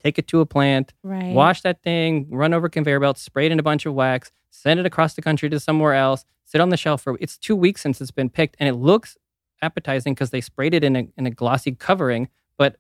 take 0.05 0.19
it 0.19 0.27
to 0.29 0.41
a 0.41 0.47
plant, 0.47 0.93
right. 1.03 1.35
wash 1.35 1.63
that 1.63 1.83
thing, 1.83 2.27
run 2.29 2.53
over 2.53 2.69
conveyor 2.69 3.01
belts, 3.01 3.23
spray 3.23 3.47
it 3.47 3.53
in 3.53 3.59
a 3.59 3.63
bunch 3.63 3.87
of 3.87 3.95
wax, 3.95 4.31
send 4.51 4.79
it 4.79 4.85
across 4.85 5.15
the 5.15 5.23
country 5.23 5.49
to 5.49 5.59
somewhere 5.59 5.95
else, 5.95 6.27
sit 6.45 6.61
on 6.61 6.69
the 6.69 6.77
shelf 6.77 7.01
for 7.01 7.17
it's 7.19 7.39
two 7.39 7.57
weeks 7.57 7.81
since 7.81 8.03
it's 8.03 8.11
been 8.11 8.29
picked, 8.29 8.55
and 8.61 8.69
it 8.69 8.75
looks 8.75 9.17
appetizing 9.63 10.13
because 10.13 10.29
they 10.29 10.43
sprayed 10.43 10.75
it 10.75 10.85
in 10.85 10.95
a 10.95 11.09
in 11.17 11.27
a 11.27 11.31
glossy 11.31 11.73
covering. 11.73 12.29
But 12.59 12.77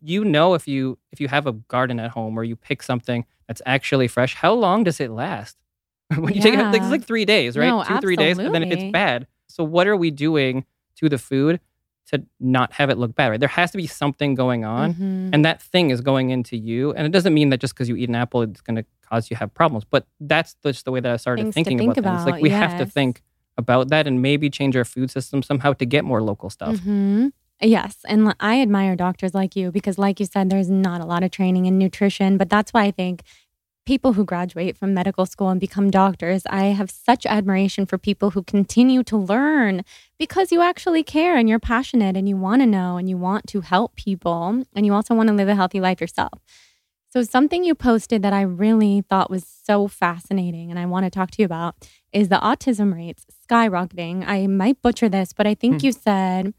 you 0.00 0.24
know 0.24 0.54
if 0.54 0.68
you 0.68 0.98
if 1.10 1.20
you 1.20 1.26
have 1.26 1.48
a 1.48 1.52
garden 1.52 1.98
at 1.98 2.12
home 2.12 2.38
or 2.38 2.44
you 2.44 2.54
pick 2.54 2.80
something 2.80 3.26
that's 3.48 3.60
actually 3.66 4.06
fresh, 4.06 4.36
how 4.36 4.52
long 4.54 4.84
does 4.84 5.00
it 5.00 5.10
last? 5.10 5.56
when 6.18 6.34
you 6.34 6.40
take 6.40 6.54
it, 6.54 6.58
like, 6.58 6.82
it's 6.82 6.90
like 6.90 7.04
three 7.04 7.24
days, 7.24 7.56
right? 7.56 7.68
No, 7.68 7.84
two 7.84 7.98
three 8.00 8.16
days, 8.16 8.38
and 8.38 8.54
then 8.54 8.62
absolutely. 8.62 8.86
it's 8.86 8.92
bad. 8.92 9.26
So 9.48 9.64
what 9.64 9.86
are 9.86 9.96
we 9.96 10.10
doing 10.10 10.64
to 10.96 11.08
the 11.08 11.18
food 11.18 11.60
to 12.06 12.24
not 12.40 12.72
have 12.74 12.90
it 12.90 12.98
look 12.98 13.14
bad? 13.14 13.28
Right? 13.28 13.40
There 13.40 13.48
has 13.48 13.70
to 13.72 13.76
be 13.76 13.86
something 13.86 14.34
going 14.34 14.64
on 14.64 14.94
Mhm. 14.94 15.30
and 15.32 15.44
that 15.44 15.62
thing 15.62 15.90
is 15.90 16.00
going 16.00 16.30
into 16.30 16.56
you 16.56 16.92
and 16.94 17.06
it 17.06 17.10
doesn't 17.12 17.32
mean 17.34 17.50
that 17.50 17.60
just 17.60 17.72
because 17.74 17.88
you 17.88 17.94
eat 17.96 18.08
an 18.08 18.16
apple 18.16 18.42
it's 18.42 18.60
going 18.60 18.74
to 18.76 18.84
cause 19.08 19.30
you 19.30 19.36
have 19.36 19.52
problems 19.54 19.84
but 19.84 20.06
that's 20.18 20.56
just 20.64 20.84
the 20.84 20.90
way 20.90 20.98
that 20.98 21.12
i 21.12 21.16
started 21.16 21.42
Things 21.42 21.54
thinking 21.54 21.78
think 21.78 21.96
about, 21.96 22.04
things 22.16 22.26
like 22.26 22.34
about, 22.34 22.42
we 22.42 22.50
have 22.50 22.76
to 22.78 22.86
think 22.86 23.22
about 23.56 23.88
that 23.90 24.08
and 24.08 24.20
maybe 24.22 24.50
change 24.50 24.76
our 24.76 24.84
food 24.84 25.08
system 25.10 25.40
somehow 25.42 25.72
to 25.74 25.86
get 25.86 26.04
more 26.04 26.20
local 26.20 26.50
stuff 26.50 26.80
hmm 26.80 27.28
Yes. 27.62 27.98
And 28.08 28.34
I 28.40 28.62
admire 28.62 28.96
doctors 28.96 29.34
like 29.34 29.54
you 29.54 29.70
because, 29.70 29.98
like 29.98 30.18
you 30.18 30.24
said, 30.24 30.48
there's 30.48 30.70
not 30.70 31.02
a 31.02 31.04
lot 31.04 31.22
of 31.22 31.30
training 31.30 31.66
in 31.66 31.76
nutrition. 31.76 32.38
But 32.38 32.48
that's 32.48 32.72
why 32.72 32.84
I 32.84 32.90
think 32.90 33.22
people 33.90 34.12
who 34.12 34.24
graduate 34.24 34.76
from 34.76 34.94
medical 34.94 35.26
school 35.26 35.48
and 35.48 35.58
become 35.58 35.90
doctors, 35.90 36.44
I 36.48 36.66
have 36.66 36.92
such 36.92 37.26
admiration 37.26 37.86
for 37.86 37.98
people 37.98 38.30
who 38.30 38.44
continue 38.44 39.02
to 39.02 39.16
learn 39.16 39.84
because 40.16 40.52
you 40.52 40.60
actually 40.62 41.02
care 41.02 41.36
and 41.36 41.48
you're 41.48 41.58
passionate 41.58 42.16
and 42.16 42.28
you 42.28 42.36
want 42.36 42.62
to 42.62 42.66
know 42.66 42.98
and 42.98 43.08
you 43.08 43.16
want 43.16 43.48
to 43.48 43.62
help 43.62 43.96
people 43.96 44.62
and 44.76 44.86
you 44.86 44.94
also 44.94 45.12
want 45.12 45.28
to 45.28 45.34
live 45.34 45.48
a 45.48 45.56
healthy 45.56 45.80
life 45.80 46.00
yourself. 46.00 46.38
So, 47.12 47.24
something 47.24 47.64
you 47.64 47.74
posted 47.74 48.22
that 48.22 48.32
I 48.32 48.42
really 48.42 49.02
thought 49.10 49.28
was 49.28 49.44
so 49.44 49.88
fascinating 49.88 50.70
and 50.70 50.78
I 50.78 50.86
want 50.86 51.06
to 51.06 51.10
talk 51.10 51.32
to 51.32 51.42
you 51.42 51.46
about 51.46 51.74
is 52.12 52.28
the 52.28 52.36
autism 52.36 52.94
rates 52.94 53.26
skyrocketing. 53.44 54.22
I 54.24 54.46
might 54.46 54.80
butcher 54.80 55.08
this, 55.08 55.32
but 55.32 55.48
I 55.48 55.56
think 55.56 55.80
Hmm. 55.80 55.86
you 55.86 55.90
said 55.90 56.54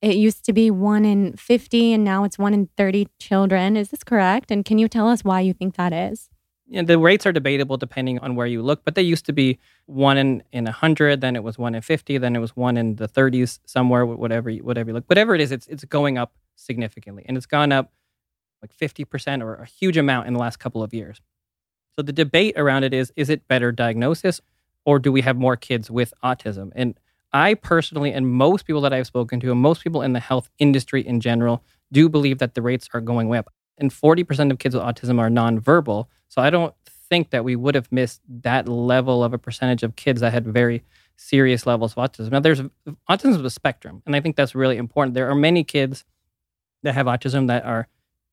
it 0.00 0.14
used 0.14 0.44
to 0.44 0.52
be 0.52 0.70
one 0.70 1.04
in 1.04 1.36
50 1.36 1.92
and 1.94 2.04
now 2.04 2.22
it's 2.22 2.38
one 2.38 2.54
in 2.54 2.68
30 2.76 3.08
children. 3.18 3.76
Is 3.76 3.88
this 3.88 4.04
correct? 4.04 4.52
And 4.52 4.64
can 4.64 4.78
you 4.78 4.86
tell 4.86 5.08
us 5.08 5.24
why 5.24 5.40
you 5.40 5.52
think 5.52 5.74
that 5.74 5.92
is? 5.92 6.28
Yeah, 6.68 6.82
the 6.82 6.98
rates 6.98 7.26
are 7.26 7.32
debatable 7.32 7.76
depending 7.76 8.18
on 8.20 8.34
where 8.34 8.46
you 8.46 8.62
look 8.62 8.84
but 8.84 8.94
they 8.94 9.02
used 9.02 9.26
to 9.26 9.32
be 9.32 9.58
one 9.86 10.16
in 10.16 10.42
in 10.52 10.64
100 10.64 11.20
then 11.20 11.36
it 11.36 11.42
was 11.42 11.58
one 11.58 11.74
in 11.74 11.82
50 11.82 12.18
then 12.18 12.34
it 12.34 12.40
was 12.40 12.56
one 12.56 12.76
in 12.76 12.96
the 12.96 13.08
30s 13.08 13.60
somewhere 13.66 14.04
wh- 14.04 14.18
whatever 14.18 14.50
you, 14.50 14.64
whatever 14.64 14.90
you 14.90 14.94
look. 14.94 15.04
Whatever 15.08 15.34
it 15.34 15.40
is 15.40 15.52
it's 15.52 15.66
it's 15.68 15.84
going 15.84 16.18
up 16.18 16.32
significantly 16.56 17.24
and 17.28 17.36
it's 17.36 17.46
gone 17.46 17.72
up 17.72 17.92
like 18.62 18.74
50% 18.74 19.42
or 19.42 19.56
a 19.56 19.66
huge 19.66 19.96
amount 19.96 20.26
in 20.26 20.32
the 20.32 20.40
last 20.40 20.58
couple 20.58 20.82
of 20.82 20.94
years. 20.94 21.20
So 21.94 22.02
the 22.02 22.12
debate 22.12 22.54
around 22.56 22.84
it 22.84 22.94
is 22.94 23.12
is 23.16 23.30
it 23.30 23.46
better 23.48 23.70
diagnosis 23.72 24.40
or 24.84 24.98
do 24.98 25.12
we 25.12 25.20
have 25.22 25.36
more 25.36 25.56
kids 25.56 25.90
with 25.90 26.12
autism? 26.24 26.72
And 26.74 26.98
i 27.32 27.54
personally 27.54 28.12
and 28.12 28.28
most 28.28 28.66
people 28.66 28.80
that 28.80 28.92
i've 28.92 29.06
spoken 29.06 29.40
to 29.40 29.50
and 29.50 29.60
most 29.60 29.82
people 29.82 30.00
in 30.00 30.12
the 30.12 30.20
health 30.20 30.48
industry 30.58 31.06
in 31.06 31.20
general 31.20 31.62
do 31.92 32.08
believe 32.08 32.38
that 32.38 32.54
the 32.54 32.62
rates 32.62 32.88
are 32.94 33.00
going 33.00 33.28
way 33.28 33.38
up 33.38 33.52
and 33.78 33.90
40% 33.90 34.50
of 34.50 34.58
kids 34.58 34.74
with 34.74 34.84
autism 34.84 35.18
are 35.18 35.28
nonverbal. 35.28 36.06
So 36.28 36.42
I 36.42 36.50
don't 36.50 36.74
think 37.08 37.30
that 37.30 37.44
we 37.44 37.56
would 37.56 37.74
have 37.74 37.90
missed 37.92 38.20
that 38.42 38.68
level 38.68 39.22
of 39.22 39.32
a 39.32 39.38
percentage 39.38 39.82
of 39.82 39.96
kids 39.96 40.20
that 40.20 40.32
had 40.32 40.46
very 40.46 40.82
serious 41.16 41.66
levels 41.66 41.94
of 41.96 41.98
autism. 41.98 42.30
Now, 42.30 42.40
there's 42.40 42.60
autism 43.08 43.36
is 43.36 43.42
a 43.42 43.50
spectrum, 43.50 44.02
and 44.06 44.16
I 44.16 44.20
think 44.20 44.36
that's 44.36 44.54
really 44.54 44.76
important. 44.76 45.14
There 45.14 45.30
are 45.30 45.34
many 45.34 45.64
kids 45.64 46.04
that 46.82 46.94
have 46.94 47.06
autism 47.06 47.46
that 47.48 47.64
are 47.64 47.88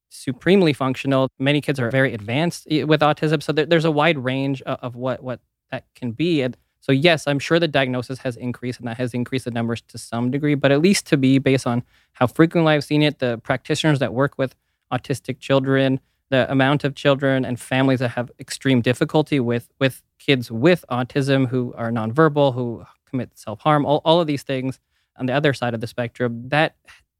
supremely 0.10 0.74
functional. 0.74 1.30
Many 1.40 1.60
kids 1.60 1.80
are 1.80 1.90
very 1.90 2.14
advanced 2.14 2.68
eh, 2.70 2.84
with 2.84 3.02
autism. 3.02 3.42
So 3.42 3.52
there, 3.52 3.66
there's 3.66 3.86
a 3.86 3.92
wide 3.92 4.18
range 4.18 4.62
of, 4.64 4.80
of 4.82 4.96
what, 4.96 5.24
what 5.24 5.40
that 5.72 5.86
can 5.96 6.12
be. 6.12 6.42
And 6.42 6.56
So, 6.82 6.92
yes, 6.92 7.28
I'm 7.28 7.40
sure 7.40 7.60
the 7.60 7.68
diagnosis 7.68 8.20
has 8.20 8.36
increased 8.38 8.80
and 8.80 8.88
that 8.88 8.98
has 8.98 9.14
increased 9.14 9.46
the 9.46 9.52
numbers 9.52 9.82
to 9.88 9.98
some 9.98 10.30
degree, 10.30 10.56
but 10.56 10.72
at 10.72 10.82
least 10.82 11.08
to 11.08 11.18
be 11.18 11.40
based 11.40 11.66
on 11.66 11.84
how 12.14 12.28
frequently 12.28 12.74
I've 12.74 12.84
seen 12.84 13.02
it, 13.02 13.20
the 13.20 13.40
practitioners 13.40 14.00
that 14.00 14.14
work 14.14 14.38
with 14.38 14.56
autistic 14.94 15.40
children, 15.40 16.00
the 16.30 16.50
amount 16.52 16.84
of 16.84 16.96
children 16.96 17.46
and 17.46 17.60
families 17.60 18.00
that 18.00 18.10
have 18.10 18.32
extreme 18.40 18.82
difficulty 18.82 19.40
with, 19.40 19.70
with 19.80 20.02
kids 20.20 20.52
with 20.52 20.86
autism 20.90 21.48
who 21.48 21.74
are 21.78 21.92
nonverbal, 21.92 22.54
who 22.54 22.86
commit 23.10 23.32
self 23.38 23.60
harm, 23.62 23.86
all, 23.86 24.02
all 24.06 24.22
of 24.22 24.28
these 24.28 24.44
things 24.44 24.80
on 25.18 25.26
the 25.26 25.34
other 25.34 25.54
side 25.54 25.74
of 25.74 25.82
the 25.82 25.88
spectrum, 25.88 26.50
that 26.50 26.76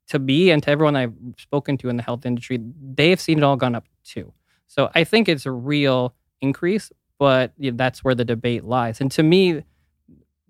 to 0.08 0.20
me 0.20 0.52
and 0.52 0.64
to 0.64 0.72
everyone 0.72 0.96
I've 0.96 1.14
spoken 1.38 1.78
to 1.80 1.90
in 1.90 1.98
the 1.98 2.04
health 2.04 2.26
industry, 2.26 2.60
they've 2.82 3.20
seen 3.20 3.38
it 3.38 3.44
all 3.44 3.56
gone 3.56 3.76
up 3.76 3.86
too. 4.04 4.34
So 4.68 4.90
I 4.96 5.04
think 5.04 5.30
it's 5.30 5.46
a 5.46 5.52
real 5.52 6.16
increase, 6.42 6.92
but 7.20 7.54
you 7.58 7.72
know, 7.72 7.78
that's 7.78 8.04
where 8.04 8.16
the 8.16 8.26
debate 8.26 8.64
lies. 8.64 9.00
And 9.00 9.12
to 9.12 9.24
me, 9.24 9.64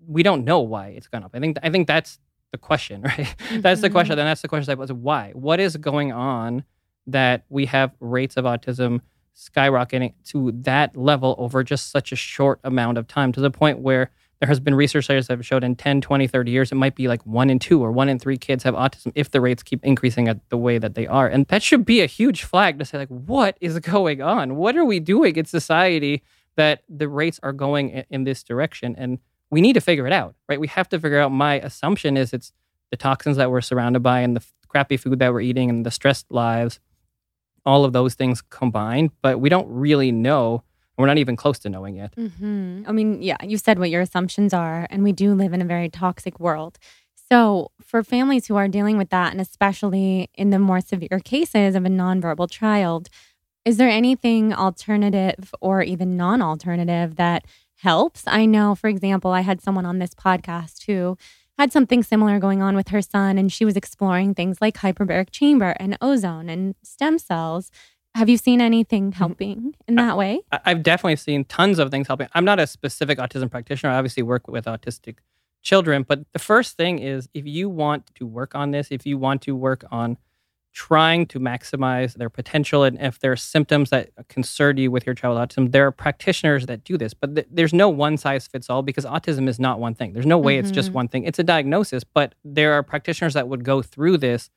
we 0.06 0.22
don't 0.22 0.44
know 0.44 0.60
why 0.60 0.88
it's 0.88 1.06
gone 1.06 1.22
up. 1.22 1.32
I 1.34 1.40
think 1.40 1.58
I 1.62 1.70
think 1.70 1.86
that's 1.86 2.18
the 2.52 2.58
question, 2.58 3.02
right? 3.10 3.18
Mm-hmm. 3.18 3.60
That's 3.60 3.80
the 3.80 3.90
question, 3.90 4.18
and 4.18 4.26
that's 4.26 4.42
the 4.42 4.48
question 4.48 4.66
that 4.66 4.78
was 4.78 4.92
why. 4.92 5.32
What 5.34 5.60
is 5.60 5.76
going 5.76 6.12
on 6.12 6.64
that 7.06 7.44
we 7.48 7.66
have 7.66 7.92
rates 8.00 8.36
of 8.36 8.44
autism 8.44 9.00
skyrocketing 9.36 10.14
to 10.24 10.52
that 10.52 10.96
level 10.96 11.34
over 11.38 11.64
just 11.64 11.90
such 11.90 12.12
a 12.12 12.16
short 12.16 12.60
amount 12.64 12.98
of 12.98 13.06
time 13.06 13.32
to 13.32 13.40
the 13.40 13.50
point 13.50 13.80
where 13.80 14.10
there 14.40 14.48
has 14.48 14.60
been 14.60 14.74
research 14.74 15.04
studies 15.04 15.26
that 15.26 15.38
have 15.38 15.46
showed 15.46 15.64
in 15.64 15.74
10 15.74 16.00
20 16.00 16.26
30 16.26 16.50
years 16.50 16.72
it 16.72 16.76
might 16.76 16.94
be 16.94 17.08
like 17.08 17.24
one 17.24 17.50
in 17.50 17.58
two 17.58 17.82
or 17.82 17.90
one 17.90 18.08
in 18.08 18.18
three 18.18 18.36
kids 18.36 18.62
have 18.64 18.74
autism 18.74 19.10
if 19.14 19.30
the 19.30 19.40
rates 19.40 19.62
keep 19.62 19.84
increasing 19.84 20.28
at 20.28 20.38
the 20.50 20.56
way 20.56 20.78
that 20.78 20.94
they 20.94 21.06
are. 21.06 21.26
And 21.26 21.46
that 21.46 21.62
should 21.62 21.84
be 21.84 22.00
a 22.00 22.06
huge 22.06 22.42
flag 22.42 22.78
to 22.78 22.84
say 22.84 22.98
like 22.98 23.08
what 23.08 23.56
is 23.60 23.78
going 23.80 24.22
on? 24.22 24.56
What 24.56 24.76
are 24.76 24.84
we 24.84 25.00
doing 25.00 25.36
in 25.36 25.44
society 25.44 26.22
that 26.56 26.82
the 26.88 27.08
rates 27.08 27.40
are 27.42 27.52
going 27.52 28.04
in 28.10 28.24
this 28.24 28.42
direction? 28.44 28.94
And 28.96 29.18
we 29.50 29.60
need 29.60 29.74
to 29.74 29.80
figure 29.80 30.06
it 30.06 30.12
out 30.12 30.34
right? 30.48 30.60
We 30.60 30.68
have 30.68 30.88
to 30.90 31.00
figure 31.00 31.20
out 31.20 31.32
my 31.32 31.54
assumption 31.54 32.16
is 32.16 32.32
it's 32.32 32.52
the 32.90 32.96
toxins 32.96 33.36
that 33.36 33.50
we're 33.50 33.60
surrounded 33.60 34.02
by 34.02 34.20
and 34.20 34.36
the 34.36 34.44
crappy 34.68 34.96
food 34.96 35.18
that 35.20 35.32
we're 35.32 35.40
eating 35.40 35.70
and 35.70 35.86
the 35.86 35.90
stressed 35.90 36.26
lives 36.30 36.80
all 37.64 37.84
of 37.84 37.92
those 37.92 38.14
things 38.14 38.42
combined 38.42 39.10
but 39.22 39.40
we 39.40 39.48
don't 39.48 39.68
really 39.68 40.12
know 40.12 40.62
we're 40.96 41.06
not 41.06 41.18
even 41.18 41.36
close 41.36 41.58
to 41.60 41.68
knowing 41.68 41.96
it. 41.96 42.14
Mm-hmm. 42.16 42.84
I 42.86 42.92
mean, 42.92 43.20
yeah, 43.22 43.36
you 43.42 43.58
said 43.58 43.78
what 43.78 43.90
your 43.90 44.00
assumptions 44.00 44.54
are, 44.54 44.86
and 44.90 45.02
we 45.02 45.12
do 45.12 45.34
live 45.34 45.52
in 45.52 45.60
a 45.60 45.64
very 45.64 45.88
toxic 45.88 46.38
world. 46.38 46.78
So, 47.30 47.70
for 47.80 48.04
families 48.04 48.46
who 48.46 48.56
are 48.56 48.68
dealing 48.68 48.98
with 48.98 49.10
that, 49.10 49.32
and 49.32 49.40
especially 49.40 50.30
in 50.34 50.50
the 50.50 50.58
more 50.58 50.80
severe 50.80 51.20
cases 51.24 51.74
of 51.74 51.84
a 51.84 51.88
nonverbal 51.88 52.50
child, 52.50 53.08
is 53.64 53.76
there 53.76 53.88
anything 53.88 54.52
alternative 54.52 55.54
or 55.60 55.82
even 55.82 56.16
non 56.16 56.42
alternative 56.42 57.16
that 57.16 57.44
helps? 57.76 58.24
I 58.26 58.44
know, 58.44 58.74
for 58.74 58.88
example, 58.88 59.30
I 59.30 59.40
had 59.40 59.60
someone 59.60 59.86
on 59.86 59.98
this 59.98 60.14
podcast 60.14 60.84
who 60.86 61.16
had 61.58 61.72
something 61.72 62.02
similar 62.02 62.38
going 62.38 62.62
on 62.62 62.76
with 62.76 62.88
her 62.88 63.02
son, 63.02 63.38
and 63.38 63.52
she 63.52 63.64
was 63.64 63.76
exploring 63.76 64.34
things 64.34 64.60
like 64.60 64.76
hyperbaric 64.78 65.30
chamber 65.30 65.74
and 65.78 65.96
ozone 66.00 66.48
and 66.48 66.74
stem 66.82 67.18
cells. 67.18 67.70
Have 68.14 68.28
you 68.28 68.36
seen 68.36 68.60
anything 68.60 69.10
mm-hmm. 69.10 69.18
helping 69.18 69.74
in 69.88 69.96
that 69.96 70.16
way? 70.16 70.40
I, 70.52 70.70
have 70.70 70.82
definitely 70.82 71.16
seen 71.16 71.44
tons 71.44 71.78
of 71.78 71.90
things 71.90 72.06
helping. 72.06 72.28
I'm 72.32 72.44
not 72.44 72.60
a 72.60 72.66
specific 72.66 73.18
autism 73.18 73.50
practitioner. 73.50 73.92
I 73.92 73.96
obviously 73.96 74.22
work 74.22 74.48
with 74.48 74.66
autistic 74.66 75.18
children, 75.62 76.04
but 76.06 76.24
the 76.32 76.38
first 76.38 76.76
thing 76.76 76.98
is 76.98 77.28
if 77.34 77.46
you 77.46 77.68
want 77.68 78.14
to 78.16 78.26
work 78.26 78.54
on 78.54 78.70
this, 78.70 78.88
if 78.90 79.06
you 79.06 79.18
want 79.18 79.42
to 79.42 79.56
work 79.56 79.84
on 79.90 80.18
trying 80.74 81.24
to 81.24 81.40
maximize 81.40 82.14
their 82.14 82.28
potential 82.28 82.82
and 82.82 83.00
if 83.00 83.20
there 83.20 83.32
are 83.32 83.36
symptoms 83.36 83.90
that 83.90 84.10
concern 84.28 84.76
you 84.76 84.90
with 84.90 85.06
your 85.06 85.14
child 85.14 85.38
autism 85.38 85.70
there 85.70 85.86
are 85.86 85.92
practitioners 85.92 86.66
that 86.66 86.82
do 86.82 86.98
this 86.98 87.14
but 87.14 87.34
th- 87.34 87.46
there's 87.50 87.72
no 87.72 87.88
one 87.88 88.16
size 88.16 88.46
fits 88.46 88.68
all 88.68 88.82
because 88.82 89.04
autism 89.04 89.48
is 89.48 89.60
not 89.60 89.78
one 89.78 89.94
thing 89.94 90.12
there's 90.12 90.26
no 90.26 90.36
way 90.36 90.56
mm-hmm. 90.56 90.66
it's 90.66 90.74
just 90.74 90.88
mm-hmm. 90.88 90.96
one 90.96 91.08
thing 91.08 91.22
it's 91.24 91.38
a 91.38 91.44
diagnosis 91.44 92.02
but 92.02 92.34
there 92.44 92.72
are 92.72 92.82
practitioners 92.82 93.34
that 93.34 93.48
would 93.48 93.64
go 93.64 93.80
through 93.82 94.18
this 94.18 94.50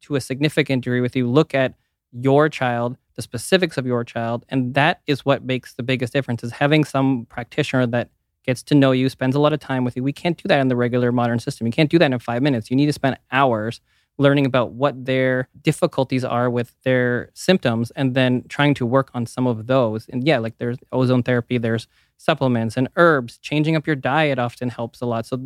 to 0.00 0.16
a 0.16 0.20
significant 0.20 0.82
degree 0.82 1.00
with 1.00 1.14
you 1.14 1.28
look 1.28 1.54
at 1.54 1.74
your 2.12 2.48
child, 2.48 2.96
the 3.14 3.22
specifics 3.22 3.76
of 3.76 3.86
your 3.86 4.04
child, 4.04 4.44
and 4.48 4.74
that 4.74 5.00
is 5.06 5.24
what 5.24 5.44
makes 5.44 5.74
the 5.74 5.82
biggest 5.82 6.12
difference 6.12 6.42
is 6.42 6.52
having 6.52 6.84
some 6.84 7.26
practitioner 7.26 7.86
that 7.86 8.10
gets 8.44 8.62
to 8.64 8.74
know 8.74 8.92
you, 8.92 9.08
spends 9.08 9.36
a 9.36 9.40
lot 9.40 9.52
of 9.52 9.60
time 9.60 9.84
with 9.84 9.96
you. 9.96 10.02
We 10.02 10.12
can't 10.12 10.36
do 10.36 10.48
that 10.48 10.60
in 10.60 10.68
the 10.68 10.76
regular 10.76 11.12
modern 11.12 11.38
system. 11.38 11.66
You 11.66 11.72
can't 11.72 11.90
do 11.90 11.98
that 11.98 12.10
in 12.10 12.18
5 12.18 12.42
minutes. 12.42 12.70
You 12.70 12.76
need 12.76 12.86
to 12.86 12.92
spend 12.92 13.18
hours 13.30 13.80
learning 14.20 14.44
about 14.44 14.72
what 14.72 15.06
their 15.06 15.48
difficulties 15.62 16.26
are 16.26 16.50
with 16.50 16.74
their 16.84 17.30
symptoms 17.32 17.90
and 17.92 18.14
then 18.14 18.44
trying 18.50 18.74
to 18.74 18.84
work 18.84 19.10
on 19.14 19.24
some 19.24 19.46
of 19.46 19.66
those. 19.66 20.06
And 20.10 20.26
yeah, 20.26 20.36
like 20.36 20.58
there's 20.58 20.76
ozone 20.92 21.22
therapy, 21.22 21.56
there's 21.56 21.88
supplements 22.18 22.76
and 22.76 22.88
herbs. 22.96 23.38
Changing 23.38 23.76
up 23.76 23.86
your 23.86 23.96
diet 23.96 24.38
often 24.38 24.68
helps 24.68 25.00
a 25.00 25.06
lot. 25.06 25.24
So 25.24 25.40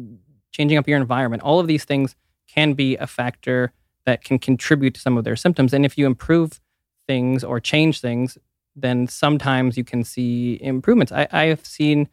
changing 0.50 0.76
up 0.76 0.88
your 0.88 0.98
environment, 0.98 1.44
all 1.44 1.60
of 1.60 1.68
these 1.68 1.84
things 1.84 2.16
can 2.48 2.72
be 2.72 2.96
a 2.96 3.06
factor 3.06 3.72
that 4.06 4.24
can 4.24 4.40
contribute 4.40 4.94
to 4.94 5.00
some 5.00 5.16
of 5.16 5.22
their 5.22 5.36
symptoms. 5.36 5.72
And 5.72 5.84
if 5.84 5.96
you 5.96 6.04
improve 6.04 6.60
things 7.06 7.44
or 7.44 7.60
change 7.60 8.00
things, 8.00 8.36
then 8.74 9.06
sometimes 9.06 9.76
you 9.76 9.84
can 9.84 10.02
see 10.02 10.58
improvements. 10.60 11.12
I, 11.12 11.28
I 11.30 11.44
have 11.44 11.64
seen 11.64 12.08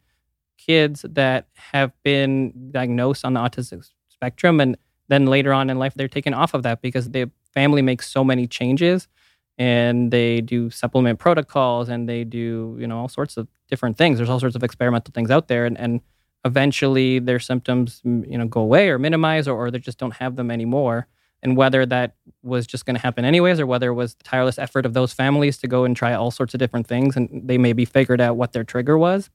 kids 0.58 1.04
that 1.08 1.48
have 1.72 1.90
been 2.04 2.70
diagnosed 2.70 3.24
on 3.24 3.34
the 3.34 3.40
autistic 3.40 3.84
spectrum 4.08 4.60
and 4.60 4.76
then 5.12 5.26
later 5.26 5.52
on 5.52 5.70
in 5.70 5.78
life 5.78 5.94
they're 5.94 6.08
taken 6.08 6.34
off 6.34 6.54
of 6.54 6.62
that 6.62 6.80
because 6.82 7.10
the 7.10 7.30
family 7.52 7.82
makes 7.82 8.08
so 8.08 8.24
many 8.24 8.46
changes 8.46 9.08
and 9.58 10.10
they 10.10 10.40
do 10.40 10.70
supplement 10.70 11.18
protocols 11.18 11.88
and 11.88 12.08
they 12.08 12.24
do 12.24 12.76
you 12.80 12.86
know 12.86 12.98
all 12.98 13.08
sorts 13.08 13.36
of 13.36 13.46
different 13.68 13.96
things. 13.96 14.18
There's 14.18 14.30
all 14.30 14.40
sorts 14.40 14.56
of 14.56 14.62
experimental 14.62 15.12
things 15.12 15.30
out 15.30 15.48
there 15.48 15.66
and, 15.66 15.78
and 15.78 16.00
eventually 16.44 17.18
their 17.18 17.38
symptoms 17.38 18.00
you 18.04 18.38
know 18.38 18.46
go 18.46 18.60
away 18.60 18.88
or 18.88 18.98
minimize 18.98 19.46
or, 19.46 19.56
or 19.56 19.70
they 19.70 19.78
just 19.78 19.98
don't 19.98 20.14
have 20.14 20.36
them 20.36 20.50
anymore. 20.50 21.06
And 21.44 21.56
whether 21.56 21.84
that 21.86 22.14
was 22.44 22.68
just 22.68 22.86
going 22.86 22.94
to 22.94 23.02
happen 23.02 23.24
anyways 23.24 23.58
or 23.58 23.66
whether 23.66 23.88
it 23.88 23.94
was 23.94 24.14
the 24.14 24.22
tireless 24.22 24.58
effort 24.60 24.86
of 24.86 24.94
those 24.94 25.12
families 25.12 25.58
to 25.58 25.66
go 25.66 25.84
and 25.84 25.96
try 25.96 26.14
all 26.14 26.30
sorts 26.30 26.54
of 26.54 26.58
different 26.58 26.86
things 26.86 27.16
and 27.16 27.28
they 27.44 27.58
maybe 27.58 27.84
figured 27.84 28.20
out 28.20 28.36
what 28.36 28.52
their 28.52 28.64
trigger 28.64 28.96
was 28.96 29.28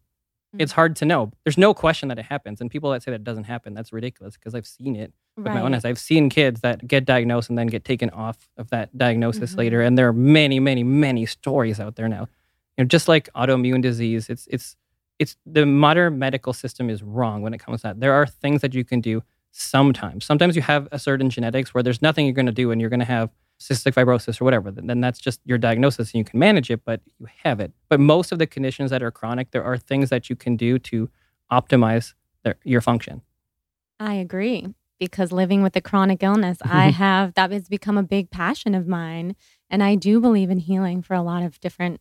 mm-hmm. 0.54 0.62
it's 0.62 0.72
hard 0.72 0.96
to 0.96 1.06
know 1.06 1.32
there's 1.44 1.58
no 1.58 1.74
question 1.74 2.10
that 2.10 2.20
it 2.20 2.26
happens 2.26 2.62
and 2.62 2.70
people 2.70 2.92
that 2.92 3.04
say 3.04 3.12
that 3.12 3.24
doesn't 3.24 3.46
happen 3.46 3.74
that's 3.74 3.94
ridiculous 3.94 4.36
because 4.36 4.54
i've 4.56 4.68
seen 4.68 4.96
it 4.96 5.14
with 5.36 5.46
right. 5.46 5.56
my 5.56 5.62
own 5.62 5.74
eyes 5.74 5.86
i've 5.86 6.00
seen 6.00 6.30
kids 6.30 6.62
that 6.62 6.88
get 6.88 7.06
diagnosed 7.06 7.50
and 7.50 7.58
then 7.58 7.68
get 7.68 7.84
taken 7.84 8.10
off 8.12 8.50
of 8.58 8.70
that 8.70 8.96
diagnosis 8.98 9.52
mm-hmm. 9.52 9.60
later 9.60 9.82
and 9.82 9.98
there 9.98 10.08
are 10.08 10.14
many 10.14 10.60
many 10.60 10.84
many 10.84 11.26
stories 11.26 11.80
out 11.80 11.96
there 11.96 12.08
now 12.08 12.28
you 12.78 12.84
know 12.84 12.86
just 12.86 13.08
like 13.08 13.30
autoimmune 13.34 13.82
disease 13.82 14.30
it's 14.30 14.48
it's 14.50 14.76
it's 15.20 15.36
the 15.46 15.66
modern 15.66 16.20
medical 16.20 16.54
system 16.54 16.90
is 16.90 17.02
wrong 17.02 17.42
when 17.42 17.54
it 17.54 17.60
comes 17.60 17.82
to 17.82 17.88
that 17.88 18.00
there 18.00 18.14
are 18.14 18.26
things 18.26 18.62
that 18.62 18.74
you 18.74 18.84
can 18.84 19.02
do 19.02 19.22
sometimes. 19.58 20.26
Sometimes 20.26 20.56
you 20.56 20.62
have 20.62 20.88
a 20.92 21.00
certain 21.00 21.30
genetics 21.30 21.74
where 21.74 21.84
there's 21.84 22.02
nothing 22.02 22.26
you're 22.26 22.34
going 22.34 22.46
to 22.46 22.52
do 22.52 22.72
and 22.72 22.80
you're 22.80 22.90
going 22.90 23.00
to 23.00 23.06
have 23.06 23.30
cystic 23.60 23.94
fibrosis 23.94 24.40
or 24.40 24.46
whatever. 24.46 24.72
Then 24.72 25.02
that's 25.02 25.20
just 25.20 25.42
your 25.46 25.58
diagnosis 25.58 26.12
and 26.12 26.20
you 26.20 26.24
can 26.24 26.40
manage 26.40 26.70
it, 26.70 26.82
but 26.86 27.02
you 27.20 27.28
have 27.44 27.60
it. 27.60 27.72
But 27.90 28.00
most 28.00 28.32
of 28.32 28.40
the 28.40 28.48
conditions 28.48 28.92
that 28.92 29.02
are 29.02 29.12
chronic, 29.12 29.52
there 29.52 29.64
are 29.64 29.78
things 29.78 30.10
that 30.10 30.30
you 30.30 30.36
can 30.36 30.56
do 30.56 30.78
to 30.80 31.10
optimize 31.52 32.14
their, 32.44 32.56
your 32.64 32.82
function. 32.82 33.22
I 34.00 34.16
agree 34.16 34.68
because 35.00 35.32
living 35.32 35.64
with 35.64 35.76
a 35.76 35.82
chronic 35.82 36.24
illness, 36.24 36.60
I 36.62 36.90
have 36.92 37.34
that 37.34 37.52
has 37.52 37.68
become 37.68 37.98
a 37.98 38.04
big 38.04 38.30
passion 38.30 38.76
of 38.76 38.88
mine. 38.88 39.36
And 39.70 39.84
I 39.84 39.96
do 39.96 40.20
believe 40.20 40.50
in 40.50 40.60
healing 40.60 41.02
for 41.02 41.14
a 41.14 41.22
lot 41.22 41.44
of 41.44 41.60
different 41.60 42.00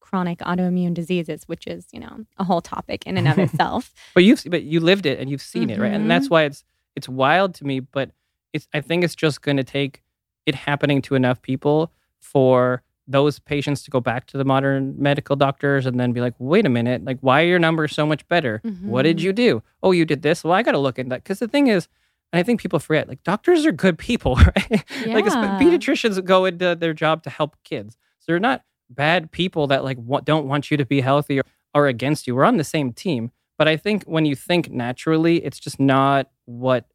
chronic 0.00 0.38
autoimmune 0.38 0.94
diseases, 0.94 1.44
which 1.46 1.66
is, 1.66 1.86
you 1.92 2.00
know, 2.00 2.24
a 2.38 2.44
whole 2.44 2.62
topic 2.62 3.06
in 3.06 3.18
and 3.18 3.28
of 3.28 3.38
itself. 3.38 3.92
but 4.14 4.24
you've 4.24 4.42
but 4.48 4.62
you 4.62 4.80
lived 4.80 5.06
it 5.06 5.18
and 5.18 5.30
you've 5.30 5.42
seen 5.42 5.68
mm-hmm. 5.68 5.80
it, 5.80 5.84
right? 5.84 5.92
And 5.92 6.10
that's 6.10 6.26
mm-hmm. 6.26 6.34
why 6.34 6.42
it's 6.44 6.64
it's 6.96 7.08
wild 7.08 7.54
to 7.56 7.64
me, 7.64 7.80
but 7.80 8.10
it's 8.52 8.68
I 8.74 8.80
think 8.80 9.04
it's 9.04 9.14
just 9.14 9.42
going 9.42 9.56
to 9.56 9.64
take 9.64 10.02
it 10.48 10.54
happening 10.54 11.02
to 11.02 11.14
enough 11.14 11.40
people 11.42 11.92
for 12.18 12.82
those 13.06 13.38
patients 13.38 13.82
to 13.82 13.90
go 13.90 14.00
back 14.00 14.26
to 14.26 14.36
the 14.36 14.44
modern 14.44 14.94
medical 14.98 15.36
doctors 15.36 15.86
and 15.86 15.98
then 15.98 16.12
be 16.12 16.20
like, 16.20 16.34
wait 16.38 16.66
a 16.66 16.68
minute, 16.68 17.04
like, 17.04 17.18
why 17.20 17.42
are 17.42 17.46
your 17.46 17.58
numbers 17.58 17.94
so 17.94 18.04
much 18.04 18.26
better? 18.28 18.60
Mm-hmm. 18.64 18.88
What 18.88 19.02
did 19.02 19.18
mm-hmm. 19.18 19.26
you 19.26 19.32
do? 19.32 19.62
Oh, 19.82 19.92
you 19.92 20.04
did 20.04 20.22
this. 20.22 20.44
Well, 20.44 20.52
I 20.52 20.62
got 20.62 20.72
to 20.72 20.78
look 20.78 20.98
into 20.98 21.10
that. 21.10 21.24
Because 21.24 21.38
the 21.38 21.48
thing 21.48 21.68
is, 21.68 21.88
and 22.32 22.38
I 22.38 22.42
think 22.42 22.60
people 22.60 22.78
forget, 22.78 23.08
like, 23.08 23.22
doctors 23.22 23.64
are 23.64 23.72
good 23.72 23.98
people, 23.98 24.34
right? 24.36 24.84
Yeah. 25.06 25.14
like, 25.14 25.24
pediatricians 25.24 26.22
go 26.24 26.44
into 26.44 26.74
their 26.74 26.92
job 26.92 27.22
to 27.22 27.30
help 27.30 27.56
kids. 27.64 27.96
So 28.18 28.32
they're 28.32 28.38
not 28.38 28.62
bad 28.90 29.30
people 29.30 29.66
that, 29.68 29.84
like, 29.84 29.98
don't 30.24 30.46
want 30.46 30.70
you 30.70 30.76
to 30.76 30.84
be 30.84 31.00
healthy 31.00 31.40
or 31.40 31.44
are 31.74 31.86
against 31.86 32.26
you. 32.26 32.34
We're 32.34 32.44
on 32.44 32.58
the 32.58 32.64
same 32.64 32.92
team. 32.92 33.30
But 33.56 33.68
I 33.68 33.76
think 33.76 34.04
when 34.04 34.26
you 34.26 34.36
think 34.36 34.70
naturally, 34.70 35.44
it's 35.44 35.58
just 35.58 35.80
not 35.80 36.30
what 36.44 36.86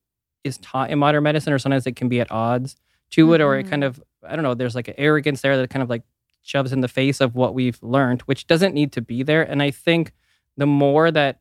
is 0.44 0.58
taught 0.60 0.92
in 0.92 1.00
modern 1.00 1.24
medicine, 1.24 1.54
or 1.54 1.60
sometimes 1.60 1.88
it 1.88 1.96
can 1.96 2.08
be 2.08 2.20
at 2.20 2.32
odds 2.32 2.76
to 3.14 3.26
mm-hmm. 3.26 3.36
it, 3.36 3.42
or 3.42 3.58
it 3.58 3.70
kind 3.70 3.84
mm-hmm. 3.84 4.02
of, 4.02 4.04
I 4.28 4.36
don't 4.36 4.44
know, 4.44 4.54
there's 4.54 4.76
like 4.76 4.88
an 4.88 4.96
arrogance 4.98 5.42
there 5.42 5.58
that 5.58 5.70
kind 5.70 5.84
of 5.84 5.90
like 5.90 6.04
shoves 6.42 6.72
in 6.72 6.82
the 6.82 6.88
face 6.88 7.22
of 7.22 7.36
what 7.36 7.54
we've 7.54 7.82
learned, 7.82 8.22
which 8.24 8.48
doesn't 8.48 8.74
need 8.74 8.92
to 8.94 9.02
be 9.02 9.24
there. 9.24 9.44
And 9.44 9.62
I 9.62 9.72
think 9.72 10.12
the 10.58 10.66
more 10.66 11.10
that 11.12 11.40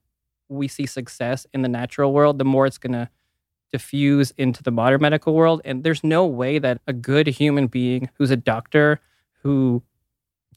we 0.49 0.69
see 0.69 0.87
success 0.87 1.47
in 1.53 1.63
the 1.63 1.69
natural 1.69 2.13
world, 2.13 2.39
the 2.39 2.45
more 2.45 2.67
it's 2.67 2.79
going 2.79 2.93
to 2.93 3.09
diffuse 3.73 4.33
into 4.37 4.63
the 4.63 4.71
modern 4.71 5.01
medical 5.01 5.35
world. 5.35 5.63
And 5.65 5.83
there's 5.83 6.05
no 6.05 6.27
way 6.27 6.59
that 6.59 6.81
a 6.87 6.93
good 6.93 7.27
human 7.27 7.67
being 7.67 8.11
who's 8.15 8.31
a 8.31 8.37
doctor 8.37 9.01
who 9.43 9.83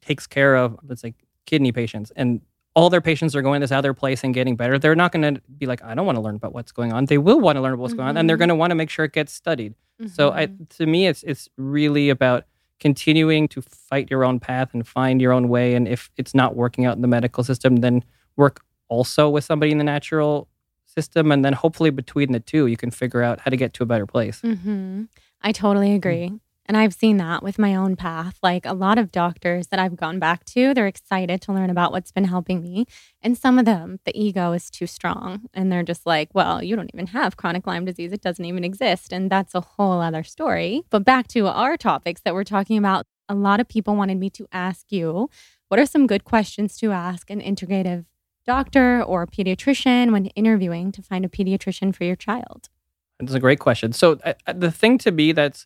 takes 0.01 0.27
care 0.27 0.55
of, 0.55 0.77
let's 0.83 1.01
say, 1.01 1.15
kidney 1.45 1.71
patients 1.71 2.11
and 2.15 2.41
all 2.75 2.89
their 2.89 3.01
patients 3.01 3.35
are 3.35 3.41
going 3.41 3.61
this 3.61 3.71
other 3.71 3.93
place 3.93 4.23
and 4.23 4.33
getting 4.33 4.55
better, 4.55 4.77
they're 4.77 4.95
not 4.95 5.11
going 5.11 5.35
to 5.35 5.41
be 5.57 5.65
like, 5.65 5.81
I 5.83 5.95
don't 5.95 6.05
want 6.05 6.17
to 6.17 6.21
learn 6.21 6.35
about 6.35 6.53
what's 6.53 6.71
going 6.73 6.91
on. 6.93 7.05
They 7.05 7.17
will 7.17 7.39
want 7.39 7.55
to 7.55 7.61
learn 7.61 7.73
about 7.73 7.81
what's 7.83 7.93
going 7.93 8.09
on, 8.09 8.17
and 8.17 8.29
they're 8.29 8.35
Mhm. 8.35 8.39
going 8.39 8.49
to 8.49 8.55
want 8.55 8.71
to 8.71 8.75
make 8.75 8.89
sure 8.89 9.05
it 9.05 9.13
gets 9.13 9.31
studied. 9.33 9.73
So, 10.07 10.31
I, 10.31 10.47
Mhm. 10.47 10.69
to 10.77 10.85
me, 10.85 11.07
it's 11.07 11.23
it's 11.23 11.47
really 11.57 12.09
about 12.09 12.43
continuing 12.81 13.47
to 13.47 13.61
fight 13.61 14.11
your 14.11 14.25
own 14.25 14.39
path 14.39 14.73
and 14.73 14.85
find 14.85 15.21
your 15.21 15.31
own 15.31 15.47
way. 15.47 15.73
And 15.75 15.87
if 15.87 16.11
it's 16.17 16.35
not 16.35 16.55
working 16.57 16.85
out 16.85 16.95
in 16.97 17.01
the 17.01 17.07
medical 17.07 17.43
system, 17.45 17.77
then 17.77 18.03
work 18.35 18.61
also 18.89 19.29
with 19.29 19.45
somebody 19.45 19.71
in 19.71 19.77
the 19.77 19.85
natural 19.85 20.49
system, 20.85 21.31
and 21.31 21.43
then 21.45 21.53
hopefully 21.53 21.89
between 21.91 22.33
the 22.33 22.39
two, 22.41 22.67
you 22.67 22.75
can 22.77 22.91
figure 22.91 23.21
out 23.21 23.39
how 23.39 23.49
to 23.49 23.57
get 23.57 23.73
to 23.75 23.83
a 23.83 23.85
better 23.85 24.05
place. 24.05 24.41
hmm 24.41 25.03
I 25.41 25.51
totally 25.53 25.93
agree. 25.93 26.33
And 26.65 26.75
I've 26.75 26.93
seen 26.93 27.17
that 27.17 27.43
with 27.43 27.59
my 27.59 27.75
own 27.75 27.95
path. 27.95 28.37
Like 28.41 28.65
a 28.65 28.73
lot 28.73 28.97
of 28.97 29.11
doctors 29.11 29.67
that 29.67 29.79
I've 29.79 29.95
gone 29.95 30.19
back 30.19 30.45
to, 30.45 30.73
they're 30.73 30.87
excited 30.87 31.41
to 31.43 31.53
learn 31.53 31.69
about 31.69 31.91
what's 31.91 32.11
been 32.11 32.25
helping 32.25 32.61
me. 32.61 32.85
And 33.21 33.37
some 33.37 33.59
of 33.59 33.65
them, 33.65 33.99
the 34.05 34.19
ego 34.19 34.51
is 34.51 34.69
too 34.69 34.87
strong. 34.87 35.47
And 35.53 35.71
they're 35.71 35.83
just 35.83 36.05
like, 36.05 36.29
well, 36.33 36.63
you 36.63 36.75
don't 36.75 36.91
even 36.93 37.07
have 37.07 37.37
chronic 37.37 37.67
Lyme 37.67 37.85
disease. 37.85 38.11
It 38.11 38.21
doesn't 38.21 38.45
even 38.45 38.63
exist. 38.63 39.13
And 39.13 39.29
that's 39.29 39.53
a 39.53 39.61
whole 39.61 40.01
other 40.01 40.23
story. 40.23 40.83
But 40.89 41.05
back 41.05 41.27
to 41.29 41.47
our 41.47 41.77
topics 41.77 42.21
that 42.21 42.33
we're 42.33 42.43
talking 42.43 42.77
about, 42.77 43.05
a 43.29 43.35
lot 43.35 43.59
of 43.59 43.67
people 43.67 43.95
wanted 43.95 44.17
me 44.17 44.29
to 44.31 44.47
ask 44.51 44.91
you 44.91 45.29
what 45.67 45.79
are 45.79 45.85
some 45.85 46.07
good 46.07 46.23
questions 46.23 46.77
to 46.77 46.91
ask 46.91 47.29
an 47.29 47.41
integrative 47.41 48.05
doctor 48.45 49.01
or 49.01 49.25
pediatrician 49.25 50.11
when 50.11 50.27
interviewing 50.27 50.91
to 50.91 51.01
find 51.01 51.25
a 51.25 51.29
pediatrician 51.29 51.93
for 51.95 52.03
your 52.03 52.15
child? 52.15 52.69
It's 53.19 53.33
a 53.33 53.39
great 53.39 53.59
question. 53.59 53.93
So 53.93 54.19
uh, 54.23 54.33
uh, 54.45 54.53
the 54.53 54.71
thing 54.71 54.97
to 54.99 55.11
me 55.11 55.31
that's 55.31 55.65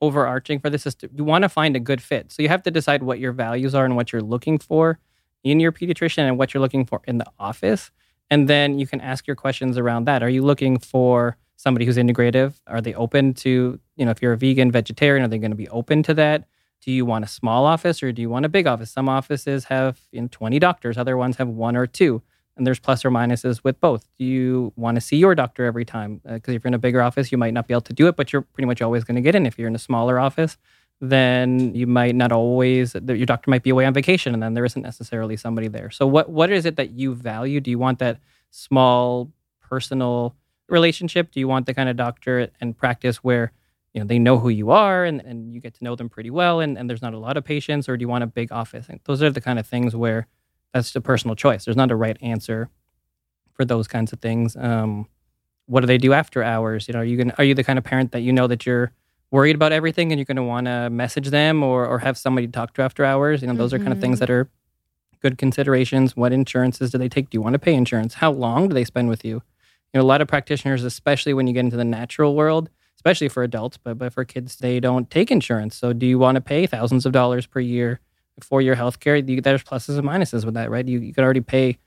overarching 0.00 0.58
for 0.58 0.70
this 0.70 0.86
is 0.86 0.94
to, 0.96 1.10
you 1.14 1.24
want 1.24 1.42
to 1.42 1.48
find 1.48 1.76
a 1.76 1.80
good 1.80 2.02
fit. 2.02 2.32
So 2.32 2.42
you 2.42 2.48
have 2.48 2.62
to 2.62 2.70
decide 2.70 3.02
what 3.02 3.18
your 3.18 3.32
values 3.32 3.74
are 3.74 3.84
and 3.84 3.96
what 3.96 4.12
you're 4.12 4.22
looking 4.22 4.58
for 4.58 4.98
in 5.44 5.60
your 5.60 5.72
pediatrician 5.72 6.26
and 6.26 6.38
what 6.38 6.54
you're 6.54 6.60
looking 6.60 6.86
for 6.86 7.00
in 7.06 7.18
the 7.18 7.26
office. 7.38 7.90
And 8.30 8.48
then 8.48 8.78
you 8.78 8.86
can 8.86 9.00
ask 9.00 9.26
your 9.26 9.36
questions 9.36 9.76
around 9.76 10.04
that. 10.04 10.22
Are 10.22 10.28
you 10.28 10.42
looking 10.42 10.78
for 10.78 11.36
somebody 11.56 11.84
who's 11.84 11.96
integrative? 11.96 12.54
Are 12.66 12.80
they 12.80 12.94
open 12.94 13.34
to, 13.34 13.78
you 13.96 14.04
know, 14.04 14.10
if 14.10 14.22
you're 14.22 14.32
a 14.32 14.38
vegan, 14.38 14.70
vegetarian, 14.70 15.24
are 15.24 15.28
they 15.28 15.38
going 15.38 15.50
to 15.50 15.56
be 15.56 15.68
open 15.68 16.02
to 16.04 16.14
that? 16.14 16.44
Do 16.80 16.90
you 16.90 17.04
want 17.04 17.24
a 17.24 17.28
small 17.28 17.66
office 17.66 18.02
or 18.02 18.12
do 18.12 18.22
you 18.22 18.30
want 18.30 18.46
a 18.46 18.48
big 18.48 18.66
office? 18.66 18.90
Some 18.90 19.08
offices 19.08 19.64
have 19.64 20.00
you 20.12 20.22
know, 20.22 20.28
20 20.30 20.58
doctors, 20.58 20.96
other 20.96 21.16
ones 21.16 21.36
have 21.36 21.48
one 21.48 21.76
or 21.76 21.86
two 21.86 22.22
and 22.60 22.66
there's 22.66 22.78
plus 22.78 23.06
or 23.06 23.10
minuses 23.10 23.64
with 23.64 23.80
both. 23.80 24.06
Do 24.18 24.24
you 24.26 24.70
want 24.76 24.96
to 24.96 25.00
see 25.00 25.16
your 25.16 25.34
doctor 25.34 25.64
every 25.64 25.86
time? 25.86 26.20
Uh, 26.28 26.34
because 26.34 26.54
if 26.54 26.62
you're 26.62 26.68
in 26.68 26.74
a 26.74 26.78
bigger 26.78 27.00
office, 27.00 27.32
you 27.32 27.38
might 27.38 27.54
not 27.54 27.66
be 27.66 27.72
able 27.72 27.80
to 27.80 27.94
do 27.94 28.06
it, 28.06 28.16
but 28.16 28.34
you're 28.34 28.42
pretty 28.42 28.66
much 28.66 28.82
always 28.82 29.02
going 29.02 29.14
to 29.14 29.22
get 29.22 29.34
in. 29.34 29.46
If 29.46 29.58
you're 29.58 29.66
in 29.66 29.74
a 29.74 29.78
smaller 29.78 30.20
office, 30.20 30.58
then 31.00 31.74
you 31.74 31.86
might 31.86 32.14
not 32.14 32.32
always. 32.32 32.94
Your 32.94 33.24
doctor 33.24 33.50
might 33.50 33.62
be 33.62 33.70
away 33.70 33.86
on 33.86 33.94
vacation, 33.94 34.34
and 34.34 34.42
then 34.42 34.52
there 34.52 34.66
isn't 34.66 34.82
necessarily 34.82 35.38
somebody 35.38 35.68
there. 35.68 35.90
So, 35.90 36.06
what 36.06 36.28
what 36.28 36.52
is 36.52 36.66
it 36.66 36.76
that 36.76 36.90
you 36.90 37.14
value? 37.14 37.62
Do 37.62 37.70
you 37.70 37.78
want 37.78 37.98
that 38.00 38.20
small 38.50 39.32
personal 39.62 40.36
relationship? 40.68 41.32
Do 41.32 41.40
you 41.40 41.48
want 41.48 41.64
the 41.64 41.72
kind 41.72 41.88
of 41.88 41.96
doctor 41.96 42.50
and 42.60 42.76
practice 42.76 43.24
where 43.24 43.52
you 43.94 44.02
know 44.02 44.06
they 44.06 44.18
know 44.18 44.38
who 44.38 44.50
you 44.50 44.70
are 44.70 45.06
and, 45.06 45.22
and 45.22 45.54
you 45.54 45.60
get 45.60 45.72
to 45.76 45.84
know 45.84 45.96
them 45.96 46.10
pretty 46.10 46.30
well, 46.30 46.60
and, 46.60 46.76
and 46.76 46.90
there's 46.90 47.00
not 47.00 47.14
a 47.14 47.18
lot 47.18 47.38
of 47.38 47.44
patients, 47.44 47.88
or 47.88 47.96
do 47.96 48.02
you 48.02 48.08
want 48.08 48.22
a 48.22 48.26
big 48.26 48.52
office? 48.52 48.86
And 48.90 49.00
those 49.04 49.22
are 49.22 49.30
the 49.30 49.40
kind 49.40 49.58
of 49.58 49.66
things 49.66 49.96
where 49.96 50.26
that's 50.72 50.94
a 50.96 51.00
personal 51.00 51.36
choice. 51.36 51.64
There's 51.64 51.76
not 51.76 51.90
a 51.90 51.96
right 51.96 52.16
answer 52.22 52.68
for 53.54 53.64
those 53.64 53.88
kinds 53.88 54.12
of 54.12 54.20
things. 54.20 54.56
Um, 54.56 55.06
what 55.66 55.80
do 55.80 55.86
they 55.86 55.98
do 55.98 56.12
after 56.12 56.42
hours? 56.42 56.88
You 56.88 56.94
know, 56.94 57.00
are 57.00 57.04
you 57.04 57.16
gonna, 57.16 57.34
are 57.38 57.44
you 57.44 57.54
the 57.54 57.64
kind 57.64 57.78
of 57.78 57.84
parent 57.84 58.12
that 58.12 58.20
you 58.20 58.32
know 58.32 58.46
that 58.46 58.66
you're 58.66 58.92
worried 59.30 59.54
about 59.54 59.72
everything 59.72 60.10
and 60.12 60.18
you're 60.18 60.24
going 60.24 60.36
to 60.36 60.42
want 60.42 60.66
to 60.66 60.90
message 60.90 61.28
them 61.28 61.62
or 61.62 61.86
or 61.86 61.98
have 62.00 62.18
somebody 62.18 62.46
to 62.46 62.52
talk 62.52 62.74
to 62.74 62.82
after 62.82 63.04
hours? 63.04 63.42
You 63.42 63.48
know, 63.48 63.54
those 63.54 63.72
are 63.72 63.78
kind 63.78 63.92
of 63.92 64.00
things 64.00 64.16
Mhm. 64.18 64.20
that 64.20 64.30
are 64.30 64.50
good 65.20 65.38
considerations. 65.38 66.16
What 66.16 66.32
insurances 66.32 66.90
do 66.90 66.98
they 66.98 67.08
take? 67.08 67.30
Do 67.30 67.36
you 67.36 67.42
want 67.42 67.54
to 67.54 67.58
pay 67.58 67.74
insurance? 67.74 68.14
How 68.14 68.32
long 68.32 68.68
do 68.68 68.74
they 68.74 68.84
spend 68.84 69.08
with 69.08 69.24
you? 69.24 69.42
You 69.92 69.98
know, 69.98 70.02
a 70.02 70.06
lot 70.06 70.20
of 70.20 70.28
practitioners, 70.28 70.82
especially 70.84 71.34
when 71.34 71.46
you 71.46 71.52
get 71.52 71.60
into 71.60 71.76
the 71.76 71.84
natural 71.84 72.34
world, 72.34 72.70
especially 72.96 73.28
for 73.28 73.42
adults, 73.42 73.76
but 73.76 73.98
but 73.98 74.12
for 74.12 74.24
kids, 74.24 74.56
they 74.56 74.80
don't 74.80 75.10
take 75.10 75.30
insurance. 75.30 75.76
So, 75.76 75.92
do 75.92 76.06
you 76.06 76.18
want 76.18 76.36
to 76.36 76.40
pay 76.40 76.66
thousands 76.66 77.06
of 77.06 77.12
dollars 77.12 77.46
per 77.46 77.60
year 77.60 78.00
for 78.44 78.60
your 78.62 78.74
health 78.74 79.00
care? 79.00 79.20
There's 79.22 79.64
pluses 79.64 79.98
and 79.98 80.06
minuses 80.06 80.44
with 80.44 80.54
that, 80.54 80.70
right? 80.70 80.86
You, 80.86 80.98
you 81.00 81.12
could 81.12 81.24
already 81.24 81.40
pay 81.40 81.78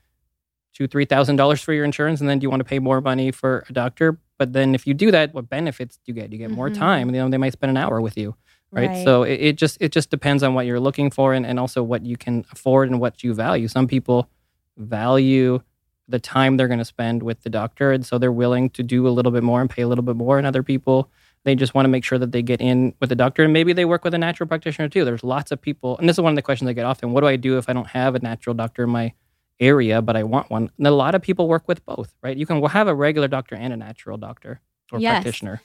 two, 0.74 0.86
three 0.88 1.04
thousand 1.04 1.36
dollars 1.36 1.60
for 1.60 1.72
your 1.72 1.84
insurance, 1.84 2.20
and 2.20 2.28
then 2.28 2.38
do 2.38 2.44
you 2.44 2.50
want 2.50 2.60
to 2.60 2.64
pay 2.64 2.78
more 2.78 3.00
money 3.00 3.30
for 3.30 3.64
a 3.68 3.72
doctor? 3.72 4.18
But 4.38 4.52
then 4.52 4.74
if 4.74 4.86
you 4.86 4.94
do 4.94 5.10
that, 5.12 5.32
what 5.32 5.48
benefits 5.48 5.96
do 5.96 6.02
you 6.06 6.14
get? 6.14 6.32
You 6.32 6.38
get 6.38 6.50
more 6.50 6.68
Mhm. 6.70 6.74
time. 6.74 7.06
You 7.08 7.20
know, 7.22 7.28
they 7.28 7.38
might 7.38 7.52
spend 7.52 7.70
an 7.70 7.76
hour 7.76 8.00
with 8.00 8.16
you, 8.18 8.34
right? 8.72 8.90
So 9.04 9.22
it, 9.22 9.40
it 9.40 9.56
just 9.56 9.78
it 9.80 9.92
just 9.92 10.10
depends 10.10 10.42
on 10.42 10.54
what 10.54 10.66
you're 10.66 10.80
looking 10.80 11.10
for, 11.10 11.32
and, 11.34 11.46
and 11.46 11.60
also 11.60 11.82
what 11.82 12.04
you 12.04 12.16
can 12.16 12.44
afford 12.50 12.90
and 12.90 13.00
what 13.00 13.22
you 13.22 13.34
value. 13.34 13.68
Some 13.68 13.86
people 13.86 14.28
value 14.76 15.60
the 16.08 16.18
time 16.18 16.56
they're 16.56 16.68
going 16.68 16.78
to 16.80 16.84
spend 16.84 17.22
with 17.22 17.42
the 17.42 17.50
doctor, 17.50 17.92
and 17.92 18.04
so 18.04 18.18
they're 18.18 18.32
willing 18.32 18.68
to 18.70 18.82
do 18.82 19.06
a 19.08 19.10
little 19.10 19.32
bit 19.32 19.42
more 19.42 19.60
and 19.60 19.70
pay 19.70 19.82
a 19.82 19.88
little 19.88 20.04
bit 20.04 20.16
more. 20.16 20.36
And 20.38 20.46
other 20.46 20.62
people 20.62 21.08
they 21.44 21.54
just 21.54 21.74
want 21.74 21.84
to 21.84 21.88
make 21.90 22.04
sure 22.04 22.18
that 22.18 22.32
they 22.32 22.42
get 22.42 22.60
in 22.60 22.94
with 23.00 23.12
a 23.12 23.14
doctor 23.14 23.44
and 23.44 23.52
maybe 23.52 23.72
they 23.72 23.84
work 23.84 24.02
with 24.04 24.14
a 24.14 24.18
natural 24.18 24.46
practitioner 24.48 24.88
too. 24.88 25.04
There's 25.04 25.22
lots 25.24 25.52
of 25.52 25.60
people 25.60 25.96
and 25.98 26.08
this 26.08 26.16
is 26.16 26.20
one 26.22 26.32
of 26.32 26.36
the 26.36 26.42
questions 26.42 26.68
i 26.68 26.72
get 26.72 26.84
often 26.86 27.12
what 27.12 27.20
do 27.20 27.26
i 27.26 27.36
do 27.36 27.58
if 27.58 27.68
i 27.68 27.72
don't 27.72 27.86
have 27.88 28.14
a 28.14 28.18
natural 28.18 28.54
doctor 28.54 28.84
in 28.84 28.90
my 28.90 29.12
area 29.60 30.02
but 30.02 30.16
i 30.16 30.22
want 30.22 30.50
one? 30.50 30.70
And 30.78 30.86
a 30.86 30.90
lot 30.90 31.14
of 31.14 31.22
people 31.22 31.46
work 31.48 31.68
with 31.68 31.84
both 31.86 32.14
right? 32.22 32.36
You 32.36 32.46
can 32.46 32.62
have 32.64 32.88
a 32.88 32.94
regular 32.94 33.28
doctor 33.28 33.54
and 33.54 33.72
a 33.72 33.76
natural 33.76 34.16
doctor 34.18 34.60
or 34.92 34.98
Yes. 35.00 35.12
practitioner 35.22 35.60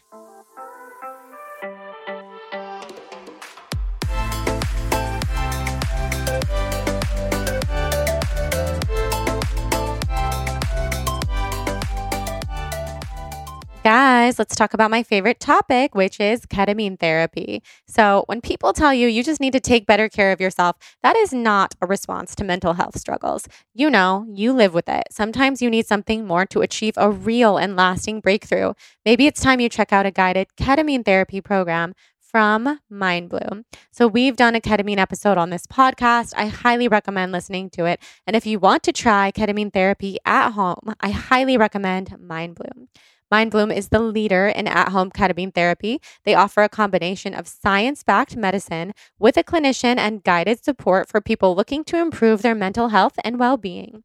Guys, 14.20 14.38
let's 14.38 14.54
talk 14.54 14.74
about 14.74 14.92
my 14.92 15.02
favorite 15.02 15.40
topic, 15.40 15.96
which 15.96 16.20
is 16.20 16.46
ketamine 16.46 17.00
therapy. 17.00 17.64
So, 17.88 18.26
when 18.28 18.42
people 18.42 18.74
tell 18.74 18.94
you 18.94 19.08
you 19.08 19.24
just 19.24 19.40
need 19.40 19.54
to 19.54 19.62
take 19.62 19.86
better 19.86 20.10
care 20.10 20.34
of 20.34 20.42
yourself, 20.42 20.76
that 21.04 21.16
is 21.16 21.32
not 21.32 21.74
a 21.82 21.88
response 21.88 22.36
to 22.36 22.44
mental 22.44 22.74
health 22.74 23.00
struggles. 23.00 23.48
You 23.74 23.90
know, 23.90 24.26
you 24.28 24.52
live 24.52 24.74
with 24.74 24.90
it. 24.90 25.04
Sometimes 25.10 25.62
you 25.62 25.70
need 25.70 25.88
something 25.88 26.28
more 26.28 26.46
to 26.48 26.60
achieve 26.60 26.96
a 26.98 27.10
real 27.10 27.56
and 27.58 27.78
lasting 27.78 28.20
breakthrough. 28.20 28.74
Maybe 29.06 29.26
it's 29.26 29.40
time 29.40 29.62
you 29.62 29.70
check 29.70 29.94
out 29.94 30.06
a 30.06 30.12
guided 30.12 30.50
ketamine 30.60 31.06
therapy 31.06 31.40
program 31.40 31.94
from 32.20 32.82
MindBloom. 32.92 33.64
So, 33.90 34.06
we've 34.06 34.36
done 34.36 34.54
a 34.54 34.60
ketamine 34.60 34.98
episode 34.98 35.38
on 35.38 35.50
this 35.50 35.66
podcast. 35.66 36.34
I 36.36 36.48
highly 36.48 36.90
recommend 36.90 37.32
listening 37.32 37.70
to 37.70 37.86
it. 37.86 38.02
And 38.28 38.36
if 38.36 38.46
you 38.46 38.60
want 38.60 38.84
to 38.84 38.92
try 38.92 39.32
ketamine 39.32 39.72
therapy 39.72 40.18
at 40.26 40.50
home, 40.50 40.94
I 41.00 41.12
highly 41.12 41.56
recommend 41.56 42.10
MindBloom. 42.22 42.90
MindBloom 43.32 43.76
is 43.76 43.90
the 43.90 44.00
leader 44.00 44.48
in 44.48 44.68
at 44.68 44.90
home 44.90 45.12
ketamine 45.12 45.54
therapy. 45.54 46.02
They 46.26 46.34
offer 46.34 46.64
a 46.64 46.70
combination 46.70 47.34
of 47.36 47.48
science 47.48 48.04
backed 48.04 48.36
medicine 48.36 48.94
with 49.20 49.38
a 49.38 49.44
clinician 49.44 49.98
and 49.98 50.24
guided 50.24 50.64
support 50.64 51.08
for 51.08 51.22
people 51.22 51.56
looking 51.56 51.84
to 51.86 51.98
improve 51.98 52.42
their 52.42 52.56
mental 52.56 52.90
health 52.90 53.14
and 53.24 53.40
well 53.40 53.58
being. 53.58 54.04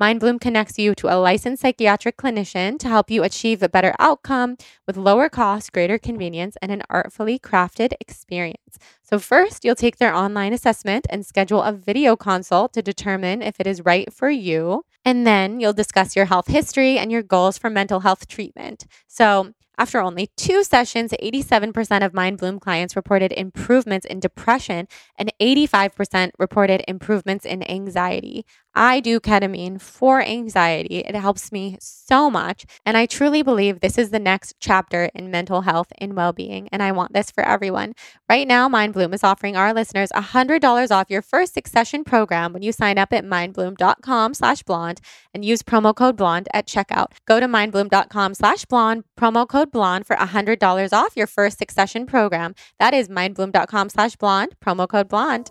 MindBloom 0.00 0.42
connects 0.42 0.78
you 0.78 0.94
to 0.96 1.08
a 1.08 1.16
licensed 1.16 1.62
psychiatric 1.62 2.18
clinician 2.18 2.78
to 2.80 2.88
help 2.88 3.10
you 3.10 3.22
achieve 3.22 3.62
a 3.62 3.68
better 3.68 3.94
outcome 3.98 4.58
with 4.86 4.98
lower 4.98 5.30
cost, 5.30 5.72
greater 5.72 5.96
convenience, 5.98 6.54
and 6.60 6.70
an 6.70 6.82
artfully 6.90 7.38
crafted 7.38 7.94
experience. 7.98 8.78
So, 9.02 9.18
first, 9.18 9.64
you'll 9.64 9.74
take 9.74 9.96
their 9.96 10.14
online 10.14 10.52
assessment 10.52 11.06
and 11.08 11.24
schedule 11.24 11.62
a 11.62 11.72
video 11.72 12.14
consult 12.14 12.74
to 12.74 12.82
determine 12.82 13.40
if 13.40 13.58
it 13.58 13.66
is 13.66 13.86
right 13.86 14.12
for 14.12 14.28
you. 14.28 14.84
And 15.06 15.26
then 15.26 15.60
you'll 15.60 15.72
discuss 15.74 16.16
your 16.16 16.26
health 16.26 16.48
history 16.48 16.98
and 16.98 17.12
your 17.12 17.22
goals 17.22 17.58
for 17.58 17.70
mental 17.70 18.00
health 18.00 18.28
treatment. 18.28 18.86
So, 19.08 19.52
after 19.78 20.00
only 20.00 20.30
two 20.36 20.64
sessions, 20.64 21.12
87% 21.22 22.04
of 22.04 22.12
MindBloom 22.12 22.60
clients 22.60 22.96
reported 22.96 23.32
improvements 23.32 24.06
in 24.06 24.20
depression 24.20 24.88
and 25.18 25.32
85% 25.40 26.30
reported 26.38 26.82
improvements 26.88 27.44
in 27.44 27.68
anxiety. 27.68 28.44
I 28.78 29.00
do 29.00 29.20
ketamine 29.20 29.80
for 29.80 30.20
anxiety. 30.20 30.98
It 30.98 31.14
helps 31.14 31.50
me 31.50 31.78
so 31.80 32.30
much. 32.30 32.66
And 32.84 32.94
I 32.94 33.06
truly 33.06 33.42
believe 33.42 33.80
this 33.80 33.96
is 33.96 34.10
the 34.10 34.18
next 34.18 34.56
chapter 34.60 35.08
in 35.14 35.30
mental 35.30 35.62
health 35.62 35.90
and 35.96 36.14
well 36.14 36.34
being. 36.34 36.68
And 36.70 36.82
I 36.82 36.92
want 36.92 37.14
this 37.14 37.30
for 37.30 37.42
everyone. 37.42 37.94
Right 38.28 38.46
now, 38.46 38.68
MindBloom 38.68 39.14
is 39.14 39.24
offering 39.24 39.56
our 39.56 39.72
listeners 39.72 40.10
$100 40.10 40.90
off 40.90 41.10
your 41.10 41.22
first 41.22 41.54
six 41.54 41.72
session 41.72 42.04
program 42.04 42.52
when 42.52 42.62
you 42.62 42.70
sign 42.70 42.98
up 42.98 43.14
at 43.14 43.24
mindbloom.com 43.24 44.34
slash 44.34 44.62
blonde 44.62 45.00
and 45.32 45.42
use 45.42 45.62
promo 45.62 45.94
code 45.96 46.18
blonde 46.18 46.48
at 46.52 46.66
checkout. 46.66 47.12
Go 47.26 47.40
to 47.40 47.46
mindbloom.com 47.46 48.34
slash 48.34 48.66
blonde, 48.66 49.04
promo 49.18 49.48
code 49.48 49.65
blonde 49.70 50.06
for 50.06 50.16
$100 50.16 50.92
off 50.92 51.16
your 51.16 51.26
first 51.26 51.58
succession 51.58 52.06
program. 52.06 52.54
That 52.78 52.94
is 52.94 53.08
mindbloom.com 53.08 53.88
slash 53.90 54.16
blonde, 54.16 54.54
promo 54.64 54.88
code 54.88 55.08
blonde. 55.08 55.50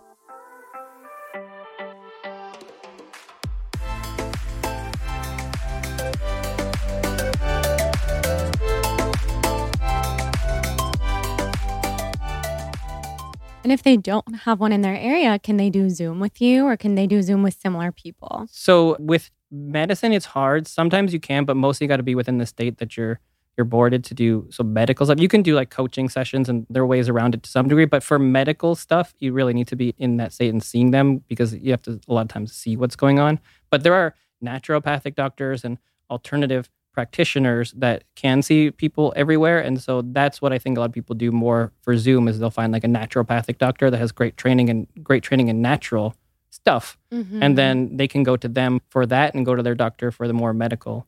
And 13.66 13.72
if 13.72 13.82
they 13.82 13.96
don't 13.96 14.32
have 14.44 14.60
one 14.60 14.70
in 14.70 14.82
their 14.82 14.96
area, 14.96 15.40
can 15.40 15.56
they 15.56 15.70
do 15.70 15.90
Zoom 15.90 16.20
with 16.20 16.40
you 16.40 16.66
or 16.66 16.76
can 16.76 16.94
they 16.94 17.08
do 17.08 17.20
Zoom 17.20 17.42
with 17.42 17.58
similar 17.60 17.90
people? 17.90 18.46
So 18.48 18.96
with 19.00 19.28
medicine, 19.50 20.12
it's 20.12 20.24
hard. 20.24 20.68
Sometimes 20.68 21.12
you 21.12 21.18
can, 21.18 21.44
but 21.44 21.56
mostly 21.56 21.84
you 21.84 21.88
got 21.88 21.96
to 21.96 22.04
be 22.04 22.14
within 22.14 22.38
the 22.38 22.46
state 22.46 22.78
that 22.78 22.96
you're 22.96 23.18
you're 23.56 23.64
boarded 23.64 24.04
to 24.04 24.14
do 24.14 24.46
so 24.50 24.62
medical 24.62 25.06
stuff. 25.06 25.20
You 25.20 25.28
can 25.28 25.42
do 25.42 25.54
like 25.54 25.70
coaching 25.70 26.08
sessions 26.08 26.48
and 26.48 26.66
there 26.68 26.82
are 26.82 26.86
ways 26.86 27.08
around 27.08 27.34
it 27.34 27.42
to 27.44 27.50
some 27.50 27.68
degree, 27.68 27.86
but 27.86 28.02
for 28.02 28.18
medical 28.18 28.74
stuff, 28.74 29.14
you 29.18 29.32
really 29.32 29.54
need 29.54 29.68
to 29.68 29.76
be 29.76 29.94
in 29.98 30.18
that 30.18 30.32
state 30.32 30.50
and 30.50 30.62
seeing 30.62 30.90
them 30.90 31.18
because 31.28 31.54
you 31.54 31.70
have 31.70 31.82
to 31.82 32.00
a 32.08 32.12
lot 32.12 32.22
of 32.22 32.28
times 32.28 32.52
see 32.52 32.76
what's 32.76 32.96
going 32.96 33.18
on. 33.18 33.40
But 33.70 33.82
there 33.82 33.94
are 33.94 34.14
naturopathic 34.44 35.14
doctors 35.14 35.64
and 35.64 35.78
alternative 36.10 36.68
practitioners 36.92 37.72
that 37.72 38.04
can 38.14 38.42
see 38.42 38.70
people 38.70 39.12
everywhere. 39.16 39.58
And 39.60 39.80
so 39.80 40.02
that's 40.02 40.40
what 40.40 40.52
I 40.52 40.58
think 40.58 40.76
a 40.76 40.80
lot 40.80 40.86
of 40.86 40.92
people 40.92 41.14
do 41.14 41.30
more 41.30 41.72
for 41.82 41.96
Zoom 41.96 42.26
is 42.26 42.38
they'll 42.38 42.50
find 42.50 42.72
like 42.72 42.84
a 42.84 42.88
naturopathic 42.88 43.58
doctor 43.58 43.90
that 43.90 43.98
has 43.98 44.12
great 44.12 44.36
training 44.36 44.70
and 44.70 44.86
great 45.02 45.22
training 45.22 45.48
in 45.48 45.60
natural 45.60 46.14
stuff. 46.48 46.98
Mm-hmm. 47.12 47.42
And 47.42 47.58
then 47.58 47.96
they 47.96 48.08
can 48.08 48.22
go 48.22 48.36
to 48.36 48.48
them 48.48 48.80
for 48.88 49.04
that 49.06 49.34
and 49.34 49.44
go 49.44 49.54
to 49.54 49.62
their 49.62 49.74
doctor 49.74 50.10
for 50.10 50.26
the 50.26 50.32
more 50.32 50.54
medical 50.54 51.06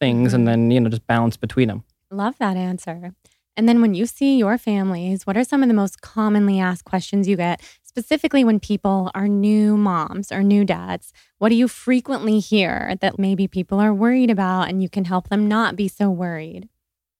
things 0.00 0.32
and 0.34 0.42
Mhm. 0.44 0.46
then, 0.50 0.70
you 0.70 0.80
know, 0.80 0.88
just 0.90 1.06
balance 1.06 1.36
between 1.36 1.68
them. 1.68 1.84
Love 2.10 2.36
that 2.38 2.56
answer. 2.56 3.12
And 3.56 3.68
then 3.68 3.80
when 3.82 3.94
you 3.94 4.06
see 4.06 4.38
your 4.38 4.56
families, 4.58 5.26
what 5.26 5.36
are 5.36 5.44
some 5.44 5.62
of 5.62 5.68
the 5.68 5.74
most 5.74 6.00
commonly 6.00 6.58
asked 6.58 6.84
questions 6.84 7.28
you 7.28 7.36
get, 7.36 7.60
specifically 7.82 8.42
when 8.42 8.58
people 8.58 9.10
are 9.14 9.28
new 9.28 9.76
moms 9.76 10.32
or 10.32 10.42
new 10.42 10.64
dads? 10.64 11.12
What 11.38 11.50
do 11.50 11.54
you 11.56 11.68
frequently 11.68 12.38
hear 12.38 12.94
that 13.00 13.18
maybe 13.18 13.46
people 13.46 13.78
are 13.78 13.92
worried 13.92 14.30
about 14.30 14.68
and 14.68 14.82
you 14.82 14.88
can 14.88 15.04
help 15.04 15.28
them 15.28 15.46
not 15.48 15.76
be 15.76 15.88
so 15.88 16.10
worried? 16.10 16.68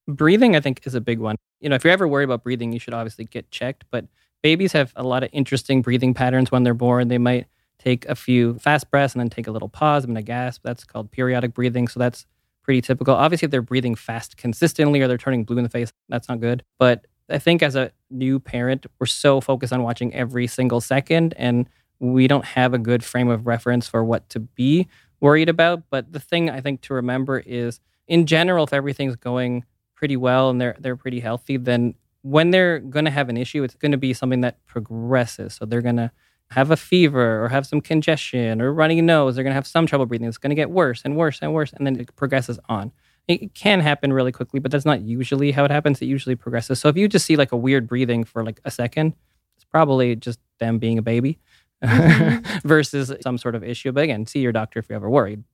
Breathing, 0.09 0.57
I 0.57 0.61
think, 0.61 0.81
is 0.87 0.95
a 0.95 1.01
big 1.01 1.19
one. 1.19 1.37
You 1.61 1.69
know, 1.69 1.77
if 1.77 1.85
you're 1.85 1.93
ever 1.93 2.09
worried 2.09 2.25
about 2.25 2.43
breathing, 2.43 2.73
you 2.73 2.79
should 2.79 2.95
obviously 2.95 3.27
get 3.27 3.51
checked. 3.51 3.85
But 3.91 4.07
babies 4.43 4.73
have 4.73 4.93
a 4.97 5.03
lot 5.03 5.23
of 5.23 5.29
interesting 5.33 5.83
breathing 5.83 6.15
patterns 6.15 6.51
when 6.51 6.63
they're 6.63 6.75
born. 6.75 7.09
They 7.09 7.19
might 7.19 7.47
take 7.79 8.07
a 8.07 8.15
few 8.15 8.55
fast 8.59 8.91
breaths 8.91 9.15
and 9.15 9.21
then 9.21 9.29
take 9.29 9.47
a 9.47 9.51
little 9.53 9.69
pause 9.69 10.05
and 10.05 10.17
a 10.17 10.23
gasp. 10.23 10.63
That's 10.65 10.85
called 10.85 11.11
periodic 11.11 11.53
breathing. 11.55 11.87
So 11.89 11.99
that's 12.01 12.25
pretty 12.71 12.81
typical. 12.81 13.17
Obviously, 13.17 13.47
if 13.47 13.51
they're 13.51 13.63
breathing 13.63 13.97
fast 13.97 14.37
consistently 14.37 15.01
or 15.01 15.09
they're 15.09 15.19
turning 15.19 15.43
blue 15.43 15.59
in 15.59 15.65
the 15.65 15.69
face, 15.69 15.93
that's 16.09 16.29
not 16.29 16.39
good. 16.39 16.63
But 16.79 17.05
I 17.29 17.41
think 17.41 17.65
as 17.65 17.75
a 17.75 17.91
new 18.11 18.39
parent, 18.39 18.87
we're 19.01 19.07
so 19.07 19.41
focused 19.41 19.73
on 19.73 19.83
watching 19.83 20.15
every 20.15 20.47
single 20.47 20.81
second 20.81 21.35
and 21.37 21.69
we 21.99 22.29
don't 22.29 22.45
have 22.45 22.73
a 22.73 22.79
good 22.79 23.03
frame 23.03 23.29
of 23.29 23.49
reference 23.49 23.89
for 23.89 24.05
what 24.05 24.29
to 24.29 24.39
be 24.39 24.87
worried 25.21 25.49
about. 25.49 25.83
But 25.91 26.13
the 26.13 26.21
thing 26.21 26.49
I 26.49 26.61
think 26.61 26.83
to 26.83 26.95
remember 26.95 27.41
is 27.41 27.81
in 28.07 28.25
general, 28.25 28.63
if 28.63 28.73
everything's 28.73 29.17
going 29.17 29.65
pretty 29.97 30.17
well 30.17 30.49
and 30.51 30.61
they're 30.61 30.77
they're 30.79 30.95
pretty 30.95 31.19
healthy, 31.19 31.57
then 31.57 31.95
when 32.23 32.53
they're 32.53 32.79
gonna 32.79 33.11
have 33.11 33.29
an 33.29 33.37
issue, 33.37 33.65
it's 33.65 33.75
gonna 33.75 33.99
be 33.99 34.15
something 34.15 34.43
that 34.43 34.65
progresses. 34.67 35.55
So 35.55 35.65
they're 35.65 35.83
gonna 35.83 36.13
have 36.51 36.71
a 36.71 36.77
fever 36.77 37.45
or 37.45 37.49
have 37.49 37.67
some 37.67 37.81
congestion 37.81 38.61
or 38.61 38.73
runny 38.73 39.01
nose. 39.01 39.35
They're 39.35 39.45
gonna 39.45 39.55
have 39.55 39.67
some 39.67 39.87
trouble 39.87 40.07
breathing. 40.07 40.29
It's 40.29 40.39
gonna 40.39 40.55
get 40.55 40.71
worse 40.71 41.03
and 41.05 41.17
worse 41.17 41.39
and 41.41 41.55
worse, 41.55 41.73
and 41.73 41.87
then 41.87 41.99
it 41.99 42.15
progresses 42.17 42.59
on. 42.69 42.93
It 43.29 43.43
it 43.43 43.55
can 43.55 43.81
happen 43.81 44.13
really 44.13 44.33
quickly, 44.33 44.61
but 44.61 44.73
that's 44.73 44.85
not 44.85 45.03
usually 45.03 45.53
how 45.53 45.65
it 45.65 45.71
happens. 45.71 46.03
It 46.03 46.07
usually 46.07 46.37
progresses. 46.37 46.81
So 46.81 46.89
if 46.89 46.97
you 46.97 47.09
just 47.09 47.27
see 47.27 47.37
like 47.37 47.53
a 47.53 47.57
weird 47.57 47.87
breathing 47.87 48.25
for 48.25 48.45
like 48.45 48.61
a 48.65 48.71
second, 48.71 49.15
it's 49.57 49.65
probably 49.65 50.17
just 50.17 50.41
them 50.59 50.79
being 50.79 50.99
a 50.99 51.03
baby 51.03 51.39
mm-hmm. 51.83 52.59
versus 52.69 53.13
some 53.21 53.39
sort 53.39 53.55
of 53.55 53.63
issue. 53.63 53.93
But 53.93 54.05
again, 54.05 54.27
see 54.27 54.41
your 54.41 54.53
doctor 54.53 54.79
if 54.79 54.89
you're 54.89 54.97
ever 54.97 55.11
worried. 55.11 55.45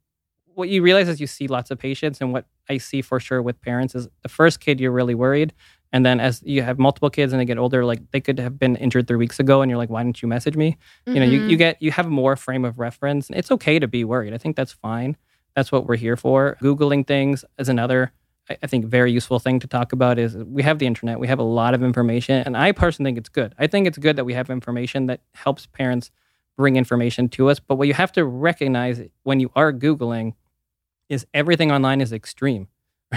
What 0.54 0.70
you 0.70 0.80
realize 0.80 1.08
is 1.08 1.20
you 1.20 1.26
see 1.26 1.48
lots 1.48 1.70
of 1.70 1.78
patients, 1.78 2.22
and 2.22 2.32
what 2.32 2.46
I 2.70 2.78
see 2.78 3.02
for 3.02 3.20
sure 3.20 3.42
with 3.42 3.60
parents 3.60 3.94
is 3.94 4.08
the 4.22 4.30
first 4.30 4.60
kid 4.60 4.80
you're 4.80 4.90
really 4.90 5.14
worried, 5.14 5.52
and 5.92 6.04
then 6.04 6.20
as 6.20 6.42
you 6.44 6.62
have 6.62 6.78
multiple 6.78 7.10
kids 7.10 7.32
and 7.32 7.40
they 7.40 7.44
get 7.44 7.58
older, 7.58 7.84
like 7.84 8.10
they 8.10 8.20
could 8.20 8.38
have 8.38 8.58
been 8.58 8.76
injured 8.76 9.06
three 9.06 9.16
weeks 9.16 9.38
ago, 9.40 9.62
and 9.62 9.70
you're 9.70 9.78
like, 9.78 9.90
why 9.90 10.02
didn't 10.02 10.20
you 10.22 10.28
message 10.28 10.56
me? 10.56 10.76
You 11.06 11.14
know, 11.14 11.24
you, 11.24 11.32
you 11.32 11.40
mm-hmm. 11.40 11.56
get 11.56 11.82
you 11.82 11.90
have 11.92 12.08
more 12.08 12.36
frame 12.36 12.64
of 12.64 12.78
reference. 12.78 13.30
It's 13.30 13.50
okay 13.52 13.78
to 13.78 13.88
be 13.88 14.04
worried. 14.04 14.34
I 14.34 14.38
think 14.38 14.56
that's 14.56 14.72
fine. 14.72 15.16
That's 15.54 15.72
what 15.72 15.86
we're 15.86 15.96
here 15.96 16.16
for. 16.16 16.58
Googling 16.60 17.06
things 17.06 17.44
is 17.58 17.68
another 17.68 18.12
I 18.48 18.66
think 18.66 18.84
very 18.84 19.10
useful 19.10 19.38
thing 19.38 19.58
to 19.60 19.66
talk 19.66 19.92
about 19.92 20.18
is 20.18 20.36
we 20.36 20.62
have 20.62 20.78
the 20.78 20.86
internet. 20.86 21.18
We 21.18 21.26
have 21.26 21.38
a 21.38 21.44
lot 21.44 21.74
of 21.74 21.82
information, 21.82 22.42
and 22.46 22.56
I 22.56 22.72
personally 22.72 23.08
think 23.08 23.18
it's 23.18 23.28
good. 23.28 23.54
I 23.58 23.66
think 23.66 23.86
it's 23.86 23.98
good 23.98 24.16
that 24.16 24.24
we 24.24 24.34
have 24.34 24.50
information 24.50 25.06
that 25.06 25.20
helps 25.34 25.66
parents 25.66 26.10
bring 26.56 26.76
information 26.76 27.28
to 27.30 27.50
us. 27.50 27.58
But 27.58 27.76
what 27.76 27.88
you 27.88 27.94
have 27.94 28.12
to 28.12 28.24
recognize 28.24 29.00
when 29.24 29.40
you 29.40 29.50
are 29.56 29.72
googling 29.72 30.34
is 31.08 31.26
everything 31.34 31.72
online 31.72 32.00
is 32.00 32.12
extreme, 32.12 32.68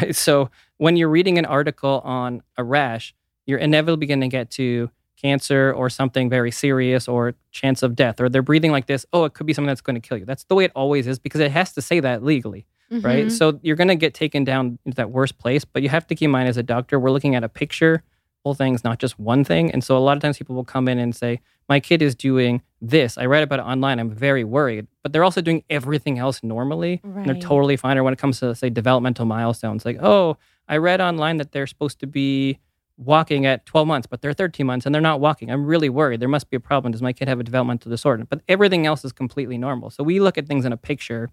right? 0.01 0.15
So 0.27 0.49
when 0.77 0.95
you're 0.97 1.09
reading 1.09 1.37
an 1.37 1.45
article 1.45 2.01
on 2.03 2.41
a 2.57 2.63
rash, 2.63 3.13
you're 3.45 3.59
inevitably 3.59 4.07
going 4.07 4.21
to 4.21 4.27
get 4.27 4.49
to 4.51 4.89
cancer 5.21 5.73
or 5.73 5.89
something 5.89 6.29
very 6.29 6.51
serious 6.51 7.07
or 7.07 7.35
chance 7.51 7.83
of 7.83 7.93
death 7.93 8.21
or 8.21 8.29
they're 8.29 8.41
breathing 8.41 8.71
like 8.71 8.85
this 8.85 9.05
oh 9.11 9.25
it 9.25 9.33
could 9.33 9.45
be 9.45 9.51
something 9.53 9.67
that's 9.67 9.81
going 9.81 9.99
to 10.01 10.07
kill 10.07 10.17
you 10.17 10.23
that's 10.23 10.45
the 10.45 10.55
way 10.55 10.63
it 10.63 10.71
always 10.75 11.07
is 11.07 11.19
because 11.19 11.41
it 11.41 11.51
has 11.51 11.73
to 11.73 11.81
say 11.81 11.99
that 11.99 12.23
legally 12.23 12.65
right? 12.89 13.25
Mhm. 13.27 13.31
So 13.31 13.59
you're 13.61 13.75
going 13.75 13.89
to 13.89 13.95
get 13.95 14.13
taken 14.13 14.43
down 14.45 14.79
into 14.85 14.95
that 14.95 15.11
worst 15.11 15.37
place, 15.37 15.63
but 15.65 15.83
you 15.83 15.89
have 15.89 16.07
to 16.07 16.15
keep 16.15 16.25
in 16.27 16.31
mind 16.31 16.47
as 16.47 16.57
a 16.57 16.63
doctor, 16.63 16.99
we're 16.99 17.11
looking 17.11 17.35
at 17.35 17.43
a 17.43 17.49
picture, 17.49 18.01
thing's 18.43 18.83
not 18.83 18.99
just 18.99 19.19
one 19.19 19.43
thing. 19.43 19.71
And 19.71 19.83
so 19.83 19.97
a 19.97 19.99
lot 19.99 20.15
of 20.17 20.21
times 20.21 20.37
people 20.37 20.55
will 20.55 20.63
come 20.63 20.87
in 20.87 20.97
and 20.97 21.15
say, 21.15 21.39
My 21.67 21.79
kid 21.79 22.01
is 22.01 22.15
doing 22.15 22.61
this. 22.81 23.17
I 23.17 23.25
read 23.25 23.43
about 23.43 23.59
it 23.59 23.63
online. 23.63 23.99
I'm 23.99 24.09
very 24.11 24.43
worried. 24.43 24.87
But 25.03 25.13
they're 25.13 25.23
also 25.23 25.41
doing 25.41 25.63
everything 25.69 26.17
else 26.19 26.41
normally. 26.43 27.01
And 27.19 27.25
they're 27.25 27.41
totally 27.41 27.75
fine. 27.77 27.97
Or 27.97 28.03
when 28.03 28.13
it 28.13 28.19
comes 28.19 28.39
to, 28.39 28.55
say, 28.55 28.69
developmental 28.69 29.25
milestones, 29.25 29.85
like, 29.85 29.97
oh, 30.01 30.37
I 30.67 30.77
read 30.77 31.01
online 31.01 31.37
that 31.37 31.51
they're 31.51 31.67
supposed 31.67 31.99
to 31.99 32.07
be 32.07 32.59
walking 32.97 33.45
at 33.45 33.65
12 33.65 33.87
months, 33.87 34.07
but 34.07 34.21
they're 34.21 34.33
13 34.33 34.65
months 34.65 34.85
and 34.85 34.93
they're 34.93 35.01
not 35.01 35.19
walking. 35.19 35.49
I'm 35.49 35.65
really 35.65 35.89
worried. 35.89 36.19
There 36.19 36.29
must 36.29 36.49
be 36.49 36.57
a 36.57 36.59
problem. 36.59 36.91
Does 36.91 37.01
my 37.01 37.13
kid 37.13 37.27
have 37.27 37.39
a 37.39 37.43
developmental 37.43 37.89
disorder? 37.89 38.25
But 38.25 38.41
everything 38.47 38.85
else 38.85 39.05
is 39.05 39.13
completely 39.13 39.57
normal. 39.57 39.89
So 39.89 40.03
we 40.03 40.19
look 40.19 40.37
at 40.37 40.47
things 40.47 40.65
in 40.65 40.73
a 40.73 40.77
picture 40.77 41.29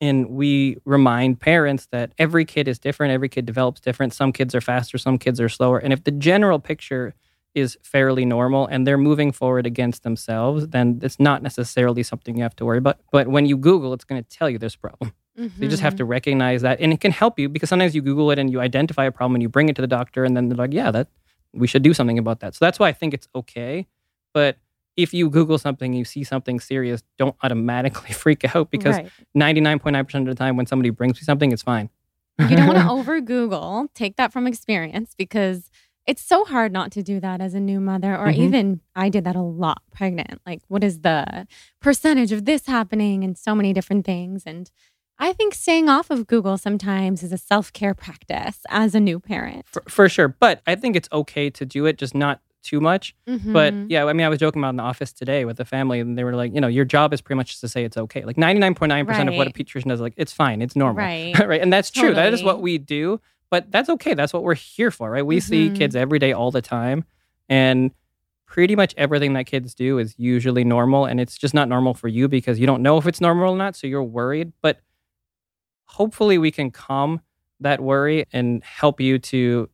and 0.00 0.30
we 0.30 0.76
remind 0.84 1.40
parents 1.40 1.86
that 1.92 2.12
every 2.18 2.44
kid 2.44 2.66
is 2.68 2.78
different 2.78 3.12
every 3.12 3.28
kid 3.28 3.44
develops 3.46 3.80
different. 3.80 4.12
Some 4.14 4.32
kids 4.32 4.54
are 4.54 4.60
faster 4.60 4.98
some 4.98 5.18
kids 5.18 5.40
are 5.40 5.48
slower. 5.48 5.78
And 5.78 5.92
if 5.92 6.04
the 6.04 6.10
general 6.10 6.58
picture 6.58 7.14
is 7.54 7.76
fairly 7.82 8.24
normal 8.24 8.66
and 8.66 8.86
they're 8.86 8.96
moving 8.98 9.32
forward 9.32 9.66
against 9.66 10.02
themselves 10.04 10.68
then 10.68 11.00
it's 11.02 11.18
not 11.18 11.42
necessarily 11.42 12.02
something 12.02 12.36
you 12.36 12.42
have 12.44 12.54
to 12.56 12.64
worry 12.64 12.78
about. 12.78 12.98
But 13.12 13.28
when 13.28 13.44
you 13.46 13.56
google 13.56 13.92
it's 13.92 14.04
going 14.04 14.22
to 14.22 14.28
tell 14.38 14.48
you 14.48 14.58
this 14.58 14.76
problem. 14.76 15.12
So 15.36 15.44
you 15.60 15.68
just 15.68 15.82
have 15.82 15.94
Mhm. 15.94 15.98
to 15.98 16.04
recognize 16.04 16.62
that 16.62 16.80
and 16.80 16.92
it 16.92 17.00
can 17.00 17.12
help 17.12 17.38
you 17.38 17.48
because 17.48 17.68
sometimes 17.68 17.94
you 17.94 18.02
google 18.02 18.30
it 18.30 18.38
and 18.38 18.50
you 18.52 18.60
identify 18.60 19.04
a 19.06 19.10
problem 19.12 19.34
and 19.36 19.42
you 19.42 19.48
bring 19.48 19.68
it 19.68 19.76
to 19.76 19.82
the 19.82 19.88
doctor 19.88 20.24
and 20.24 20.36
then 20.36 20.48
they're 20.48 20.56
like 20.56 20.72
yeah 20.72 20.90
that 20.90 21.08
we 21.52 21.66
should 21.66 21.82
do 21.82 21.92
something 21.92 22.18
about 22.18 22.38
that. 22.40 22.54
So 22.54 22.64
that's 22.64 22.78
why 22.78 22.88
i 22.88 22.92
think 22.92 23.12
it's 23.14 23.28
okay. 23.34 23.86
But 24.32 24.56
if 25.02 25.12
you 25.14 25.28
google 25.30 25.58
something 25.58 25.92
you 25.92 26.04
see 26.04 26.24
something 26.24 26.60
serious 26.60 27.02
don't 27.18 27.36
automatically 27.42 28.12
freak 28.22 28.54
out 28.56 28.70
because 28.70 28.96
Right. 28.96 29.10
99.9% 29.36 30.14
of 30.20 30.26
the 30.26 30.34
time 30.34 30.56
when 30.56 30.66
somebody 30.66 30.90
brings 30.90 31.16
me 31.16 31.22
something, 31.24 31.52
it's 31.52 31.62
fine. 31.62 31.88
you 32.38 32.56
don't 32.56 32.66
want 32.66 32.78
to 32.78 32.88
over 32.96 33.20
Google. 33.20 33.88
Take 33.94 34.16
that 34.16 34.32
from 34.32 34.46
experience 34.46 35.14
because 35.16 35.70
it's 36.06 36.22
so 36.22 36.44
hard 36.44 36.72
not 36.72 36.90
to 36.92 37.02
do 37.02 37.20
that 37.20 37.40
as 37.40 37.54
a 37.54 37.60
new 37.60 37.78
mother, 37.80 38.16
or 38.16 38.26
Mhm. 38.28 38.36
even 38.36 38.80
I 38.96 39.08
did 39.10 39.24
that 39.24 39.36
a 39.36 39.42
lot 39.42 39.82
pregnant. 39.92 40.40
Like, 40.46 40.62
what 40.68 40.82
is 40.82 41.00
the 41.00 41.46
percentage 41.80 42.32
of 42.32 42.44
this 42.46 42.66
happening 42.66 43.22
and 43.22 43.36
so 43.38 43.54
many 43.54 43.72
different 43.72 44.04
things? 44.06 44.42
And 44.46 44.70
I 45.18 45.32
think 45.34 45.54
staying 45.54 45.88
off 45.88 46.10
of 46.10 46.26
Google 46.26 46.56
sometimes 46.58 47.22
is 47.22 47.32
a 47.32 47.38
self 47.38 47.72
care 47.72 47.94
practice 47.94 48.60
as 48.68 48.94
a 48.94 49.00
new 49.00 49.20
parent. 49.20 49.66
for, 49.66 49.82
for 49.88 50.08
sure. 50.08 50.28
But 50.28 50.62
I 50.66 50.74
think 50.74 50.96
it's 50.96 51.08
okay 51.12 51.50
to 51.50 51.64
do 51.66 51.86
it, 51.86 51.98
just 51.98 52.14
not 52.14 52.40
too 52.62 52.80
much. 52.80 53.14
But 53.26 53.74
Mhm. 53.74 53.86
yeah, 53.88 54.04
I 54.04 54.12
mean, 54.12 54.24
I 54.26 54.28
was 54.28 54.38
joking 54.38 54.60
about 54.60 54.70
in 54.70 54.76
the 54.76 54.82
office 54.82 55.12
today 55.12 55.44
with 55.44 55.56
the 55.56 55.64
family, 55.64 55.98
and 56.00 56.16
they 56.18 56.24
were 56.24 56.34
like, 56.34 56.54
you 56.54 56.60
know, 56.60 56.68
your 56.68 56.84
job 56.84 57.12
is 57.12 57.20
pretty 57.20 57.36
much 57.36 57.48
just 57.48 57.60
to 57.62 57.68
say 57.68 57.84
it's 57.84 57.96
okay. 57.96 58.22
Like 58.24 58.36
99.9% 58.36 59.28
of 59.28 59.34
what 59.36 59.46
a 59.46 59.50
Right. 59.50 59.54
pediatrician 59.54 59.88
does, 59.88 60.00
like, 60.00 60.14
it's 60.16 60.32
fine, 60.32 60.60
it's 60.62 60.76
normal. 60.76 61.04
Right. 61.04 61.32
right. 61.46 61.60
And 61.60 61.72
that's 61.72 61.90
true. 61.90 62.14
That 62.14 62.32
is 62.34 62.42
what 62.44 62.60
we 62.60 62.78
do. 62.78 63.20
But 63.50 63.70
that's 63.72 63.88
okay. 63.88 64.14
That's 64.14 64.32
what 64.32 64.42
we're 64.44 64.54
here 64.54 64.90
for, 64.90 65.10
right? 65.10 65.26
We 65.26 65.40
see 65.40 65.70
Mhm. 65.70 65.74
kids 65.74 65.96
every 65.96 66.18
day, 66.20 66.32
all 66.32 66.50
the 66.52 66.62
time. 66.62 67.04
And 67.48 67.90
pretty 68.46 68.76
much 68.76 68.94
everything 68.96 69.32
that 69.32 69.46
kids 69.46 69.74
do 69.74 69.98
is 69.98 70.14
usually 70.18 70.62
normal. 70.64 71.04
And 71.06 71.20
it's 71.20 71.36
just 71.38 71.54
not 71.54 71.68
normal 71.68 71.94
for 71.94 72.08
you 72.08 72.28
because 72.28 72.60
you 72.60 72.66
don't 72.66 72.82
know 72.82 72.96
if 72.98 73.06
it's 73.06 73.20
normal 73.20 73.54
or 73.54 73.56
not. 73.56 73.74
So 73.74 73.86
you're 73.86 74.04
worried. 74.04 74.52
But 74.62 74.80
hopefully 75.86 76.38
we 76.38 76.50
can 76.50 76.70
calm 76.70 77.20
that 77.60 77.80
worry 77.80 78.26
and 78.32 78.62
help 78.64 79.00
you 79.00 79.18
to 79.18 79.68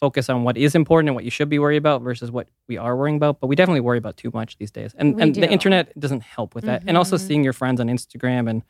focus 0.00 0.28
on 0.28 0.44
what 0.44 0.56
is 0.56 0.74
important 0.74 1.08
and 1.08 1.14
what 1.14 1.24
you 1.24 1.30
should 1.30 1.48
be 1.48 1.58
worried 1.58 1.78
about 1.78 2.02
versus 2.02 2.30
what 2.30 2.48
we 2.68 2.76
are 2.76 2.96
worrying 2.96 3.16
about. 3.16 3.40
But 3.40 3.46
we 3.46 3.56
definitely 3.56 3.80
worry 3.80 3.98
about 3.98 4.16
too 4.16 4.30
much 4.34 4.58
these 4.58 4.70
days. 4.70 4.94
And 4.98 5.16
We 5.16 5.22
and 5.22 5.34
the 5.34 5.50
internet 5.50 5.98
doesn't 5.98 6.22
help 6.22 6.54
with 6.54 6.64
that. 6.64 6.82
And 6.86 6.96
also 6.96 7.16
Mhm. 7.16 7.20
seeing 7.20 7.44
your 7.44 7.52
friends 7.54 7.80
on 7.80 7.88
Instagram 7.88 8.48
and 8.50 8.62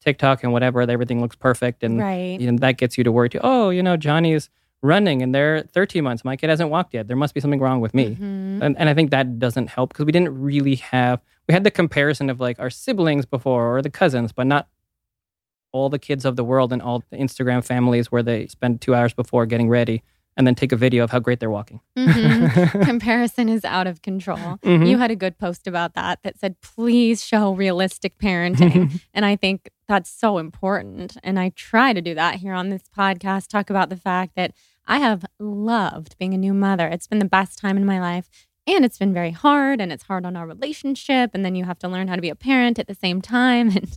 TikTok 0.00 0.44
and 0.44 0.52
whatever, 0.52 0.82
everything 0.82 1.20
looks 1.20 1.36
perfect 1.36 1.82
and 1.82 1.98
right. 1.98 2.38
you 2.38 2.50
know, 2.52 2.58
that 2.58 2.76
gets 2.76 2.98
you 2.98 3.04
to 3.04 3.12
worry 3.12 3.30
too. 3.30 3.40
Oh, 3.42 3.70
you 3.70 3.82
know, 3.82 3.96
Johnny's 3.96 4.50
running 4.82 5.22
and 5.22 5.34
they're 5.34 5.62
13 5.62 6.04
months. 6.04 6.24
My 6.26 6.36
kid 6.36 6.50
hasn't 6.50 6.68
walked 6.68 6.92
yet. 6.92 7.08
There 7.08 7.16
must 7.16 7.32
be 7.32 7.40
something 7.40 7.60
wrong 7.60 7.80
with 7.80 7.94
me. 7.94 8.16
Mhm. 8.20 8.62
And, 8.62 8.76
and 8.78 8.88
I 8.90 8.92
think 8.94 9.10
that 9.12 9.38
doesn't 9.38 9.68
help 9.68 9.90
because 9.94 10.04
we 10.04 10.12
didn't 10.12 10.38
really 10.38 10.74
have, 10.76 11.22
we 11.48 11.54
had 11.54 11.64
the 11.64 11.70
comparison 11.70 12.28
of 12.28 12.38
like 12.40 12.58
our 12.60 12.68
siblings 12.68 13.24
before 13.24 13.74
or 13.78 13.80
the 13.80 13.88
cousins, 13.88 14.32
but 14.32 14.46
not 14.46 14.68
all 15.72 15.88
the 15.88 15.98
kids 15.98 16.24
of 16.26 16.36
the 16.36 16.44
world 16.44 16.70
and 16.72 16.82
all 16.82 17.02
the 17.10 17.16
Instagram 17.16 17.64
families 17.64 18.12
where 18.12 18.22
they 18.22 18.46
spend 18.46 18.80
two 18.82 18.94
hours 18.94 19.14
before 19.14 19.46
getting 19.46 19.68
ready 19.70 20.02
and 20.36 20.46
then 20.46 20.54
take 20.54 20.72
a 20.72 20.76
video 20.76 21.04
of 21.04 21.10
how 21.10 21.18
great 21.18 21.40
they're 21.40 21.50
walking. 21.50 21.80
Mhm. 21.96 22.84
Comparison 22.86 23.48
is 23.48 23.64
out 23.64 23.86
of 23.86 24.02
control. 24.02 24.58
Mhm. 24.62 24.88
You 24.88 24.98
had 24.98 25.10
a 25.10 25.16
good 25.16 25.38
post 25.38 25.66
about 25.66 25.94
that 25.94 26.20
that 26.22 26.38
said, 26.38 26.60
please 26.60 27.24
show 27.24 27.52
realistic 27.52 28.18
parenting. 28.18 29.00
and 29.14 29.24
I 29.24 29.36
think 29.36 29.70
that's 29.88 30.10
so 30.10 30.38
important. 30.38 31.16
And 31.22 31.38
I 31.38 31.50
try 31.50 31.92
to 31.92 32.00
do 32.00 32.14
that 32.14 32.36
here 32.36 32.54
on 32.54 32.70
this 32.70 32.84
podcast, 32.96 33.48
talk 33.48 33.70
about 33.70 33.90
the 33.90 33.96
fact 33.96 34.34
that 34.36 34.52
I 34.86 34.98
have 34.98 35.24
loved 35.38 36.16
being 36.18 36.34
a 36.34 36.38
new 36.38 36.54
mother. 36.54 36.86
It's 36.88 37.06
been 37.06 37.18
the 37.20 37.24
best 37.24 37.58
time 37.58 37.76
in 37.76 37.86
my 37.86 38.00
life. 38.00 38.28
And 38.66 38.82
it's 38.84 38.98
been 38.98 39.12
very 39.12 39.30
hard 39.30 39.80
and 39.80 39.92
it's 39.92 40.04
hard 40.04 40.24
on 40.24 40.36
our 40.36 40.46
relationship. 40.46 41.30
And 41.34 41.44
then 41.44 41.54
you 41.54 41.64
have 41.64 41.78
to 41.80 41.88
learn 41.88 42.08
how 42.08 42.16
to 42.16 42.22
be 42.22 42.30
a 42.30 42.34
parent 42.34 42.78
at 42.78 42.86
the 42.86 42.94
same 42.94 43.20
time. 43.20 43.70
And 43.76 43.96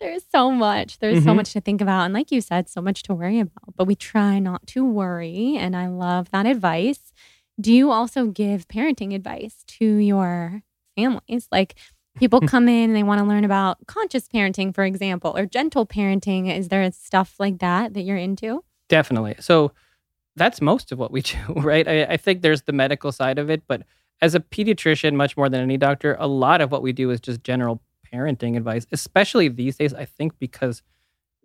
there's 0.00 0.24
so 0.30 0.50
much. 0.50 0.98
There's 0.98 1.24
so 1.24 1.30
Mhm. 1.32 1.36
much 1.36 1.52
to 1.52 1.60
think 1.60 1.80
about. 1.80 2.04
And 2.04 2.14
like 2.14 2.30
you 2.30 2.40
said, 2.40 2.68
so 2.68 2.80
much 2.80 3.02
to 3.04 3.14
worry 3.14 3.40
about. 3.40 3.74
But 3.76 3.86
we 3.86 3.94
try 3.94 4.38
not 4.38 4.66
to 4.68 4.84
worry. 4.84 5.56
And 5.56 5.74
I 5.76 5.86
love 5.88 6.30
that 6.30 6.46
advice. 6.46 7.12
Do 7.60 7.72
you 7.72 7.90
also 7.90 8.26
give 8.26 8.68
parenting 8.68 9.14
advice 9.14 9.64
to 9.78 9.84
your 9.96 10.62
families? 10.96 11.48
Like 11.50 11.74
people 12.16 12.40
come 12.52 12.68
in 12.68 12.90
and 12.90 12.96
they 12.96 13.02
want 13.02 13.20
to 13.20 13.24
learn 13.26 13.44
about 13.44 13.78
conscious 13.86 14.28
parenting, 14.28 14.74
for 14.74 14.84
example, 14.84 15.36
or 15.36 15.46
gentle 15.46 15.86
parenting. 15.86 16.54
Is 16.56 16.68
there 16.68 16.90
stuff 16.92 17.34
like 17.38 17.58
that 17.58 17.94
that 17.94 18.02
you're 18.02 18.16
into? 18.16 18.62
Definitely. 18.88 19.36
So 19.40 19.72
that's 20.36 20.60
most 20.60 20.92
of 20.92 20.98
what 20.98 21.10
we 21.10 21.20
do, 21.32 21.36
right? 21.56 21.86
I, 21.88 22.04
I 22.04 22.16
think 22.16 22.42
there's 22.42 22.62
the 22.62 22.72
medical 22.72 23.10
side 23.10 23.38
of 23.38 23.50
it, 23.50 23.62
but 23.66 23.82
as 24.20 24.34
a 24.34 24.40
pediatrician, 24.40 25.14
much 25.14 25.36
more 25.36 25.48
than 25.48 25.60
any 25.60 25.76
doctor, 25.76 26.16
a 26.18 26.26
lot 26.26 26.60
of 26.60 26.70
what 26.72 26.82
we 26.82 26.92
do 26.92 27.10
is 27.10 27.20
just 27.20 27.42
general 27.44 27.80
parenting 28.12 28.56
advice, 28.56 28.86
especially 28.92 29.48
these 29.48 29.76
days, 29.76 29.94
I 29.94 30.04
think 30.04 30.38
because 30.38 30.82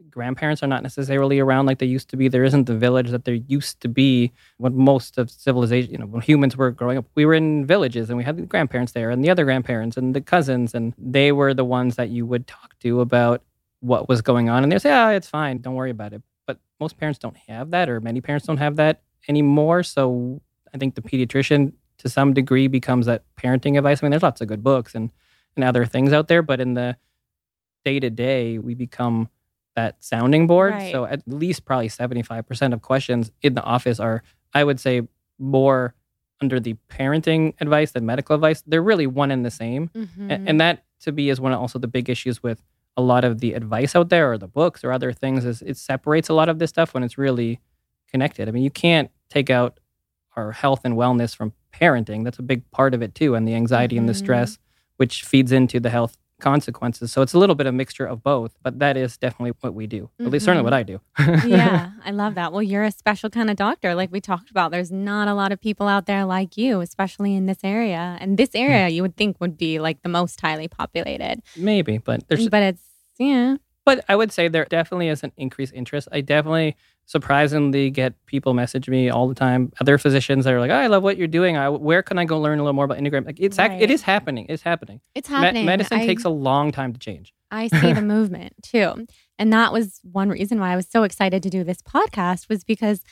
grandparents 0.10 0.62
are 0.64 0.68
not 0.68 0.84
necessarily 0.84 1.40
around 1.40 1.66
like 1.66 1.80
they 1.80 1.86
used 1.86 2.10
to 2.10 2.18
be. 2.18 2.28
There 2.28 2.44
isn't 2.44 2.66
the 2.66 2.76
village 2.76 3.12
that 3.12 3.26
there 3.26 3.36
used 3.36 3.80
to 3.82 3.88
be 3.88 4.32
when 4.58 4.76
most 4.76 5.18
of 5.18 5.30
civilization, 5.30 5.92
you 5.92 5.98
know, 5.98 6.06
when 6.06 6.22
humans 6.22 6.58
were 6.58 6.72
growing 6.72 6.98
up. 6.98 7.06
We 7.16 7.26
were 7.26 7.34
in 7.34 7.66
villages 7.66 8.10
and 8.10 8.18
we 8.18 8.24
had 8.24 8.38
the 8.38 8.44
grandparents 8.44 8.92
there 8.92 9.10
and 9.10 9.24
the 9.24 9.30
other 9.30 9.46
grandparents 9.46 9.98
and 9.98 10.16
the 10.16 10.22
cousins, 10.22 10.74
and 10.74 10.94
they 10.98 11.32
were 11.32 11.54
the 11.54 11.66
ones 11.66 11.96
that 11.96 12.10
you 12.10 12.26
would 12.26 12.48
talk 12.48 12.78
to 12.80 13.02
about 13.02 13.44
what 13.80 14.10
was 14.10 14.22
going 14.22 14.50
on. 14.50 14.64
And 14.64 14.72
they 14.72 14.80
say, 14.80 14.92
ah, 14.92 15.10
it's 15.10 15.28
fine. 15.28 15.60
Don't 15.60 15.76
worry 15.76 15.92
about 15.92 16.14
it. 16.14 16.22
But 16.46 16.58
most 16.80 16.98
parents 16.98 17.20
don't 17.20 17.38
have 17.48 17.72
that, 17.72 17.90
or 17.90 18.02
many 18.02 18.22
parents 18.22 18.48
don't 18.48 18.58
have 18.58 18.76
that 18.78 19.02
anymore. 19.28 19.84
So 19.84 20.42
I 20.74 20.78
think 20.78 20.96
the 20.96 21.02
pediatrician, 21.02 21.74
to 22.00 22.10
some 22.10 22.34
degree, 22.34 22.68
becomes 22.68 23.06
that 23.06 23.24
parenting 23.38 23.78
advice. 23.78 24.02
I 24.02 24.06
mean, 24.06 24.12
there's 24.12 24.24
lots 24.24 24.42
of 24.42 24.48
good 24.48 24.64
books 24.64 24.96
and, 24.96 25.12
and 25.56 25.64
other 25.64 25.86
things 25.86 26.14
out 26.14 26.28
there, 26.28 26.42
but 26.42 26.60
in 26.60 26.74
the 26.74 26.98
day 27.86 28.00
to 28.00 28.10
day, 28.10 28.58
we 28.58 28.74
become 28.74 29.30
that 29.76 30.04
sounding 30.04 30.48
board. 30.48 30.74
Right. 30.74 30.92
So 30.92 31.06
at 31.06 31.22
least 31.28 31.66
probably 31.66 31.90
75% 31.90 32.74
of 32.74 32.82
questions 32.82 33.32
in 33.42 33.54
the 33.56 33.64
office 33.64 34.00
are, 34.00 34.24
I 34.54 34.64
would 34.64 34.80
say, 34.80 35.02
more 35.40 35.96
under 36.42 36.60
the 36.60 36.76
parenting 36.90 37.54
advice 37.60 37.92
than 37.92 38.06
medical 38.06 38.36
advice. 38.36 38.64
They're 38.68 38.84
really 38.84 39.08
one 39.08 39.32
and 39.32 39.46
the 39.46 39.52
same. 39.52 39.90
Mm-hmm. 39.90 40.32
A- 40.32 40.42
And 40.46 40.62
that 40.62 40.84
to 41.02 41.12
me 41.12 41.30
is 41.30 41.40
one 41.42 41.52
of 41.54 41.60
also 41.60 41.80
the 41.80 41.88
big 41.88 42.10
issues 42.10 42.42
with 42.44 42.62
a 42.96 43.02
lot 43.02 43.24
of 43.24 43.40
the 43.40 43.54
advice 43.54 43.96
out 43.96 44.10
there 44.10 44.32
or 44.32 44.38
the 44.38 44.48
books 44.48 44.84
or 44.84 44.92
other 44.92 45.12
things 45.12 45.46
is 45.46 45.62
it 45.64 45.78
separates 45.78 46.30
a 46.30 46.34
lot 46.34 46.50
of 46.50 46.60
this 46.60 46.70
stuff 46.70 46.94
when 46.94 47.02
it's 47.04 47.18
really 47.18 47.60
connected. 48.12 48.48
I 48.48 48.52
mean, 48.52 48.64
you 48.64 48.70
can't 48.70 49.10
take 49.30 49.50
out 49.50 49.80
our 50.36 50.52
health 50.52 50.82
and 50.84 50.96
wellness 50.96 51.36
from 51.36 51.54
parenting. 51.74 52.24
That's 52.24 52.38
a 52.40 52.44
big 52.44 52.70
part 52.72 52.94
of 52.94 53.02
it 53.02 53.16
too, 53.16 53.34
and 53.34 53.48
the 53.48 53.56
anxiety 53.56 53.98
and 53.98 54.08
the 54.08 54.14
Mhm. 54.14 54.18
stress, 54.18 54.60
which 54.98 55.24
feeds 55.24 55.52
into 55.52 55.80
the 55.80 55.90
health 55.90 56.18
consequences. 56.44 57.12
So 57.12 57.22
it's 57.22 57.34
a 57.34 57.40
little 57.40 57.56
bit 57.56 57.68
of 57.68 57.74
a 57.74 57.78
mixture 57.78 58.06
of 58.06 58.22
both, 58.22 58.58
but 58.62 58.80
that 58.80 58.98
is 58.98 59.18
definitely 59.18 59.54
what 59.62 59.74
we 59.74 59.88
do. 59.88 60.10
At 60.20 60.28
least 60.28 60.46
certainly 60.46 60.64
what 60.70 60.74
mm-hmm. 60.74 61.26
I 61.26 61.42
do. 61.42 61.48
yeah, 61.50 61.92
I 62.06 62.12
love 62.12 62.36
that. 62.36 62.52
Well, 62.52 62.62
you're 62.62 62.84
a 62.84 62.92
special 62.92 63.30
kind 63.30 63.50
of 63.50 63.56
doctor. 63.56 63.96
Like 63.96 64.12
we 64.12 64.20
talked 64.20 64.52
about, 64.52 64.72
there's 64.72 64.92
not 64.92 65.28
a 65.28 65.34
lot 65.34 65.52
of 65.54 65.62
people 65.62 65.88
out 65.88 66.06
there 66.06 66.26
like 66.26 66.58
you, 66.58 66.82
especially 66.82 67.36
in 67.36 67.46
this 67.46 67.60
area. 67.64 68.18
And 68.20 68.38
this 68.38 68.50
hmm. 68.52 68.58
area 68.58 68.90
you 68.90 69.02
would 69.02 69.16
think 69.16 69.40
would 69.40 69.58
be 69.58 69.80
like 69.80 70.02
the 70.04 70.10
most 70.10 70.40
highly 70.42 70.68
populated. 70.68 71.42
Maybe, 71.56 71.98
but 71.98 72.28
there's 72.28 72.50
But 72.50 72.64
it's, 72.64 72.84
yeah. 73.18 73.56
But 73.86 74.04
I 74.08 74.16
would 74.16 74.32
say 74.32 74.48
there 74.48 74.66
definitely 74.66 75.10
is 75.10 75.24
an 75.24 75.32
increased 75.38 75.74
interest. 75.74 76.08
I 76.12 76.22
definitely 76.22 76.76
surprisingly 77.06 77.90
get 77.90 78.14
people 78.26 78.54
message 78.54 78.90
me 78.90 79.10
all 79.10 79.28
the 79.28 79.36
time. 79.36 79.72
Other 79.82 79.98
physicians 79.98 80.46
that 80.46 80.54
are 80.54 80.60
like, 80.60 80.72
oh, 80.72 80.76
"I 80.76 80.88
love 80.88 81.04
what 81.04 81.18
you're 81.18 81.28
doing. 81.28 81.58
I, 81.58 81.70
where 81.70 82.02
can 82.02 82.18
I 82.18 82.26
go 82.26 82.40
learn 82.40 82.60
a 82.60 82.64
little 82.64 82.74
more 82.74 82.86
about 82.86 82.98
Enneagram?" 82.98 83.26
Like 83.26 83.40
it's 83.40 83.58
Right. 83.58 83.82
it 83.82 83.92
is 83.92 84.02
happening. 84.02 84.46
It's 84.50 84.64
happening. 84.64 85.02
It's 85.16 85.30
Me- 85.30 85.36
happening. 85.36 85.66
medicine 85.66 86.00
I- 86.00 86.06
takes 86.06 86.24
a 86.26 86.30
long 86.30 86.72
time 86.72 86.94
to 86.94 87.00
change. 87.00 87.34
I 87.52 87.68
see 87.68 87.94
the 87.94 88.02
movement 88.16 88.54
too. 88.64 89.06
And 89.38 89.54
that 89.54 89.72
was 89.72 90.00
one 90.04 90.30
reason 90.30 90.60
why 90.60 90.72
I 90.72 90.76
was 90.76 90.88
so 90.90 91.04
excited 91.04 91.44
to 91.44 91.50
do 91.50 91.64
this 91.64 91.82
podcast 91.82 92.50
was 92.50 92.64
because 92.64 93.04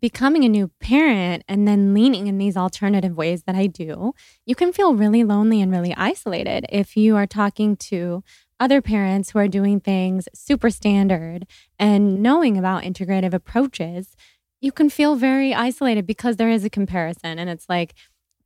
becoming 0.00 0.44
a 0.44 0.48
new 0.48 0.68
parent 0.80 1.44
and 1.46 1.68
then 1.68 1.94
leaning 1.94 2.26
in 2.26 2.36
these 2.38 2.56
alternative 2.56 3.16
ways 3.16 3.44
that 3.44 3.54
I 3.54 3.68
do, 3.68 4.12
you 4.44 4.56
can 4.56 4.72
feel 4.72 4.94
really 4.96 5.22
lonely 5.22 5.60
and 5.62 5.70
really 5.70 5.94
isolated 5.96 6.66
if 6.68 6.96
you 6.96 7.14
are 7.14 7.28
talking 7.28 7.76
to 7.76 8.24
other 8.60 8.80
parents 8.80 9.30
who 9.30 9.38
are 9.38 9.48
doing 9.48 9.80
things 9.80 10.28
super 10.34 10.70
standard 10.70 11.46
and 11.78 12.22
knowing 12.22 12.56
about 12.56 12.82
integrative 12.84 13.34
approaches. 13.34 14.16
You 14.60 14.72
can 14.72 14.88
feel 14.88 15.16
very 15.16 15.52
isolated 15.52 16.06
because 16.06 16.36
there 16.36 16.50
is 16.50 16.64
a 16.64 16.70
comparison 16.70 17.38
and 17.38 17.50
it's 17.50 17.68
like 17.68 17.94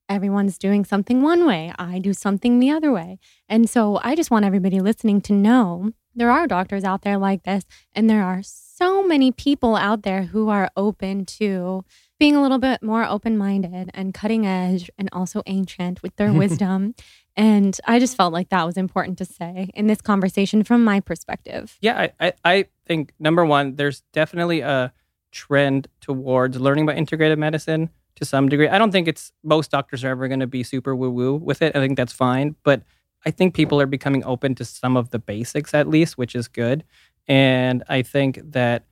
everyone's 0.08 0.58
doing 0.58 0.84
something 0.84 1.22
one 1.22 1.46
way, 1.46 1.72
I 1.78 1.98
do 1.98 2.12
something 2.12 2.58
the 2.58 2.70
other 2.70 2.90
way. 2.90 3.18
And 3.48 3.68
so 3.68 4.00
I 4.02 4.14
just 4.14 4.30
want 4.30 4.44
everybody 4.44 4.80
listening 4.80 5.20
to 5.22 5.32
know 5.32 5.92
there 6.14 6.30
are 6.30 6.46
doctors 6.46 6.82
out 6.82 7.02
there 7.02 7.18
like 7.18 7.44
this, 7.44 7.64
and 7.94 8.10
there 8.10 8.24
are 8.24 8.42
so 8.42 8.67
many 9.08 9.32
people 9.32 9.74
out 9.74 10.02
there 10.02 10.24
who 10.24 10.48
are 10.48 10.70
open 10.76 11.24
to 11.24 11.84
being 12.18 12.36
a 12.36 12.42
little 12.42 12.58
bit 12.58 12.82
more 12.82 13.04
open 13.04 13.36
minded 13.36 13.90
and 13.94 14.12
cutting 14.12 14.46
edge 14.46 14.90
and 14.98 15.08
also 15.12 15.42
ancient 15.46 16.02
with 16.02 16.14
their 16.16 16.32
wisdom. 16.42 16.94
And 17.36 17.78
I 17.86 17.98
just 17.98 18.16
felt 18.16 18.32
like 18.32 18.50
that 18.50 18.64
was 18.64 18.76
important 18.76 19.18
to 19.18 19.24
say 19.24 19.70
in 19.74 19.86
this 19.86 20.00
conversation 20.00 20.64
from 20.64 20.84
my 20.84 21.00
perspective. 21.00 21.76
Yeah, 21.80 22.08
I, 22.20 22.26
I, 22.26 22.32
I 22.44 22.64
think 22.86 23.12
number 23.18 23.44
one, 23.44 23.76
there's 23.76 24.02
definitely 24.12 24.60
a 24.60 24.92
trend 25.30 25.88
towards 26.00 26.60
learning 26.60 26.84
about 26.84 26.96
integrative 26.96 27.38
medicine 27.38 27.90
to 28.16 28.24
some 28.24 28.48
degree. 28.48 28.68
I 28.68 28.78
don't 28.78 28.90
think 28.90 29.06
it's 29.08 29.32
most 29.44 29.70
doctors 29.70 30.04
are 30.04 30.08
ever 30.08 30.26
going 30.28 30.40
to 30.40 30.46
be 30.46 30.62
super 30.62 30.94
woo 30.94 31.10
woo 31.10 31.34
with 31.34 31.62
it. 31.62 31.76
I 31.76 31.80
think 31.80 31.96
that's 31.96 32.12
fine, 32.12 32.56
but 32.64 32.82
I 33.24 33.30
think 33.30 33.54
people 33.54 33.80
are 33.80 33.86
becoming 33.86 34.24
open 34.24 34.54
to 34.56 34.64
some 34.64 34.96
of 34.96 35.10
the 35.10 35.18
basics 35.18 35.74
at 35.74 35.88
least, 35.88 36.18
which 36.18 36.34
is 36.34 36.48
good. 36.48 36.84
And 37.28 37.84
I 37.88 38.02
think 38.02 38.40
that 38.52 38.84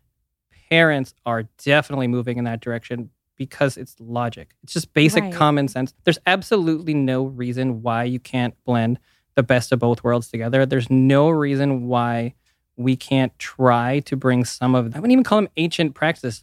parents 0.71 1.15
are 1.25 1.45
definitely 1.65 2.07
moving 2.09 2.39
in 2.39 2.45
that 2.45 2.61
direction 2.61 3.11
because 3.37 3.77
it's 3.77 3.97
logic. 3.99 4.55
It's 4.63 4.73
just 4.73 4.93
basic 4.95 5.25
Right. 5.25 5.33
common 5.33 5.69
sense. 5.69 5.95
There's 6.05 6.19
absolutely 6.27 6.95
no 6.95 7.25
reason 7.25 7.83
why 7.83 8.05
you 8.05 8.19
can't 8.19 8.55
blend 8.65 8.99
the 9.35 9.43
best 9.43 9.73
of 9.73 9.79
both 9.79 10.03
worlds 10.03 10.29
together. 10.31 10.65
There's 10.65 10.91
no 10.91 11.29
reason 11.29 11.87
why 11.87 12.35
we 12.77 12.97
can't 12.97 13.37
try 13.39 14.01
to 14.01 14.17
bring 14.17 14.45
some 14.45 14.75
of 14.75 14.95
I 14.95 14.99
wouldn't 14.99 15.13
even 15.13 15.25
call 15.25 15.39
them 15.39 15.49
ancient 15.57 15.95
practices. 15.95 16.43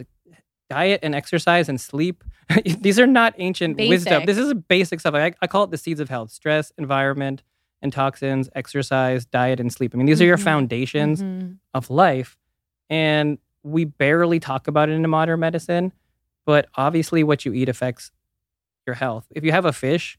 Diet 0.69 0.99
and 1.03 1.13
exercise 1.13 1.69
and 1.69 1.79
sleep. 1.79 2.23
These 2.65 2.99
are 2.99 3.05
not 3.07 3.33
ancient 3.37 3.77
wisdom. 3.77 4.25
This 4.25 4.37
is 4.37 4.53
basic 4.53 4.99
stuff. 4.99 5.13
I, 5.13 5.33
I 5.41 5.47
call 5.47 5.63
it 5.65 5.71
the 5.71 5.77
seeds 5.77 5.99
of 5.99 6.09
health: 6.09 6.31
stress, 6.31 6.71
environment, 6.77 7.43
and 7.83 7.93
toxins, 7.93 8.49
exercise, 8.55 9.25
diet, 9.25 9.59
and 9.59 9.71
sleep. 9.71 9.93
I 9.93 9.97
mean, 9.97 10.07
these 10.07 10.21
are 10.21 10.25
your 10.25 10.37
Mhm. 10.37 10.43
foundations 10.43 11.21
Mhm. 11.21 11.57
of 11.75 11.89
life. 11.91 12.37
And 12.89 13.37
we 13.61 13.85
barely 13.85 14.39
talk 14.39 14.67
about 14.67 14.89
it 14.89 14.93
in 14.93 15.07
modern 15.09 15.39
medicine, 15.41 15.91
but 16.45 16.67
obviously 16.75 17.23
what 17.23 17.45
you 17.45 17.53
eat 17.53 17.69
affects 17.69 18.11
your 18.87 18.95
health. 18.95 19.27
If 19.31 19.43
you 19.43 19.51
have 19.51 19.65
a 19.65 19.73
fish 19.73 20.17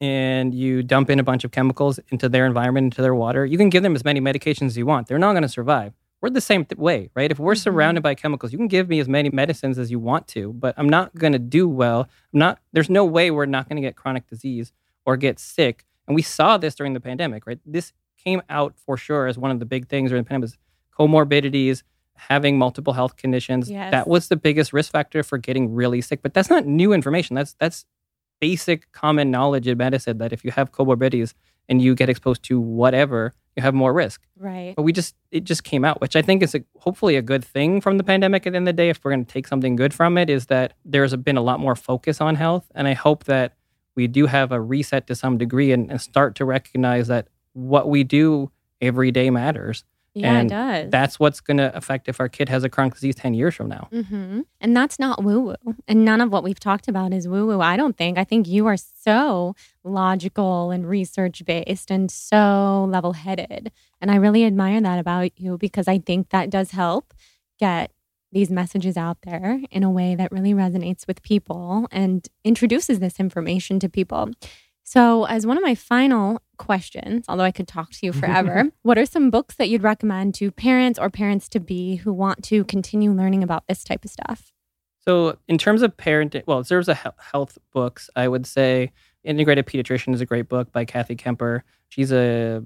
and 0.00 0.54
you 0.54 0.82
dump 0.82 1.10
in 1.10 1.18
a 1.18 1.22
bunch 1.22 1.44
of 1.44 1.50
chemicals 1.50 2.00
into 2.10 2.28
their 2.28 2.46
environment, 2.46 2.86
into 2.86 3.02
their 3.02 3.14
water, 3.14 3.44
you 3.44 3.58
can 3.58 3.68
give 3.68 3.82
them 3.82 3.94
as 3.94 4.04
many 4.04 4.20
medications 4.20 4.66
as 4.66 4.76
you 4.76 4.86
want. 4.86 5.06
They're 5.06 5.18
not 5.18 5.32
going 5.32 5.42
to 5.42 5.48
survive. 5.48 5.92
We're 6.22 6.30
the 6.30 6.40
same 6.40 6.64
th- 6.66 6.78
way, 6.78 7.10
right? 7.14 7.30
If 7.30 7.38
we're 7.38 7.54
Mhm. 7.54 7.58
surrounded 7.62 8.02
by 8.02 8.14
chemicals, 8.14 8.52
you 8.52 8.58
can 8.58 8.68
give 8.68 8.88
me 8.88 9.00
as 9.00 9.08
many 9.08 9.30
medicines 9.30 9.78
as 9.78 9.90
you 9.90 9.98
want 9.98 10.26
to, 10.28 10.52
but 10.52 10.74
I'm 10.76 10.88
not 10.88 11.14
going 11.14 11.32
to 11.32 11.38
do 11.38 11.66
well. 11.68 12.08
I'm 12.32 12.38
not 12.40 12.58
there's 12.72 12.90
no 12.90 13.04
way 13.04 13.30
we're 13.30 13.46
not 13.46 13.68
going 13.68 13.76
to 13.76 13.82
get 13.82 13.96
chronic 13.96 14.26
disease 14.26 14.72
or 15.06 15.16
get 15.16 15.38
sick. 15.38 15.86
And 16.06 16.14
we 16.14 16.22
saw 16.22 16.56
this 16.58 16.74
during 16.74 16.94
the 16.94 17.00
pandemic, 17.00 17.46
right? 17.46 17.58
This 17.64 17.92
came 18.22 18.42
out 18.48 18.74
for 18.76 18.96
sure 18.96 19.26
as 19.26 19.38
one 19.38 19.50
of 19.50 19.60
the 19.60 19.66
big 19.66 19.88
things 19.88 20.10
during 20.10 20.24
the 20.24 20.28
pandemic 20.28 20.50
was 20.50 20.58
comorbidities, 20.98 21.82
having 22.14 22.58
multiple 22.58 22.92
health 22.92 23.16
conditions. 23.16 23.70
Yes. 23.70 23.90
That 23.92 24.08
was 24.08 24.28
the 24.28 24.36
biggest 24.36 24.72
risk 24.72 24.92
factor 24.92 25.22
for 25.22 25.38
getting 25.38 25.72
really 25.72 26.00
sick. 26.00 26.20
But 26.22 26.34
that's 26.34 26.50
not 26.50 26.66
new 26.66 26.92
information. 26.92 27.36
That's 27.36 27.54
that's 27.54 27.86
basic 28.40 28.90
common 28.92 29.30
knowledge 29.30 29.68
in 29.68 29.78
medicine 29.78 30.18
that 30.18 30.32
if 30.32 30.44
you 30.44 30.50
have 30.50 30.72
comorbidities 30.72 31.34
and 31.68 31.80
you 31.80 31.94
get 31.94 32.08
exposed 32.08 32.42
to 32.42 32.58
whatever, 32.58 33.32
you 33.56 33.62
have 33.62 33.74
more 33.74 33.92
risk. 33.92 34.22
Right. 34.36 34.74
But 34.76 34.82
we 34.82 34.92
just 34.92 35.14
it 35.30 35.44
just 35.44 35.64
came 35.64 35.84
out, 35.84 36.00
which 36.00 36.16
I 36.16 36.22
think 36.22 36.42
is 36.42 36.54
a, 36.54 36.64
hopefully 36.78 37.16
a 37.16 37.22
good 37.22 37.44
thing 37.44 37.80
from 37.80 37.98
the 37.98 38.04
pandemic. 38.04 38.46
At 38.46 38.52
the 38.52 38.56
end 38.56 38.68
of 38.68 38.76
the 38.76 38.82
day, 38.82 38.88
if 38.88 39.04
we're 39.04 39.12
going 39.12 39.24
to 39.24 39.32
take 39.32 39.46
something 39.46 39.76
good 39.76 39.94
from 39.94 40.18
it, 40.18 40.28
is 40.28 40.46
that 40.46 40.74
there's 40.84 41.14
been 41.16 41.36
a 41.36 41.42
lot 41.42 41.60
more 41.60 41.76
focus 41.76 42.20
on 42.20 42.34
health, 42.34 42.70
and 42.74 42.88
I 42.88 42.94
hope 42.94 43.24
that 43.24 43.54
we 44.00 44.06
do 44.06 44.24
have 44.24 44.50
a 44.50 44.58
reset 44.58 45.06
to 45.08 45.14
some 45.14 45.36
degree 45.36 45.72
and, 45.72 45.90
and 45.90 46.00
start 46.00 46.34
to 46.36 46.46
recognize 46.46 47.08
that 47.08 47.28
what 47.52 47.90
we 47.90 48.02
do 48.02 48.50
every 48.80 49.10
day 49.10 49.28
matters. 49.28 49.84
Yeah, 50.14 50.38
and 50.38 50.50
it 50.50 50.54
does. 50.54 50.90
That's 50.90 51.20
what's 51.20 51.40
going 51.42 51.58
to 51.58 51.76
affect 51.76 52.08
if 52.08 52.18
our 52.18 52.28
kid 52.30 52.48
has 52.48 52.64
a 52.64 52.70
chronic 52.70 52.94
disease 52.94 53.14
10 53.16 53.34
years 53.34 53.54
from 53.54 53.68
now. 53.68 53.88
hmm 53.92 54.40
And 54.58 54.74
that's 54.74 54.98
not 54.98 55.22
woo 55.22 55.40
woo. 55.40 55.74
And 55.86 56.02
none 56.02 56.22
of 56.22 56.32
what 56.32 56.42
we've 56.42 56.58
talked 56.58 56.88
about 56.88 57.12
is 57.12 57.28
woo 57.28 57.46
woo. 57.46 57.60
I 57.60 57.76
don't 57.76 57.96
think. 57.96 58.16
I 58.16 58.24
think 58.24 58.48
you 58.48 58.66
are 58.66 58.78
so 58.78 59.54
logical 59.84 60.70
and 60.70 60.88
research 60.88 61.44
based 61.44 61.90
and 61.90 62.10
so 62.10 62.88
level 62.90 63.12
headed. 63.12 63.70
And 64.00 64.10
I 64.10 64.16
really 64.16 64.46
admire 64.46 64.80
that 64.80 64.98
about 64.98 65.38
you 65.38 65.58
because 65.58 65.86
I 65.88 65.98
think 65.98 66.30
that 66.30 66.48
does 66.48 66.70
help 66.70 67.12
get 67.58 67.92
these 68.32 68.50
messages 68.50 68.96
out 68.96 69.18
there 69.22 69.60
in 69.70 69.82
a 69.82 69.90
way 69.90 70.14
that 70.14 70.32
really 70.32 70.54
resonates 70.54 71.06
with 71.06 71.22
people 71.22 71.88
and 71.90 72.28
introduces 72.44 73.00
this 73.00 73.18
information 73.18 73.80
to 73.80 73.88
people. 73.88 74.30
So, 74.82 75.24
as 75.24 75.46
one 75.46 75.56
of 75.56 75.62
my 75.62 75.74
final 75.74 76.42
questions, 76.58 77.24
although 77.28 77.44
I 77.44 77.52
could 77.52 77.68
talk 77.68 77.90
to 77.90 77.98
you 78.02 78.12
forever, 78.12 78.70
what 78.82 78.98
are 78.98 79.06
some 79.06 79.30
books 79.30 79.54
that 79.56 79.68
you'd 79.68 79.82
recommend 79.82 80.34
to 80.36 80.50
parents 80.50 80.98
or 80.98 81.10
parents 81.10 81.48
to 81.50 81.60
be 81.60 81.96
who 81.96 82.12
want 82.12 82.42
to 82.44 82.64
continue 82.64 83.12
learning 83.12 83.44
about 83.44 83.64
this 83.68 83.84
type 83.84 84.04
of 84.04 84.10
stuff? 84.10 84.52
So, 84.98 85.36
in 85.48 85.58
terms 85.58 85.82
of 85.82 85.96
parenting, 85.96 86.42
well, 86.46 86.58
in 86.58 86.64
terms 86.64 86.88
of 86.88 86.98
health 87.18 87.56
books, 87.72 88.10
I 88.16 88.26
would 88.26 88.46
say 88.46 88.92
Integrated 89.22 89.66
Pediatrician 89.66 90.12
is 90.12 90.20
a 90.20 90.26
great 90.26 90.48
book 90.48 90.72
by 90.72 90.84
Kathi 90.84 91.16
Kemper. 91.16 91.62
She's 91.88 92.12
a 92.12 92.64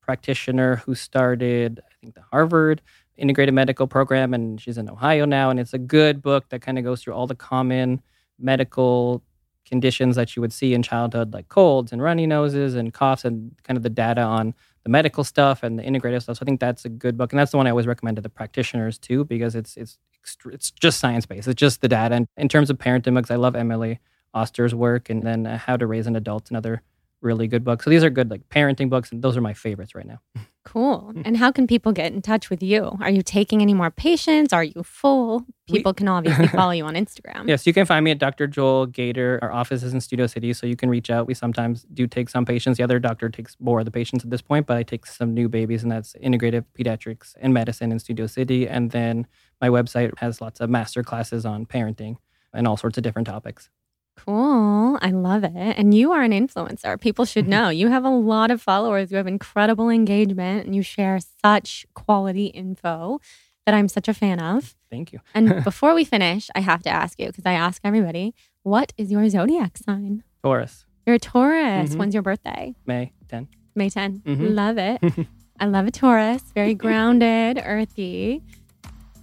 practitioner 0.00 0.76
who 0.76 0.94
started, 0.94 1.80
I 1.84 1.92
think, 2.00 2.14
the 2.14 2.22
Harvard 2.30 2.80
Integrated 3.16 3.54
Medical 3.54 3.86
Program, 3.86 4.34
and 4.34 4.60
she's 4.60 4.78
in 4.78 4.90
Ohio 4.90 5.24
now. 5.24 5.50
And 5.50 5.58
it's 5.58 5.74
a 5.74 5.78
good 5.78 6.22
book 6.22 6.48
that 6.50 6.62
kind 6.62 6.78
of 6.78 6.84
goes 6.84 7.02
through 7.02 7.14
all 7.14 7.26
the 7.26 7.34
common 7.34 8.02
medical 8.38 9.22
conditions 9.66 10.16
that 10.16 10.36
you 10.36 10.40
would 10.40 10.52
see 10.52 10.74
in 10.74 10.82
childhood, 10.82 11.32
like 11.32 11.48
colds 11.48 11.92
and 11.92 12.00
runny 12.00 12.26
noses 12.26 12.74
and 12.74 12.94
coughs, 12.94 13.24
and 13.24 13.52
kind 13.64 13.76
of 13.76 13.82
the 13.82 13.90
data 13.90 14.20
on 14.20 14.54
the 14.84 14.90
medical 14.90 15.24
stuff 15.24 15.62
and 15.62 15.78
the 15.78 15.82
integrative 15.82 16.22
stuff. 16.22 16.38
So 16.38 16.44
I 16.44 16.46
think 16.46 16.60
that's 16.60 16.84
a 16.84 16.88
good 16.88 17.16
book, 17.16 17.32
and 17.32 17.38
that's 17.38 17.50
the 17.50 17.56
one 17.56 17.66
I 17.66 17.70
always 17.70 17.86
recommend 17.86 18.16
to 18.16 18.22
the 18.22 18.28
practitioners 18.28 18.98
too, 18.98 19.24
because 19.24 19.54
it's 19.54 19.76
it's 19.76 19.98
it's 20.46 20.70
just 20.70 21.00
science 21.00 21.26
based. 21.26 21.48
It's 21.48 21.58
just 21.58 21.80
the 21.80 21.88
data. 21.88 22.14
And 22.14 22.28
in 22.36 22.48
terms 22.48 22.70
of 22.70 22.78
parenting 22.78 23.14
books, 23.14 23.30
I 23.30 23.36
love 23.36 23.56
Emily 23.56 23.98
Oster's 24.34 24.74
work, 24.74 25.10
and 25.10 25.22
then 25.22 25.46
uh, 25.46 25.58
How 25.58 25.76
to 25.76 25.86
Raise 25.86 26.06
an 26.06 26.16
Adult, 26.16 26.50
another 26.50 26.82
really 27.20 27.48
good 27.48 27.64
book. 27.64 27.82
So 27.82 27.90
these 27.90 28.04
are 28.04 28.10
good 28.10 28.30
like 28.30 28.48
parenting 28.48 28.88
books, 28.88 29.10
and 29.10 29.22
those 29.22 29.36
are 29.36 29.40
my 29.40 29.54
favorites 29.54 29.94
right 29.94 30.06
now. 30.06 30.20
Cool. 30.66 31.12
Hmm. 31.12 31.22
And 31.24 31.36
how 31.36 31.52
can 31.52 31.66
people 31.68 31.92
get 31.92 32.12
in 32.12 32.20
touch 32.20 32.50
with 32.50 32.62
you? 32.62 32.98
Are 33.00 33.08
you 33.10 33.22
taking 33.22 33.62
any 33.62 33.72
more 33.72 33.90
patients? 33.90 34.52
Are 34.52 34.64
you 34.64 34.82
full? 34.82 35.44
We- 35.70 35.78
People 35.78 35.94
can 35.94 36.08
obviously 36.08 36.48
follow 36.58 36.72
you 36.72 36.84
on 36.84 36.94
Instagram. 36.94 37.46
Yes, 37.48 37.66
you 37.66 37.72
can 37.72 37.86
find 37.86 38.04
me 38.04 38.10
at 38.10 38.18
Dr. 38.18 38.46
Joel 38.48 38.86
Gator. 38.86 39.38
Our 39.42 39.52
office 39.52 39.82
is 39.84 39.94
in 39.94 40.00
Studio 40.00 40.26
City, 40.26 40.52
so 40.52 40.66
you 40.66 40.74
can 40.76 40.90
reach 40.90 41.08
out. 41.08 41.26
We 41.28 41.34
sometimes 41.34 41.86
do 41.94 42.06
take 42.08 42.28
some 42.28 42.44
patients. 42.44 42.78
The 42.78 42.84
other 42.84 42.98
doctor 42.98 43.28
takes 43.28 43.56
more 43.60 43.78
of 43.78 43.84
the 43.84 43.90
patients 43.92 44.24
at 44.24 44.30
this 44.30 44.42
point, 44.42 44.66
but 44.66 44.76
I 44.76 44.82
take 44.82 45.06
some 45.06 45.32
new 45.32 45.48
babies, 45.48 45.82
and 45.84 45.90
that's 45.92 46.14
integrative 46.22 46.64
pediatrics 46.78 47.34
and 47.40 47.54
medicine 47.54 47.92
in 47.92 47.98
Studio 48.00 48.26
City. 48.26 48.68
And 48.68 48.90
then 48.90 49.26
my 49.60 49.68
website 49.68 50.18
has 50.18 50.40
lots 50.40 50.60
of 50.60 50.68
master 50.68 51.02
classes 51.04 51.46
on 51.46 51.64
parenting 51.64 52.16
and 52.52 52.66
all 52.66 52.76
sorts 52.76 52.98
of 52.98 53.04
different 53.04 53.26
topics. 53.28 53.70
Cool. 54.16 54.98
I 55.00 55.10
love 55.10 55.44
it. 55.44 55.52
And 55.54 55.94
you 55.94 56.12
are 56.12 56.22
an 56.22 56.32
influencer. 56.32 57.00
People 57.00 57.24
should 57.24 57.46
know. 57.46 57.68
You 57.68 57.88
have 57.88 58.04
a 58.04 58.08
lot 58.10 58.50
of 58.50 58.60
followers. 58.60 59.10
You 59.10 59.18
have 59.18 59.26
incredible 59.26 59.88
engagement 59.88 60.66
and 60.66 60.74
you 60.74 60.82
share 60.82 61.18
such 61.44 61.86
quality 61.94 62.46
info 62.46 63.20
that 63.66 63.74
I'm 63.74 63.88
such 63.88 64.08
a 64.08 64.14
fan 64.14 64.40
of. 64.40 64.74
Thank 64.90 65.12
you. 65.12 65.20
And 65.34 65.62
before 65.64 65.94
we 65.94 66.04
finish, 66.04 66.48
I 66.54 66.60
have 66.60 66.82
to 66.84 66.90
ask 66.90 67.20
you 67.20 67.26
because 67.28 67.46
I 67.46 67.52
ask 67.52 67.80
everybody, 67.84 68.34
what 68.62 68.92
is 68.96 69.12
your 69.12 69.28
zodiac 69.28 69.76
sign? 69.78 70.24
Taurus, 70.42 70.86
You're 71.06 71.16
a 71.16 71.18
Taurus. 71.20 71.90
Mhm. 71.90 71.96
When's 71.96 72.14
your 72.14 72.22
birthday? 72.22 72.74
May 72.86 73.12
10. 73.28 73.48
May 73.74 73.90
10. 73.90 74.20
Mhm. 74.24 74.54
Love 74.54 74.78
it. 74.78 75.26
I 75.60 75.66
love 75.66 75.86
a 75.86 75.90
Taurus. 75.90 76.42
Very 76.54 76.74
grounded, 76.74 77.60
earthy. 77.64 78.42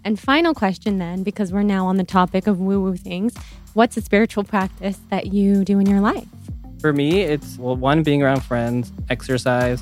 And 0.05 0.19
final 0.19 0.53
question 0.53 0.97
then, 0.97 1.23
because 1.23 1.51
we're 1.53 1.63
now 1.63 1.85
on 1.87 1.97
the 1.97 2.03
topic 2.03 2.47
of 2.47 2.59
woo 2.59 2.81
woo 2.81 2.95
things. 2.97 3.33
What's 3.73 3.97
a 3.97 4.01
spiritual 4.01 4.43
practice 4.43 4.99
that 5.09 5.33
you 5.33 5.65
do 5.65 5.79
in 5.79 5.87
your 5.87 5.99
life? 5.99 6.27
For 6.79 6.93
me, 6.93 7.21
it's 7.21 7.57
well, 7.57 7.75
one 7.75 8.03
being 8.03 8.21
around 8.21 8.43
friends, 8.43 8.91
exercise, 9.09 9.81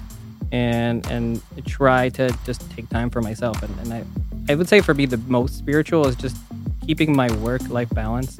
and 0.53 1.05
and 1.07 1.41
try 1.65 2.07
to 2.09 2.33
just 2.45 2.69
take 2.71 2.87
time 2.87 3.09
for 3.09 3.21
myself. 3.21 3.61
And, 3.61 3.79
and 3.79 3.93
I, 3.93 4.05
I 4.49 4.55
would 4.55 4.69
say 4.69 4.79
for 4.79 4.93
me, 4.93 5.05
the 5.05 5.17
most 5.17 5.57
spiritual 5.57 6.07
is 6.07 6.15
just 6.15 6.37
keeping 6.85 7.13
my 7.13 7.29
work 7.37 7.67
life 7.69 7.89
balance 7.89 8.39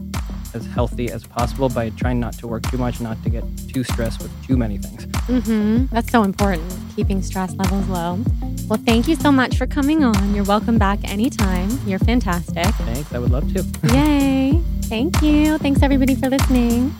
as 0.55 0.65
healthy 0.65 1.09
as 1.11 1.25
possible 1.25 1.69
by 1.69 1.89
trying 1.91 2.19
not 2.19 2.33
to 2.39 2.47
work 2.47 2.63
too 2.69 2.77
much, 2.77 2.99
not 3.01 3.21
to 3.23 3.29
get 3.29 3.43
too 3.69 3.83
stressed 3.83 4.21
with 4.21 4.31
too 4.45 4.57
many 4.57 4.77
things. 4.77 5.05
Mm-hmm. 5.05 5.93
That's 5.93 6.11
so 6.11 6.23
important, 6.23 6.71
keeping 6.95 7.21
stress 7.21 7.53
levels 7.55 7.87
low. 7.87 8.19
Well, 8.67 8.79
thank 8.85 9.07
you 9.07 9.15
so 9.15 9.31
much 9.31 9.57
for 9.57 9.67
coming 9.67 10.03
on. 10.03 10.35
You're 10.35 10.45
welcome 10.45 10.77
back 10.77 10.99
anytime. 11.09 11.69
You're 11.85 11.99
fantastic. 11.99 12.65
Thanks, 12.65 13.13
I 13.13 13.19
would 13.19 13.31
love 13.31 13.51
to. 13.53 13.63
Yay. 13.93 14.61
Thank 14.83 15.21
you. 15.21 15.57
Thanks, 15.57 15.81
everybody, 15.83 16.15
for 16.15 16.29
listening. 16.29 16.93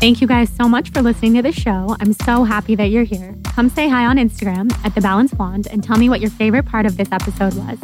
Thank 0.00 0.20
you 0.20 0.26
guys 0.26 0.50
so 0.50 0.68
much 0.68 0.90
for 0.90 1.00
listening 1.00 1.34
to 1.34 1.42
the 1.42 1.52
show. 1.52 1.96
I'm 2.00 2.12
so 2.12 2.42
happy 2.42 2.74
that 2.74 2.86
you're 2.86 3.04
here. 3.04 3.36
Come 3.54 3.68
say 3.68 3.88
hi 3.88 4.04
on 4.04 4.16
Instagram 4.16 4.72
at 4.84 4.96
The 4.96 5.00
Balanced 5.00 5.36
Blonde 5.36 5.68
and 5.70 5.84
tell 5.84 5.96
me 5.96 6.08
what 6.08 6.20
your 6.20 6.30
favorite 6.30 6.66
part 6.66 6.86
of 6.86 6.96
this 6.96 7.12
episode 7.12 7.54
was. 7.54 7.78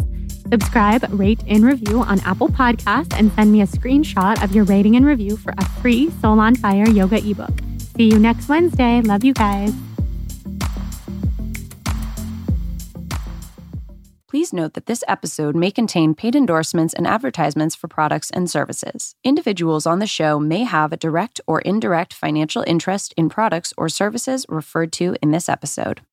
Subscribe, 0.51 1.05
rate, 1.11 1.43
and 1.47 1.65
review 1.65 2.01
on 2.01 2.21
Apple 2.21 2.49
Podcasts 2.49 3.15
and 3.19 3.31
send 3.33 3.53
me 3.53 3.61
a 3.61 3.67
screenshot 3.67 4.43
of 4.43 4.55
your 4.55 4.65
rating 4.65 4.97
and 4.97 5.05
review 5.05 5.37
for 5.37 5.53
a 5.59 5.65
free 5.81 6.11
Soul 6.23 6.41
on 6.41 6.55
Fire 6.55 6.89
yoga 6.89 7.19
ebook. 7.19 7.53
See 7.97 8.05
you 8.05 8.19
next 8.19 8.49
Wednesday. 8.49 9.03
Love 9.03 9.25
you 9.25 9.35
guys. 9.35 9.75
Please 14.29 14.53
note 14.53 14.75
that 14.75 14.87
this 14.87 15.03
episode 15.09 15.57
may 15.57 15.71
contain 15.71 16.15
paid 16.15 16.37
endorsements 16.37 16.93
and 16.93 17.07
advertisements 17.07 17.75
for 17.75 17.89
products 17.89 18.31
and 18.31 18.49
services. 18.51 19.15
Individuals 19.25 19.87
on 19.87 20.01
the 20.01 20.07
show 20.07 20.39
may 20.39 20.65
have 20.65 20.93
a 20.93 20.99
direct 20.99 21.41
or 21.47 21.61
indirect 21.63 22.13
financial 22.13 22.63
interest 22.67 23.15
in 23.17 23.29
products 23.31 23.73
or 23.79 23.89
services 23.89 24.45
referred 24.49 24.93
to 24.93 25.17
in 25.23 25.31
this 25.31 25.49
episode. 25.49 26.03